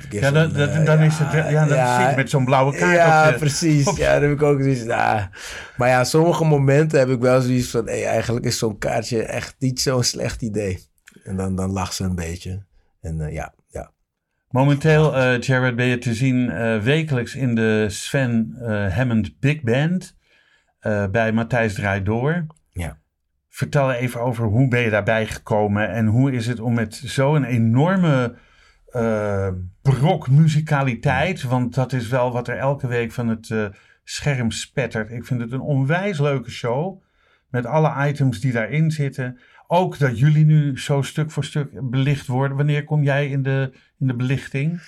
Ja, 0.09 0.31
dan, 0.31 0.99
is 0.99 1.17
het, 1.17 1.31
ja, 1.31 1.65
dan 1.65 1.99
zit 1.99 2.09
je 2.09 2.13
met 2.15 2.29
zo'n 2.29 2.45
blauwe 2.45 2.75
kaart 2.77 2.95
ja, 2.95 3.25
op 3.27 3.33
je... 3.33 3.39
precies. 3.39 3.87
op- 3.87 3.97
Ja, 3.97 4.13
dan 4.19 4.29
heb 4.29 4.31
ik 4.31 4.41
ook 4.43 4.61
zoiets. 4.61 4.83
Nou, 4.83 5.21
maar 5.77 5.89
ja, 5.89 6.03
sommige 6.03 6.43
momenten 6.45 6.99
heb 6.99 7.09
ik 7.09 7.19
wel 7.19 7.41
zoiets 7.41 7.69
van, 7.69 7.85
hey, 7.85 8.05
eigenlijk 8.05 8.45
is 8.45 8.57
zo'n 8.57 8.77
kaartje 8.77 9.23
echt 9.23 9.55
niet 9.59 9.81
zo'n 9.81 10.03
slecht 10.03 10.41
idee. 10.41 10.85
En 11.23 11.35
dan, 11.37 11.55
dan 11.55 11.71
lacht 11.71 11.93
ze 11.95 12.03
een 12.03 12.15
beetje. 12.15 12.63
En 13.01 13.21
eh, 13.21 13.33
ja, 13.33 13.33
ja. 13.33 13.53
Momenteel, 14.51 15.15
eh 15.15 15.39
Jared, 15.39 15.75
ben 15.75 15.85
je 15.85 15.97
te 15.97 16.13
zien 16.13 16.49
eh, 16.49 16.77
wekelijks 16.77 17.35
in 17.35 17.55
de 17.55 17.85
Sven 17.89 18.55
eh, 18.59 18.95
Hammond 18.95 19.39
Big 19.39 19.61
Band 19.61 20.17
eh, 20.79 21.07
bij 21.07 21.31
Matthijs 21.31 21.73
Draai 21.73 22.03
Door. 22.03 22.45
Ja. 22.71 22.97
Vertel 23.49 23.91
even 23.91 24.21
over 24.21 24.45
hoe 24.45 24.67
ben 24.67 24.81
je 24.81 24.89
daarbij 24.89 25.27
gekomen 25.27 25.89
en 25.89 26.05
hoe 26.05 26.31
is 26.31 26.47
het 26.47 26.59
om 26.59 26.73
met 26.73 26.95
zo'n 26.95 27.43
enorme 27.43 28.35
eh, 28.91 29.47
brok 29.81 30.29
muzikaliteit, 30.29 31.43
want 31.43 31.75
dat 31.75 31.93
is 31.93 32.07
wel 32.07 32.31
wat 32.31 32.47
er 32.47 32.57
elke 32.57 32.87
week 32.87 33.11
van 33.11 33.27
het 33.27 33.49
eh, 33.49 33.65
scherm 34.03 34.51
spettert. 34.51 35.11
Ik 35.11 35.25
vind 35.25 35.41
het 35.41 35.51
een 35.51 35.61
onwijs 35.61 36.19
leuke 36.19 36.51
show 36.51 37.01
met 37.49 37.65
alle 37.65 38.07
items 38.07 38.39
die 38.39 38.51
daarin 38.51 38.91
zitten. 38.91 39.39
Ook 39.67 39.99
dat 39.99 40.19
jullie 40.19 40.45
nu 40.45 40.79
zo 40.79 41.01
stuk 41.01 41.31
voor 41.31 41.43
stuk 41.43 41.89
belicht 41.89 42.27
worden. 42.27 42.57
Wanneer 42.57 42.83
kom 42.83 43.03
jij 43.03 43.29
in 43.29 43.43
de, 43.43 43.73
in 44.01 44.07
de 44.07 44.15
belichting? 44.15 44.81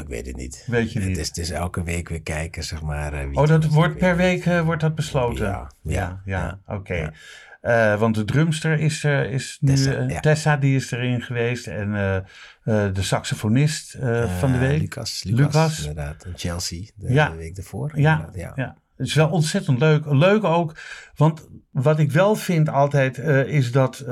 Ik 0.00 0.08
weet 0.08 0.26
het 0.26 0.36
niet. 0.36 0.64
Weet 0.66 0.92
je 0.92 1.00
Het 1.00 1.16
is, 1.16 1.28
het 1.28 1.38
is 1.38 1.50
elke 1.50 1.82
week 1.82 2.08
weer 2.08 2.22
kijken, 2.22 2.64
zeg 2.64 2.82
maar. 2.82 3.12
eh, 3.12 3.28
wie 3.28 3.36
Oh, 3.36 3.46
dat 3.46 3.64
wordt 3.64 3.96
per 3.96 4.16
week 4.16 4.46
eh, 4.46 4.60
wordt 4.60 4.80
dat 4.80 4.94
besloten? 4.94 5.46
Ja, 5.46 5.70
ja, 5.82 6.22
ja, 6.24 6.38
ja, 6.66 6.74
oké. 6.74 7.12
Eh, 7.60 7.98
want 7.98 8.14
de 8.14 8.24
drumster 8.24 8.78
is, 8.78 9.04
er 9.04 9.30
is 9.30 9.58
nu, 9.60 9.74
Tessa. 9.74 10.20
Tessa, 10.20 10.56
die 10.56 10.76
is 10.76 10.90
erin 10.90 11.22
geweest. 11.22 11.66
En 11.66 11.92
de 12.64 13.02
saxofonist 13.02 13.96
van 14.38 14.52
de 14.52 14.58
week. 14.58 14.80
Lucas, 14.80 15.22
Lucas, 15.24 15.44
Lucas. 15.54 15.78
inderdaad. 15.78 16.24
En 16.24 16.32
Chelsea, 16.36 16.84
de, 16.96 17.34
week 17.36 17.56
ervoor. 17.56 17.98
Ja, 18.00 18.30
ja. 18.34 18.52
ja. 18.54 18.76
Het 18.96 19.06
is 19.06 19.14
wel 19.14 19.28
ontzettend 19.28 19.78
leuk. 19.78 20.04
Leuk 20.06 20.44
ook, 20.44 20.76
want 21.14 21.48
wat 21.70 21.98
ik 21.98 22.12
wel 22.12 22.34
vind 22.34 22.68
altijd 22.68 23.18
is 23.48 23.72
dat 23.72 24.04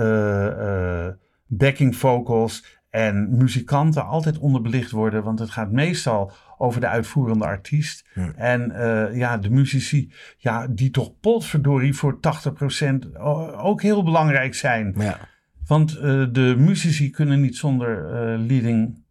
backing 1.47 1.97
vocals 1.97 2.80
en 2.91 3.37
muzikanten 3.37 4.07
altijd 4.07 4.39
onderbelicht 4.39 4.91
worden. 4.91 5.23
Want 5.23 5.39
het 5.39 5.51
gaat 5.51 5.71
meestal 5.73 6.33
over 6.59 6.81
de 6.81 6.87
uitvoerende 6.87 7.45
artiest. 7.45 8.09
En 8.37 8.71
eh, 8.71 9.17
ja, 9.17 9.39
de 9.39 9.51
muzici, 9.51 10.13
ja, 10.37 10.67
die 10.67 10.91
toch 10.91 11.21
potverdorie 11.21 11.95
voor 11.95 12.19
80% 12.21 13.17
o- 13.17 13.53
ook 13.57 13.83
heel 13.83 14.03
belangrijk 14.05 14.55
zijn. 14.55 14.95
Ja, 14.99 15.19
Want 15.67 15.97
eh, 15.97 16.03
de 16.33 16.55
muzici 16.59 17.11
kunnen 17.11 17.41
niet 17.41 17.57
zonder 17.57 18.05
eh, 18.05 18.39
leading 18.47 19.03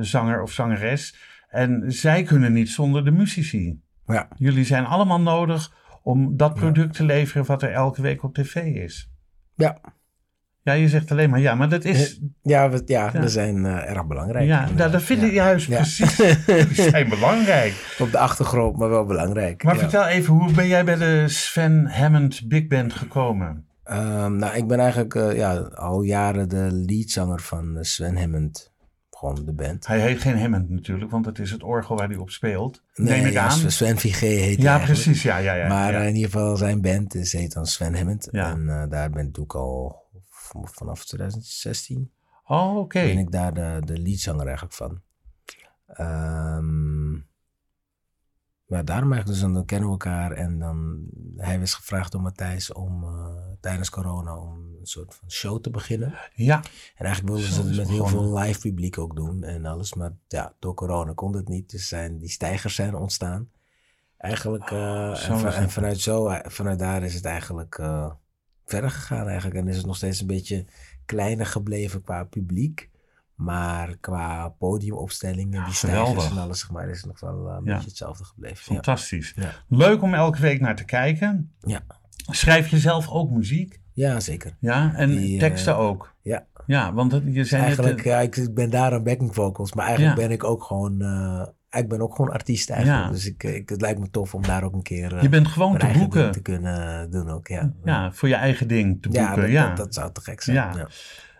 zanger 0.00 0.42
of 0.42 0.52
zangeres. 0.52 1.16
En 1.48 1.92
zij 1.92 2.22
kunnen 2.22 2.52
niet 2.52 2.68
zonder 2.68 3.04
de 3.04 3.10
muzici. 3.10 3.80
ja. 4.06 4.28
Jullie 4.36 4.64
zijn 4.64 4.84
allemaal 4.84 5.20
nodig 5.20 5.72
om 6.02 6.36
dat 6.36 6.54
product 6.54 6.94
te 6.94 7.04
leveren 7.04 7.46
wat 7.46 7.62
er 7.62 7.72
elke 7.72 8.02
week 8.02 8.22
op 8.22 8.34
tv 8.34 8.54
is. 8.56 9.10
Ja. 9.54 9.78
Ja, 10.68 10.74
je 10.74 10.88
zegt 10.88 11.10
alleen 11.10 11.30
maar 11.30 11.40
ja, 11.40 11.54
maar 11.54 11.68
dat 11.68 11.84
is... 11.84 12.20
Ja, 12.42 12.70
we, 12.70 12.82
ja, 12.86 13.10
Ja. 13.12 13.20
we 13.20 13.28
zijn 13.28 13.66
eh, 13.66 13.90
erg 13.90 14.06
belangrijk. 14.06 14.46
Ja, 14.46 14.68
nou, 14.76 14.90
dat 14.90 15.02
vind 15.02 15.22
ik 15.22 15.28
Ja. 15.32 15.34
juist 15.44 15.66
Ja. 15.66 15.76
precies. 15.76 16.16
Zijn 16.90 17.08
belangrijk. 17.08 17.96
Op 17.98 18.10
de 18.10 18.18
achtergrond, 18.18 18.76
maar 18.76 18.88
wel 18.88 19.04
belangrijk. 19.04 19.62
Maar 19.62 19.76
vertel 19.76 20.06
even, 20.06 20.34
hoe 20.34 20.52
ben 20.52 20.66
jij 20.66 20.84
bij 20.84 20.96
de 20.96 21.24
Sven 21.28 21.86
Hammond 21.86 22.48
Big 22.48 22.66
Band 22.66 22.92
gekomen? 22.92 23.64
Ehm, 23.84 24.36
nou, 24.36 24.56
ik 24.56 24.66
ben 24.66 24.78
eigenlijk 24.80 25.14
eh, 25.14 25.36
ja, 25.36 25.54
al 25.58 26.02
jaren 26.02 26.48
de 26.48 26.68
leadzanger 26.86 27.40
van 27.40 27.76
eh, 27.76 27.82
Sven 27.82 28.16
Hammond. 28.16 28.72
gewoon 29.10 29.44
de 29.44 29.52
band. 29.52 29.86
Hij 29.86 30.00
heet 30.00 30.20
geen 30.20 30.38
Hammond 30.38 30.70
natuurlijk, 30.70 31.10
want 31.10 31.26
het 31.26 31.38
is 31.38 31.50
het 31.50 31.62
orgel 31.62 31.96
waar 31.96 32.08
hij 32.08 32.16
op 32.16 32.30
speelt. 32.30 32.82
Neem 32.94 33.24
ik 33.26 33.32
ja, 33.32 33.42
aan. 33.48 33.70
Sven 33.70 33.98
VG 33.98 34.20
heet 34.20 34.54
hij 34.56 34.64
Ja, 34.64 34.78
precies. 34.78 35.22
Ja, 35.22 35.36
ja, 35.38 35.54
ja. 35.54 35.68
Maar 35.68 35.94
eh, 35.94 36.06
in 36.06 36.14
ieder 36.14 36.30
geval 36.30 36.56
zijn 36.56 36.80
band 36.80 37.14
is, 37.14 37.32
heet 37.32 37.52
dan 37.52 37.66
Sven 37.66 37.94
Hammond. 37.96 38.30
En 38.30 38.68
eh, 38.68 38.82
daar 38.88 39.10
ben 39.10 39.26
ik 39.28 39.38
ook 39.38 39.54
al 39.54 39.96
vanaf 40.52 41.04
2016 41.04 42.10
oh, 42.46 42.76
oké. 42.76 43.00
ben 43.02 43.18
ik 43.18 43.30
daar 43.30 43.54
de, 43.54 43.80
de 43.84 43.98
leadzanger 43.98 44.46
eigenlijk 44.46 44.74
van. 44.74 45.00
Ehm 45.86 47.26
maar 48.68 48.84
daarom 48.84 49.12
eigenlijk, 49.12 49.40
dus 49.42 49.52
dan 49.52 49.64
kennen 49.64 49.86
we 49.86 49.92
elkaar. 49.92 50.32
En 50.32 50.58
dan, 50.58 51.06
hij 51.36 51.60
was 51.60 51.74
gevraagd 51.74 52.12
door 52.12 52.20
Matthijs 52.20 52.72
om 52.72 53.04
eh, 53.04 53.26
tijdens 53.60 53.90
corona 53.90 54.36
om 54.36 54.58
een 54.80 54.86
soort 54.86 55.14
van 55.14 55.30
show 55.30 55.60
te 55.60 55.70
beginnen. 55.70 56.14
Ja, 56.34 56.56
En 56.94 57.04
eigenlijk 57.04 57.34
wilden 57.34 57.54
ze 57.54 57.62
het 57.62 57.76
met 57.76 57.88
heel 57.88 58.06
veel 58.06 58.38
live 58.38 58.60
publiek 58.60 58.98
ook 58.98 59.16
doen 59.16 59.42
en 59.42 59.66
alles. 59.66 59.94
Maar 59.94 60.12
ja, 60.28 60.54
door 60.58 60.74
corona 60.74 61.12
kon 61.12 61.36
het 61.36 61.48
niet. 61.48 61.70
Dus 61.70 61.88
zijn, 61.88 62.18
die 62.18 62.28
stijgers 62.28 62.74
zijn 62.74 62.94
ontstaan. 62.94 63.50
Eigenlijk, 64.16 64.70
eh, 64.70 64.78
Oh, 64.78 65.24
en, 65.28 65.38
van- 65.38 65.70
vanuit, 65.70 66.00
zo, 66.00 66.34
vanuit 66.42 66.78
daar 66.78 67.02
is 67.02 67.14
het 67.14 67.24
eigenlijk 67.24 67.78
eh, 67.78 68.10
verder 68.68 68.90
gegaan 68.90 69.26
eigenlijk. 69.28 69.60
En 69.60 69.68
is 69.68 69.76
het 69.76 69.86
nog 69.86 69.96
steeds 69.96 70.20
een 70.20 70.26
beetje 70.26 70.64
kleiner 71.06 71.46
gebleven 71.46 72.02
qua 72.02 72.24
publiek. 72.24 72.90
Maar 73.34 73.96
qua 74.00 74.48
podiumopstellingen, 74.48 75.64
die 75.64 75.74
stijgers 75.74 76.30
en 76.30 76.38
alles, 76.38 76.60
zeg 76.60 76.70
maar, 76.70 76.88
is 76.88 76.96
het 76.96 77.06
nog 77.06 77.20
wel 77.20 77.48
eh, 77.48 77.54
een 77.58 77.64
Ja. 77.64 77.72
beetje 77.74 77.88
hetzelfde 77.88 78.24
gebleven. 78.24 78.56
Fantastisch. 78.74 79.32
Ja. 79.36 79.50
Leuk 79.68 80.02
om 80.02 80.14
elke 80.14 80.40
week 80.40 80.60
naar 80.60 80.76
te 80.76 80.84
kijken. 80.84 81.52
Ja. 81.60 81.80
Schrijf 82.30 82.68
je 82.68 82.78
zelf 82.78 83.08
ook 83.08 83.30
muziek? 83.30 83.80
ja, 83.92 84.20
zeker. 84.20 84.56
Ja, 84.60 84.94
en 84.94 85.10
Die, 85.10 85.32
eh, 85.34 85.38
teksten 85.40 85.76
ook? 85.76 86.14
ja. 86.22 86.46
Ja, 86.66 86.92
want 86.92 87.20
je 87.24 87.44
zei 87.44 87.62
Eigenlijk, 87.62 87.96
net... 87.96 88.04
ja, 88.04 88.20
ik, 88.20 88.54
ben 88.54 88.70
daar 88.70 88.92
aan 88.92 89.02
backing 89.02 89.34
vocals, 89.34 89.72
maar 89.72 89.86
eigenlijk 89.86 90.16
ben 90.16 90.30
ik 90.30 90.44
ook 90.44 90.62
gewoon, 90.64 91.00
eh, 91.02 91.46
ik 91.78 91.88
ben 91.88 92.00
ook 92.00 92.14
gewoon 92.14 92.30
artiest 92.32 92.70
eigenlijk. 92.70 93.04
Ja. 93.06 93.10
Dus 93.12 93.26
ik, 93.26 93.42
ik, 93.42 93.68
het 93.68 93.80
lijkt 93.80 94.00
me 94.00 94.10
tof 94.10 94.34
om 94.34 94.42
daar 94.42 94.62
ook 94.62 94.72
een 94.74 94.82
keer 94.82 95.16
eh, 95.16 95.22
je 95.22 95.28
bent 95.28 95.46
gewoon 95.48 95.72
mijn 95.76 95.92
te 95.92 95.98
boeken. 95.98 96.32
te 96.32 96.40
kunnen 96.42 97.10
doen 97.10 97.28
ook, 97.30 97.46
ja. 97.48 97.72
Ja, 97.84 98.12
voor 98.12 98.28
je 98.28 98.34
eigen 98.34 98.68
ding 98.68 99.02
te 99.02 99.08
Ja, 99.12 99.24
boeken. 99.26 99.42
dat, 99.42 99.50
Ja, 99.50 99.68
Dat, 99.68 99.76
dat 99.76 99.94
zou 99.94 100.12
te 100.12 100.20
gek 100.20 100.40
zijn. 100.42 100.56
Ja. 100.56 100.88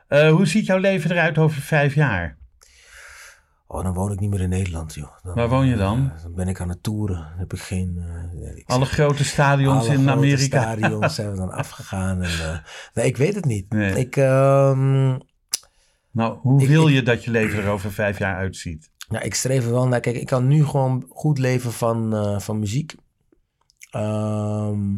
Eh, 0.08 0.30
hoe 0.30 0.46
ziet 0.46 0.66
jouw 0.66 0.78
leven 0.78 1.10
eruit 1.10 1.38
over 1.38 1.62
vijf 1.62 1.94
jaar? 1.94 2.36
Oh, 3.70 3.82
dan 3.82 3.92
woon 3.94 4.12
ik 4.12 4.20
niet 4.20 4.30
meer 4.30 4.40
in 4.40 4.48
Nederland, 4.48 4.94
joh. 4.94 5.10
Dan, 5.22 5.34
Waar 5.34 5.48
woon 5.48 5.66
je 5.66 5.76
dan? 5.76 6.12
eh, 6.16 6.22
dan 6.22 6.34
ben 6.34 6.48
ik 6.48 6.60
aan 6.60 6.68
het 6.68 6.82
toeren. 6.82 7.16
Dan 7.16 7.38
heb 7.38 7.52
ik 7.52 7.58
geen... 7.60 7.98
eh, 8.42 8.56
ik 8.56 8.68
Alle 8.68 8.84
zeg- 8.84 8.94
grote 8.94 9.24
stadions 9.24 9.84
alle 9.84 9.88
in 9.92 10.00
grote 10.02 10.10
Amerika. 10.16 10.60
stadions 10.62 11.14
zijn 11.14 11.30
we 11.30 11.36
dan 11.36 11.50
afgegaan. 11.50 12.22
En, 12.22 12.30
eh, 12.30 12.58
nee, 12.94 13.06
ik 13.06 13.16
weet 13.16 13.34
het 13.34 13.44
niet. 13.44 13.72
Nee. 13.72 13.94
Ik, 13.98 14.16
ehm, 14.16 15.16
Nou, 16.12 16.38
hoe 16.38 16.62
Ik- 16.62 16.68
wil 16.68 16.88
ik- 16.88 16.94
je 16.94 17.02
dat 17.02 17.24
je 17.24 17.30
leven 17.30 17.62
er 17.62 17.68
over 17.68 17.92
vijf 17.92 18.18
jaar 18.18 18.36
uitziet? 18.36 18.90
Nou, 19.08 19.24
ik 19.24 19.34
streef 19.34 19.64
er 19.64 19.72
wel 19.72 19.88
naar. 19.88 20.00
Kijk, 20.00 20.16
ik 20.16 20.26
kan 20.26 20.46
nu 20.46 20.64
gewoon 20.64 21.06
goed 21.08 21.38
leven 21.38 21.72
van, 21.72 22.14
eh, 22.14 22.38
van 22.38 22.58
muziek. 22.58 22.94
Ehm, 23.90 24.96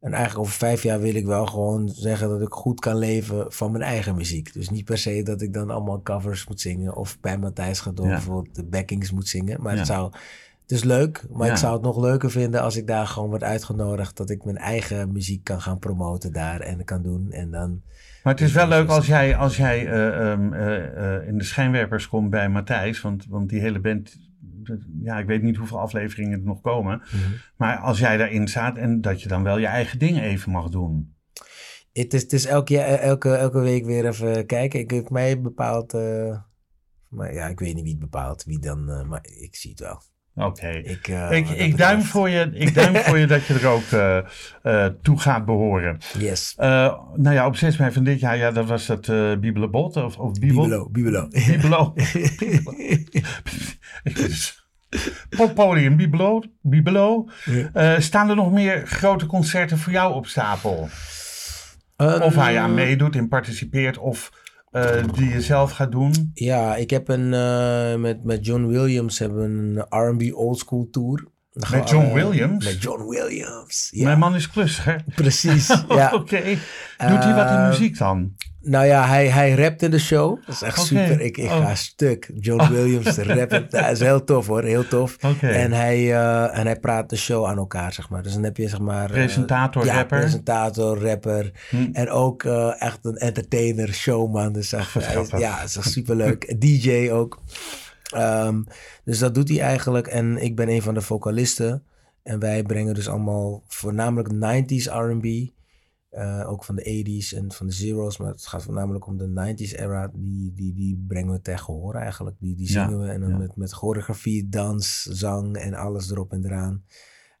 en 0.00 0.12
eigenlijk 0.12 0.38
over 0.38 0.52
vijf 0.52 0.82
jaar 0.82 1.00
wil 1.00 1.14
ik 1.14 1.26
wel 1.26 1.46
gewoon 1.46 1.88
zeggen 1.88 2.28
dat 2.28 2.40
ik 2.40 2.52
goed 2.52 2.80
kan 2.80 2.96
leven 2.96 3.52
van 3.52 3.72
mijn 3.72 3.84
eigen 3.84 4.14
muziek. 4.14 4.52
Dus 4.52 4.70
niet 4.70 4.84
per 4.84 4.98
se 4.98 5.22
dat 5.22 5.40
ik 5.42 5.52
dan 5.52 5.70
allemaal 5.70 6.02
covers 6.02 6.46
moet 6.48 6.60
zingen. 6.60 6.96
Of 6.96 7.20
bij 7.20 7.38
Matthijs 7.38 7.80
gaat 7.80 7.96
door 7.96 8.06
Ja. 8.06 8.12
bijvoorbeeld 8.12 8.54
de 8.54 8.64
backings 8.64 9.10
moet 9.10 9.28
zingen. 9.28 9.62
Maar 9.62 9.72
Ja. 9.72 9.78
het 9.78 9.86
zou... 9.86 10.12
Het 10.62 10.70
is 10.80 10.84
leuk, 10.84 11.24
maar 11.30 11.46
Ja. 11.46 11.52
ik 11.52 11.58
zou 11.58 11.72
het 11.72 11.82
nog 11.82 12.00
leuker 12.00 12.30
vinden 12.30 12.60
als 12.62 12.76
ik 12.76 12.86
daar 12.86 13.06
gewoon 13.06 13.28
word 13.28 13.42
uitgenodigd. 13.42 14.16
Dat 14.16 14.30
ik 14.30 14.44
mijn 14.44 14.56
eigen 14.56 15.12
muziek 15.12 15.44
kan 15.44 15.60
gaan 15.60 15.78
promoten 15.78 16.32
daar 16.32 16.60
en 16.60 16.84
kan 16.84 17.02
doen. 17.02 17.30
En 17.30 17.50
dan... 17.50 17.82
Maar 18.22 18.32
het 18.32 18.42
is 18.42 18.52
wel 18.52 18.68
leuk 18.68 18.88
als 18.88 19.06
jij, 19.06 19.36
als 19.36 19.56
jij 19.56 19.86
eh, 19.86 20.30
ehm, 20.30 20.52
eh, 20.52 21.16
eh, 21.16 21.28
in 21.28 21.38
de 21.38 21.44
schijnwerpers 21.44 22.08
komt 22.08 22.30
bij 22.30 22.48
Matthijs. 22.48 23.00
Want, 23.00 23.26
want 23.26 23.48
die 23.48 23.60
hele 23.60 23.80
band, 23.80 24.16
ja, 25.02 25.18
ik 25.18 25.26
weet 25.26 25.42
niet 25.42 25.56
hoeveel 25.56 25.80
afleveringen 25.80 26.38
er 26.38 26.44
nog 26.44 26.60
komen. 26.60 27.02
Maar 27.56 27.76
als 27.76 27.98
jij 27.98 28.16
daarin 28.16 28.48
staat 28.48 28.76
en 28.76 29.00
dat 29.00 29.22
je 29.22 29.28
dan 29.28 29.42
wel 29.42 29.58
je 29.58 29.66
eigen 29.66 29.98
ding 29.98 30.20
even 30.20 30.52
mag 30.52 30.68
doen. 30.68 31.14
Het 31.92 32.14
is, 32.14 32.22
het 32.22 32.32
is 32.32 32.46
elke, 32.46 32.78
elke, 32.80 33.34
elke 33.34 33.60
week 33.60 33.84
weer 33.84 34.06
even 34.06 34.46
kijken. 34.46 34.80
Ik 34.80 34.90
heb 34.90 35.10
mij 35.10 35.40
bepaald. 35.40 35.92
maar 37.08 37.34
ja, 37.34 37.46
ik 37.46 37.58
weet 37.58 37.74
niet 37.74 37.82
wie 37.82 37.92
het 37.92 38.00
bepaalt. 38.00 38.44
Wie 38.44 38.58
dan, 38.58 39.08
maar 39.08 39.20
ik 39.22 39.56
zie 39.56 39.70
het 39.70 39.80
wel. 39.80 40.02
Oké. 40.34 40.68
Ik, 40.68 41.08
eh, 41.08 41.30
Ik, 41.30 41.48
ik, 41.48 41.76
duim 41.76 42.02
voor 42.02 42.28
je, 42.28 42.50
ik 42.52 42.74
duim 42.74 42.96
voor 42.96 43.18
je 43.18 43.26
dat 43.36 43.46
je 43.46 43.54
er 43.54 43.66
ook 43.66 43.90
eh, 43.90 44.18
eh, 44.62 44.92
toe 45.02 45.18
gaat 45.18 45.44
behoren. 45.44 45.98
Yes. 46.18 46.54
Nou 46.56 47.30
ja, 47.30 47.46
op 47.46 47.56
6 47.56 47.76
mei 47.76 47.92
van 47.92 48.04
dit 48.04 48.20
jaar, 48.20 48.36
ja, 48.36 48.50
dat 48.50 48.66
was 48.66 48.86
dat 48.86 49.08
eh 49.08 49.32
Bibelebot 49.36 49.96
of, 49.96 50.16
of 50.16 50.32
Bibel. 50.32 50.62
Bibelo, 50.62 50.88
Bibelo. 50.90 51.28
Bibelo. 51.28 51.94
Poppodium, 55.36 55.96
Bibelo. 55.96 56.42
Bibelo. 56.60 57.28
Staan 57.98 58.28
er 58.28 58.36
nog 58.36 58.52
meer 58.52 58.86
grote 58.86 59.26
concerten 59.26 59.78
voor 59.78 59.92
jou 59.92 60.14
op 60.14 60.26
stapel? 60.26 60.88
Of 61.96 62.34
je 62.34 62.58
aan 62.58 62.74
meedoet 62.74 63.16
en 63.16 63.28
participeert 63.28 63.98
of 63.98 64.30
eh, 64.72 65.04
die 65.14 65.28
je 65.28 65.40
zelf 65.40 65.70
gaat 65.72 65.92
doen? 65.92 66.30
Ja, 66.34 66.76
ik 66.76 66.90
heb 66.90 67.08
een. 67.08 67.34
eh, 67.34 67.96
met, 67.96 68.24
met 68.24 68.46
John 68.46 68.66
Williams 68.66 69.18
hebben 69.18 69.50
een 69.50 69.84
RB 70.10 70.34
Old 70.34 70.58
School 70.58 70.88
Tour. 70.90 71.24
Met 71.70 71.88
John 71.90 72.04
eh, 72.06 72.12
Williams? 72.12 72.64
Met 72.64 72.82
John 72.82 73.08
Williams. 73.08 73.88
Ja, 73.90 74.04
Mijn 74.04 74.18
man 74.18 74.34
is 74.34 74.50
klusser. 74.50 75.04
precies. 75.14 75.66
ja. 75.88 76.10
Oké. 76.14 76.42
Doet 77.08 77.24
hij 77.24 77.34
wat 77.34 77.50
in 77.50 77.56
Eh, 77.56 77.68
muziek 77.68 77.98
dan? 77.98 78.32
Nou 78.60 78.86
ja, 78.86 79.06
hij, 79.06 79.28
hij 79.28 79.54
rapt 79.54 79.82
in 79.82 79.90
de 79.90 79.98
show. 79.98 80.38
Dat 80.46 80.54
is 80.54 80.62
echt 80.62 80.80
super. 80.86 81.20
Ik, 81.20 81.36
ik 81.36 81.44
Oh. 81.50 81.56
ga 81.66 81.74
stuk. 81.74 82.30
John 82.40 82.72
Williams 82.72 83.16
rappen. 83.16 83.66
Dat 83.70 83.90
is 83.94 84.00
heel 84.00 84.24
tof 84.24 84.46
hoor. 84.46 84.62
Heel 84.62 84.88
tof. 84.88 85.16
En, 85.40 85.72
hij, 85.72 85.96
eh, 86.12 86.58
en 86.58 86.66
hij 86.66 86.76
praat 86.80 87.10
de 87.10 87.16
show 87.16 87.46
aan 87.46 87.56
elkaar, 87.56 87.92
zeg 87.92 88.08
maar. 88.10 88.22
Dus 88.22 88.32
dan 88.32 88.42
heb 88.42 88.56
je 88.56 88.68
zeg 88.68 88.78
maar... 88.80 89.04
eh, 89.06 89.12
Presentator, 89.12 89.84
ja, 89.84 89.94
rapper. 89.94 90.18
presentator, 90.18 90.98
rapper. 91.08 91.52
Hm. 91.70 91.88
En 91.92 92.10
ook 92.10 92.44
echt 92.78 92.98
een 93.02 93.16
entertainer, 93.16 93.92
showman. 93.94 94.52
Dus 94.52 94.72
echt, 94.72 94.94
hij- 95.30 95.38
ja, 95.38 95.58
het 95.58 95.68
is 95.68 95.76
echt 95.76 95.90
superleuk. 95.90 96.60
DJ 96.60 97.10
ook. 97.10 97.40
Ehm, 98.12 98.62
dus 99.04 99.18
dat 99.18 99.34
doet 99.34 99.48
hij 99.48 99.60
eigenlijk. 99.60 100.06
En 100.06 100.36
ik 100.42 100.56
ben 100.56 100.68
een 100.68 100.82
van 100.82 100.94
de 100.94 101.00
vocalisten. 101.00 101.82
En 102.22 102.38
wij 102.38 102.62
brengen 102.62 102.94
dus 102.94 103.08
allemaal 103.08 103.62
voornamelijk 103.66 104.32
90s 104.32 104.86
R&B. 104.86 105.50
eh, 106.10 106.44
ook 106.50 106.64
van 106.64 106.74
de 106.76 106.82
80s 106.82 107.36
en 107.36 107.52
van 107.52 107.66
de 107.66 107.72
zeros. 107.72 108.16
Maar 108.16 108.28
het 108.30 108.46
gaat 108.46 108.62
voornamelijk 108.62 109.06
om 109.06 109.16
de 109.16 109.28
90s 109.28 109.72
era. 109.78 110.10
Die, 110.14 110.52
die, 110.54 110.74
die 110.74 111.04
brengen 111.08 111.32
we 111.32 111.40
tegen 111.40 111.74
horen 111.74 112.00
eigenlijk. 112.00 112.36
Die, 112.40 112.56
die 112.56 112.72
Ja, 112.72 112.84
zingen 112.84 113.00
we. 113.00 113.08
En 113.08 113.20
dan 113.20 113.30
ja. 113.30 113.36
met, 113.36 113.56
met 113.56 113.72
choreografie, 113.72 114.48
dans, 114.48 115.02
zang 115.02 115.56
en 115.56 115.74
alles 115.74 116.10
erop 116.10 116.32
en 116.32 116.44
eraan. 116.44 116.84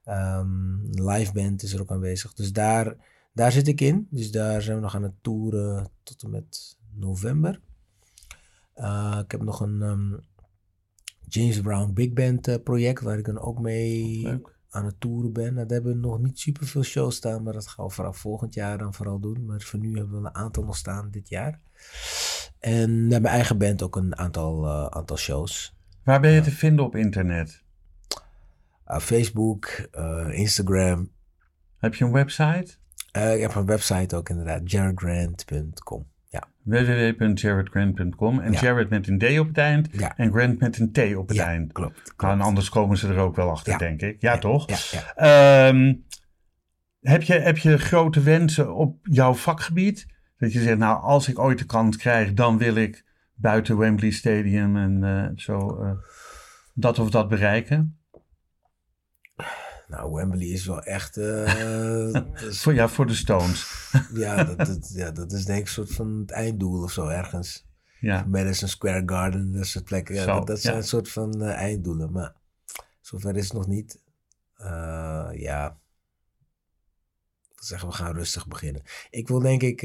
Ehm 0.04 0.76
live 0.90 1.32
band 1.32 1.62
is 1.62 1.72
er 1.72 1.80
ook 1.80 1.90
aanwezig. 1.90 2.32
Dus 2.34 2.52
daar, 2.52 2.96
daar 3.32 3.52
zit 3.52 3.68
ik 3.68 3.80
in. 3.80 4.06
Dus 4.10 4.30
daar 4.30 4.62
zijn 4.62 4.76
we 4.76 4.82
nog 4.82 4.94
aan 4.94 5.02
het 5.02 5.22
toeren 5.22 5.88
tot 6.02 6.22
en 6.22 6.30
met 6.30 6.76
november. 6.94 7.60
Eh, 8.74 9.18
ik 9.24 9.30
heb 9.30 9.42
nog 9.42 9.60
een 9.60 9.82
ehm, 9.82 10.12
James 11.34 11.60
Brown 11.60 11.92
Big 11.92 12.12
Band 12.12 12.48
eh, 12.48 12.54
project 12.64 13.02
waar 13.02 13.18
ik 13.18 13.24
dan 13.24 13.40
ook 13.40 13.60
mee 13.60 14.22
Leuk. 14.22 14.56
aan 14.70 14.84
het 14.84 15.00
toeren 15.00 15.32
ben. 15.32 15.54
Nou, 15.54 15.66
daar 15.66 15.76
hebben 15.76 15.92
we 15.92 16.08
nog 16.08 16.18
niet 16.18 16.38
super 16.38 16.66
veel 16.66 16.82
shows 16.82 17.16
staan, 17.16 17.42
maar 17.42 17.52
dat 17.52 17.68
gaan 17.68 17.86
we 17.86 17.92
vooral 17.92 18.12
volgend 18.12 18.54
jaar 18.54 18.78
dan 18.78 18.94
vooral 18.94 19.20
doen. 19.20 19.44
Maar 19.44 19.60
voor 19.60 19.78
nu 19.78 19.96
hebben 19.96 20.20
we 20.20 20.28
een 20.28 20.34
aantal 20.34 20.64
nog 20.64 20.76
staan 20.76 21.10
dit 21.10 21.28
jaar. 21.28 21.60
En 22.58 23.06
met 23.06 23.22
mijn 23.22 23.34
eigen 23.34 23.58
band 23.58 23.82
ook 23.82 23.96
een 23.96 24.16
aantal, 24.16 24.66
eh, 24.66 24.86
aantal 24.86 25.16
shows. 25.16 25.76
Waar 26.04 26.20
ben 26.20 26.30
je 26.30 26.40
te 26.40 26.50
vinden 26.50 26.84
op 26.84 26.96
internet? 26.96 27.62
Uh, 28.88 28.98
Facebook, 28.98 29.66
eh, 29.66 30.28
Instagram. 30.30 31.10
Heb 31.76 31.94
je 31.94 32.04
een 32.04 32.12
website? 32.12 32.74
Ik 33.12 33.40
heb 33.40 33.54
een 33.54 33.66
website 33.66 34.16
ook 34.16 34.28
inderdaad, 34.28 34.70
jaredgrant.com. 34.70 36.11
Ja, 36.64 36.84
www.jaredgrant.com 36.84 38.40
en 38.40 38.52
Ja. 38.52 38.60
Jared 38.60 38.88
met 38.88 39.08
een 39.08 39.18
D 39.18 39.38
op 39.38 39.46
het 39.48 39.58
eind 39.58 39.88
Ja. 39.92 40.16
en 40.16 40.32
Grant 40.32 40.60
met 40.60 40.78
een 40.78 40.92
T 40.92 41.16
op 41.16 41.28
het 41.28 41.36
ja 41.36 41.46
eind. 41.46 41.72
klopt. 41.72 42.02
klopt. 42.16 42.34
Nou, 42.34 42.40
anders 42.40 42.68
komen 42.68 42.96
ze 42.98 43.08
er 43.08 43.18
ook 43.18 43.36
wel 43.36 43.50
achter, 43.50 43.78
denk 43.78 44.00
ik. 44.00 44.20
Ja, 44.20 44.38
toch? 44.38 44.66
Ehm, 45.14 45.94
heb, 47.00 47.22
je, 47.22 47.32
heb 47.34 47.58
je 47.58 47.78
grote 47.78 48.20
wensen 48.20 48.74
op 48.74 48.98
jouw 49.02 49.34
vakgebied? 49.34 50.06
Dat 50.38 50.52
je 50.52 50.60
zegt, 50.62 50.78
nou, 50.78 51.02
als 51.02 51.28
ik 51.28 51.38
ooit 51.38 51.58
de 51.58 51.64
kans 51.66 51.96
krijg, 51.96 52.32
dan 52.32 52.58
wil 52.58 52.74
ik 52.74 53.04
buiten 53.34 53.78
Wembley 53.78 54.10
Stadium 54.10 54.76
en 54.76 55.04
eh, 55.04 55.28
zo 55.34 55.80
eh, 55.82 55.90
dat 56.74 56.98
of 56.98 57.10
dat 57.10 57.28
bereiken. 57.28 57.96
Nou, 59.88 60.12
Wembley 60.12 60.46
is 60.46 60.66
wel 60.66 60.82
echt... 60.82 61.16
eh, 61.16 62.08
is- 62.48 62.62
Voor, 62.62 62.74
ja, 62.74 62.88
voor 62.88 63.06
de 63.06 63.14
Stones. 63.14 63.90
ja, 64.14 64.44
dat, 64.44 64.56
dat, 64.66 64.90
ja, 64.94 65.10
dat 65.10 65.32
is 65.32 65.44
denk 65.44 65.58
ik 65.58 65.64
een 65.66 65.72
soort 65.72 65.92
van 65.92 66.18
het 66.20 66.30
einddoel 66.30 66.82
of 66.82 66.92
zo 66.92 67.06
ergens. 67.08 67.66
Ja, 68.00 68.24
Madison 68.28 68.68
Square 68.68 69.02
Garden, 69.06 69.52
dat 69.52 69.66
soort 69.66 69.84
plekken. 69.84 70.14
Ja, 70.14 70.22
Zo, 70.22 70.34
dat, 70.34 70.46
dat 70.46 70.60
zijn 70.60 70.76
een 70.76 70.82
soort 70.84 71.08
van 71.08 71.42
eh, 71.42 71.48
einddoelen. 71.54 72.12
Maar 72.12 72.32
zover 73.00 73.36
is 73.36 73.44
het 73.44 73.52
nog 73.52 73.66
niet. 73.66 74.00
Eh, 74.56 75.28
ja. 75.32 75.76
Ik 77.54 77.62
zeggen, 77.68 77.88
we 77.88 77.94
gaan 77.94 78.14
rustig 78.14 78.48
beginnen. 78.48 78.82
Ik 79.10 79.28
wil 79.28 79.38
denk 79.38 79.62
ik, 79.62 79.82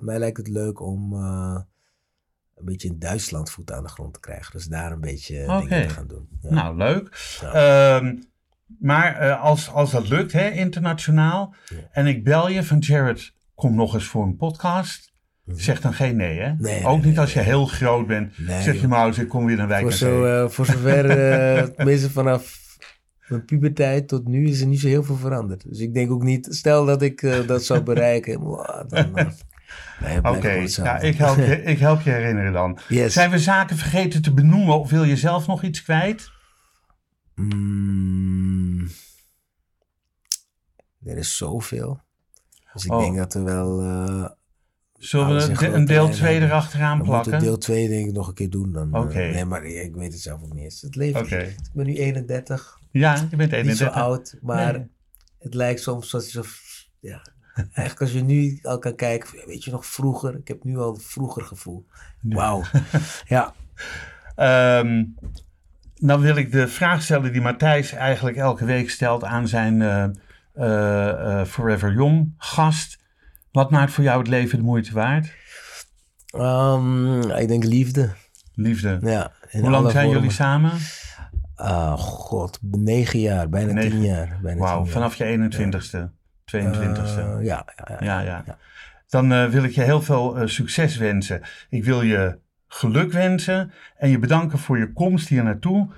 mij 0.00 0.18
lijkt 0.18 0.36
het 0.36 0.48
leuk 0.48 0.80
om, 0.80 1.12
een 1.12 2.64
beetje 2.64 2.88
in 2.88 2.98
Duitsland 2.98 3.50
voet 3.50 3.72
aan 3.72 3.82
de 3.82 3.88
grond 3.88 4.14
te 4.14 4.20
krijgen. 4.20 4.52
Dus 4.52 4.64
daar 4.66 4.92
een 4.92 5.00
beetje 5.00 5.38
dingen 5.46 5.88
te 5.88 5.94
gaan 5.94 6.06
doen. 6.06 6.28
Ja. 6.40 6.50
Nou, 6.50 6.76
leuk. 6.76 7.36
Ehm, 7.42 8.16
maar 8.78 9.16
eh, 9.16 9.42
als, 9.42 9.70
als 9.70 9.90
dat 9.90 10.08
lukt, 10.08 10.32
hè, 10.32 10.50
internationaal, 10.50 11.54
Ja. 11.68 11.76
en 11.92 12.06
ik 12.06 12.24
bel 12.24 12.48
je 12.48 12.62
van 12.62 12.78
Jared, 12.78 13.32
kom 13.54 13.74
nog 13.74 13.94
eens 13.94 14.04
voor 14.06 14.22
een 14.24 14.36
podcast. 14.36 15.14
Zeg 15.46 15.80
dan 15.80 15.92
geen 15.94 16.16
nee, 16.16 16.38
hè? 16.40 16.52
Mhm. 16.52 16.62
Nee, 16.62 16.84
Ook 16.84 16.98
nee, 17.00 17.06
niet 17.06 17.18
als 17.18 17.32
je 17.32 17.40
heel 17.40 17.66
groot 17.66 18.06
bent. 18.06 18.34
Zeg 18.62 18.80
je 18.80 18.88
maar, 18.88 19.18
ik 19.18 19.28
kom 19.28 19.46
weer 19.46 19.56
naar 19.56 19.68
Wijk 19.68 19.82
voor, 19.82 19.92
zo, 19.92 20.24
eh, 20.24 20.48
voor 20.50 20.66
zover, 20.66 21.10
eh, 21.10 21.62
tenminste 21.62 22.10
vanaf 22.10 22.64
mijn 23.28 23.44
puberteit 23.44 24.08
tot 24.08 24.28
nu, 24.28 24.48
is 24.48 24.60
er 24.60 24.66
niet 24.66 24.80
zo 24.80 24.86
heel 24.86 25.02
veel 25.02 25.16
veranderd. 25.16 25.68
Dus 25.68 25.78
ik 25.78 25.94
denk 25.94 26.10
ook 26.10 26.22
niet, 26.22 26.46
stel 26.50 26.84
dat 26.84 27.02
ik 27.02 27.22
eh, 27.22 27.46
dat 27.46 27.64
zou 27.64 27.80
bereiken, 27.92 28.40
wow, 28.40 28.88
dan... 28.90 29.16
eh, 29.16 29.26
nee, 30.04 30.18
Oké, 30.36 30.50
ik, 31.00 31.16
help 31.16 31.36
je, 31.36 31.62
ik 31.62 31.78
help 31.78 32.00
je 32.00 32.10
herinneren 32.10 32.52
dan. 32.52 32.78
Yes. 32.88 33.12
Zijn 33.12 33.30
we 33.30 33.38
zaken 33.38 33.76
vergeten 33.76 34.22
te 34.22 34.34
benoemen 34.34 34.78
of 34.80 34.90
wil 34.90 35.04
je 35.04 35.16
zelf 35.16 35.46
nog 35.46 35.62
iets 35.62 35.82
kwijt? 35.82 36.30
Mm, 37.34 38.25
er 41.06 41.16
is 41.16 41.36
zoveel. 41.36 42.00
Dus 42.72 42.84
ik 42.84 42.92
Oh. 42.92 42.98
denk 43.00 43.16
dat 43.16 43.34
er 43.34 43.44
wel... 43.44 43.80
eh, 43.82 44.28
Zullen 44.98 45.26
we 45.48 45.52
de- 45.58 45.66
een 45.66 45.84
deel 45.84 45.96
lijnen 46.02 46.16
2 46.16 46.30
hebben. 46.30 46.48
erachteraan 46.48 47.02
plakken? 47.02 47.38
deel 47.38 47.58
2 47.58 47.88
denk 47.88 48.06
ik 48.08 48.12
nog 48.14 48.28
een 48.28 48.34
keer 48.34 48.50
doen. 48.50 48.72
Dan, 48.72 48.94
eh, 48.94 49.00
Oké. 49.00 49.18
nee, 49.18 49.44
maar 49.44 49.64
ik 49.64 49.94
weet 49.94 50.12
het 50.12 50.20
zelf 50.22 50.42
ook 50.42 50.52
niet 50.54 50.62
eens. 50.64 50.80
Het 50.80 50.94
leven, 50.96 51.40
ik 51.40 51.56
ben 51.72 51.86
nu 51.86 51.94
31, 51.96 52.78
Ja, 52.90 53.14
je 53.14 53.20
bent 53.36 53.40
niet 53.40 53.52
31. 53.52 53.76
zo 53.94 54.00
oud, 54.00 54.36
maar 54.40 54.72
Nee. 54.72 54.86
het 55.38 55.54
lijkt 55.54 55.80
soms 55.80 56.10
zo... 56.10 56.42
Ja, 57.00 57.26
eigenlijk 57.54 58.00
als 58.00 58.12
je 58.12 58.22
nu 58.22 58.58
al 58.62 58.78
kan 58.78 58.94
kijken, 58.94 59.46
weet 59.46 59.64
je 59.64 59.70
nog 59.70 59.86
vroeger? 59.86 60.36
Ik 60.36 60.48
heb 60.48 60.64
nu 60.64 60.78
al 60.78 60.94
vroeger 60.96 61.42
gevoel. 61.42 61.86
Wauw. 62.20 62.62
ja, 63.28 63.54
Ehm, 64.34 65.04
dan 65.94 66.20
wil 66.20 66.36
ik 66.36 66.52
de 66.52 66.68
vraag 66.68 67.02
stellen 67.02 67.32
die 67.32 67.40
Matthijs 67.40 67.92
eigenlijk 67.92 68.36
elke 68.36 68.64
week 68.64 68.90
stelt 68.90 69.24
aan 69.24 69.48
zijn 69.48 69.82
eh, 69.82 70.04
Forever 71.46 71.92
Young 71.92 72.34
gast. 72.38 72.98
Wat 73.52 73.70
maakt 73.70 73.92
voor 73.92 74.04
jou 74.04 74.18
het 74.18 74.28
leven 74.28 74.58
de 74.58 74.64
moeite 74.64 74.92
waard? 74.94 75.32
Ehm, 76.26 77.30
ik 77.30 77.48
denk 77.48 77.64
liefde. 77.64 78.10
Liefde. 78.54 78.98
Ja, 79.02 79.32
Hoe 79.50 79.70
lang 79.70 79.90
zijn 79.90 80.04
vormen. 80.04 80.12
jullie 80.12 80.30
samen? 80.30 80.72
Ah, 81.54 81.98
god, 81.98 82.58
negen 82.62 83.20
jaar, 83.20 83.48
bijna 83.48 83.72
Negen. 83.72 83.90
tien 83.90 84.02
jaar. 84.02 84.38
Wauw, 84.42 84.84
vanaf 84.84 85.14
je 85.14 85.24
21ste, 85.24 86.10
22ste. 86.44 87.20
Eh, 87.20 87.44
ja, 87.44 87.66
ja, 87.76 87.86
ja. 87.88 87.96
ja, 88.00 88.20
ja. 88.20 88.42
ja. 88.46 88.58
Dan 89.08 89.32
eh, 89.32 89.44
wil 89.44 89.64
ik 89.64 89.70
je 89.70 89.82
heel 89.82 90.02
veel 90.02 90.38
eh, 90.38 90.46
succes 90.46 90.96
wensen. 90.96 91.40
Ik 91.68 91.84
wil 91.84 92.02
je 92.02 92.38
geluk 92.68 93.12
wensen 93.12 93.72
en 93.96 94.08
je 94.08 94.18
bedanken 94.18 94.58
voor 94.58 94.78
je 94.78 94.92
komst 94.92 95.28
hier 95.28 95.42
naartoe. 95.42 95.88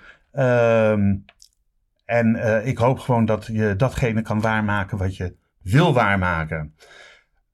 En 2.09 2.37
eh, 2.37 2.67
ik 2.67 2.79
hoop 2.79 2.99
gewoon 2.99 3.25
dat 3.25 3.47
je 3.47 3.77
datgene 3.77 4.23
kan 4.23 4.41
waarmaken 4.41 4.99
wat 4.99 5.17
je 5.17 5.37
wil 5.63 5.93
waarmaken. 5.93 6.75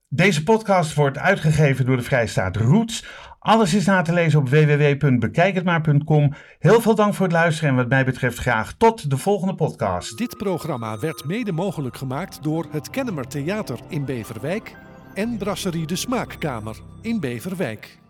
Deze 0.08 0.42
podcast 0.42 0.94
wordt 0.94 1.18
uitgegeven 1.18 1.86
door 1.86 1.96
de 1.96 2.02
Vrijstaat 2.02 2.56
Roots. 2.56 3.06
Alles 3.38 3.74
is 3.74 3.86
na 3.86 4.02
te 4.02 4.12
lezen 4.12 4.38
op 4.38 4.48
www.bekijkhetmaar.com. 4.48 6.34
Heel 6.58 6.80
veel 6.80 6.94
dank 6.94 7.14
voor 7.14 7.26
het 7.26 7.34
luisteren 7.34 7.70
en 7.70 7.76
wat 7.76 7.88
mij 7.88 8.04
betreft 8.04 8.38
graag 8.38 8.72
tot 8.72 9.10
de 9.10 9.16
volgende 9.16 9.54
podcast. 9.54 10.18
Dit 10.18 10.36
programma 10.36 10.98
werd 10.98 11.24
mede 11.24 11.52
mogelijk 11.52 11.96
gemaakt 11.96 12.42
door 12.42 12.66
het 12.70 12.90
Kennemer 12.90 13.26
Theater 13.26 13.78
in 13.88 14.04
Beverwijk 14.04 14.76
en 15.14 15.36
Brasserie 15.36 15.86
de 15.86 15.96
Smaakkamer 15.96 16.76
in 17.00 17.20
Beverwijk. 17.20 18.03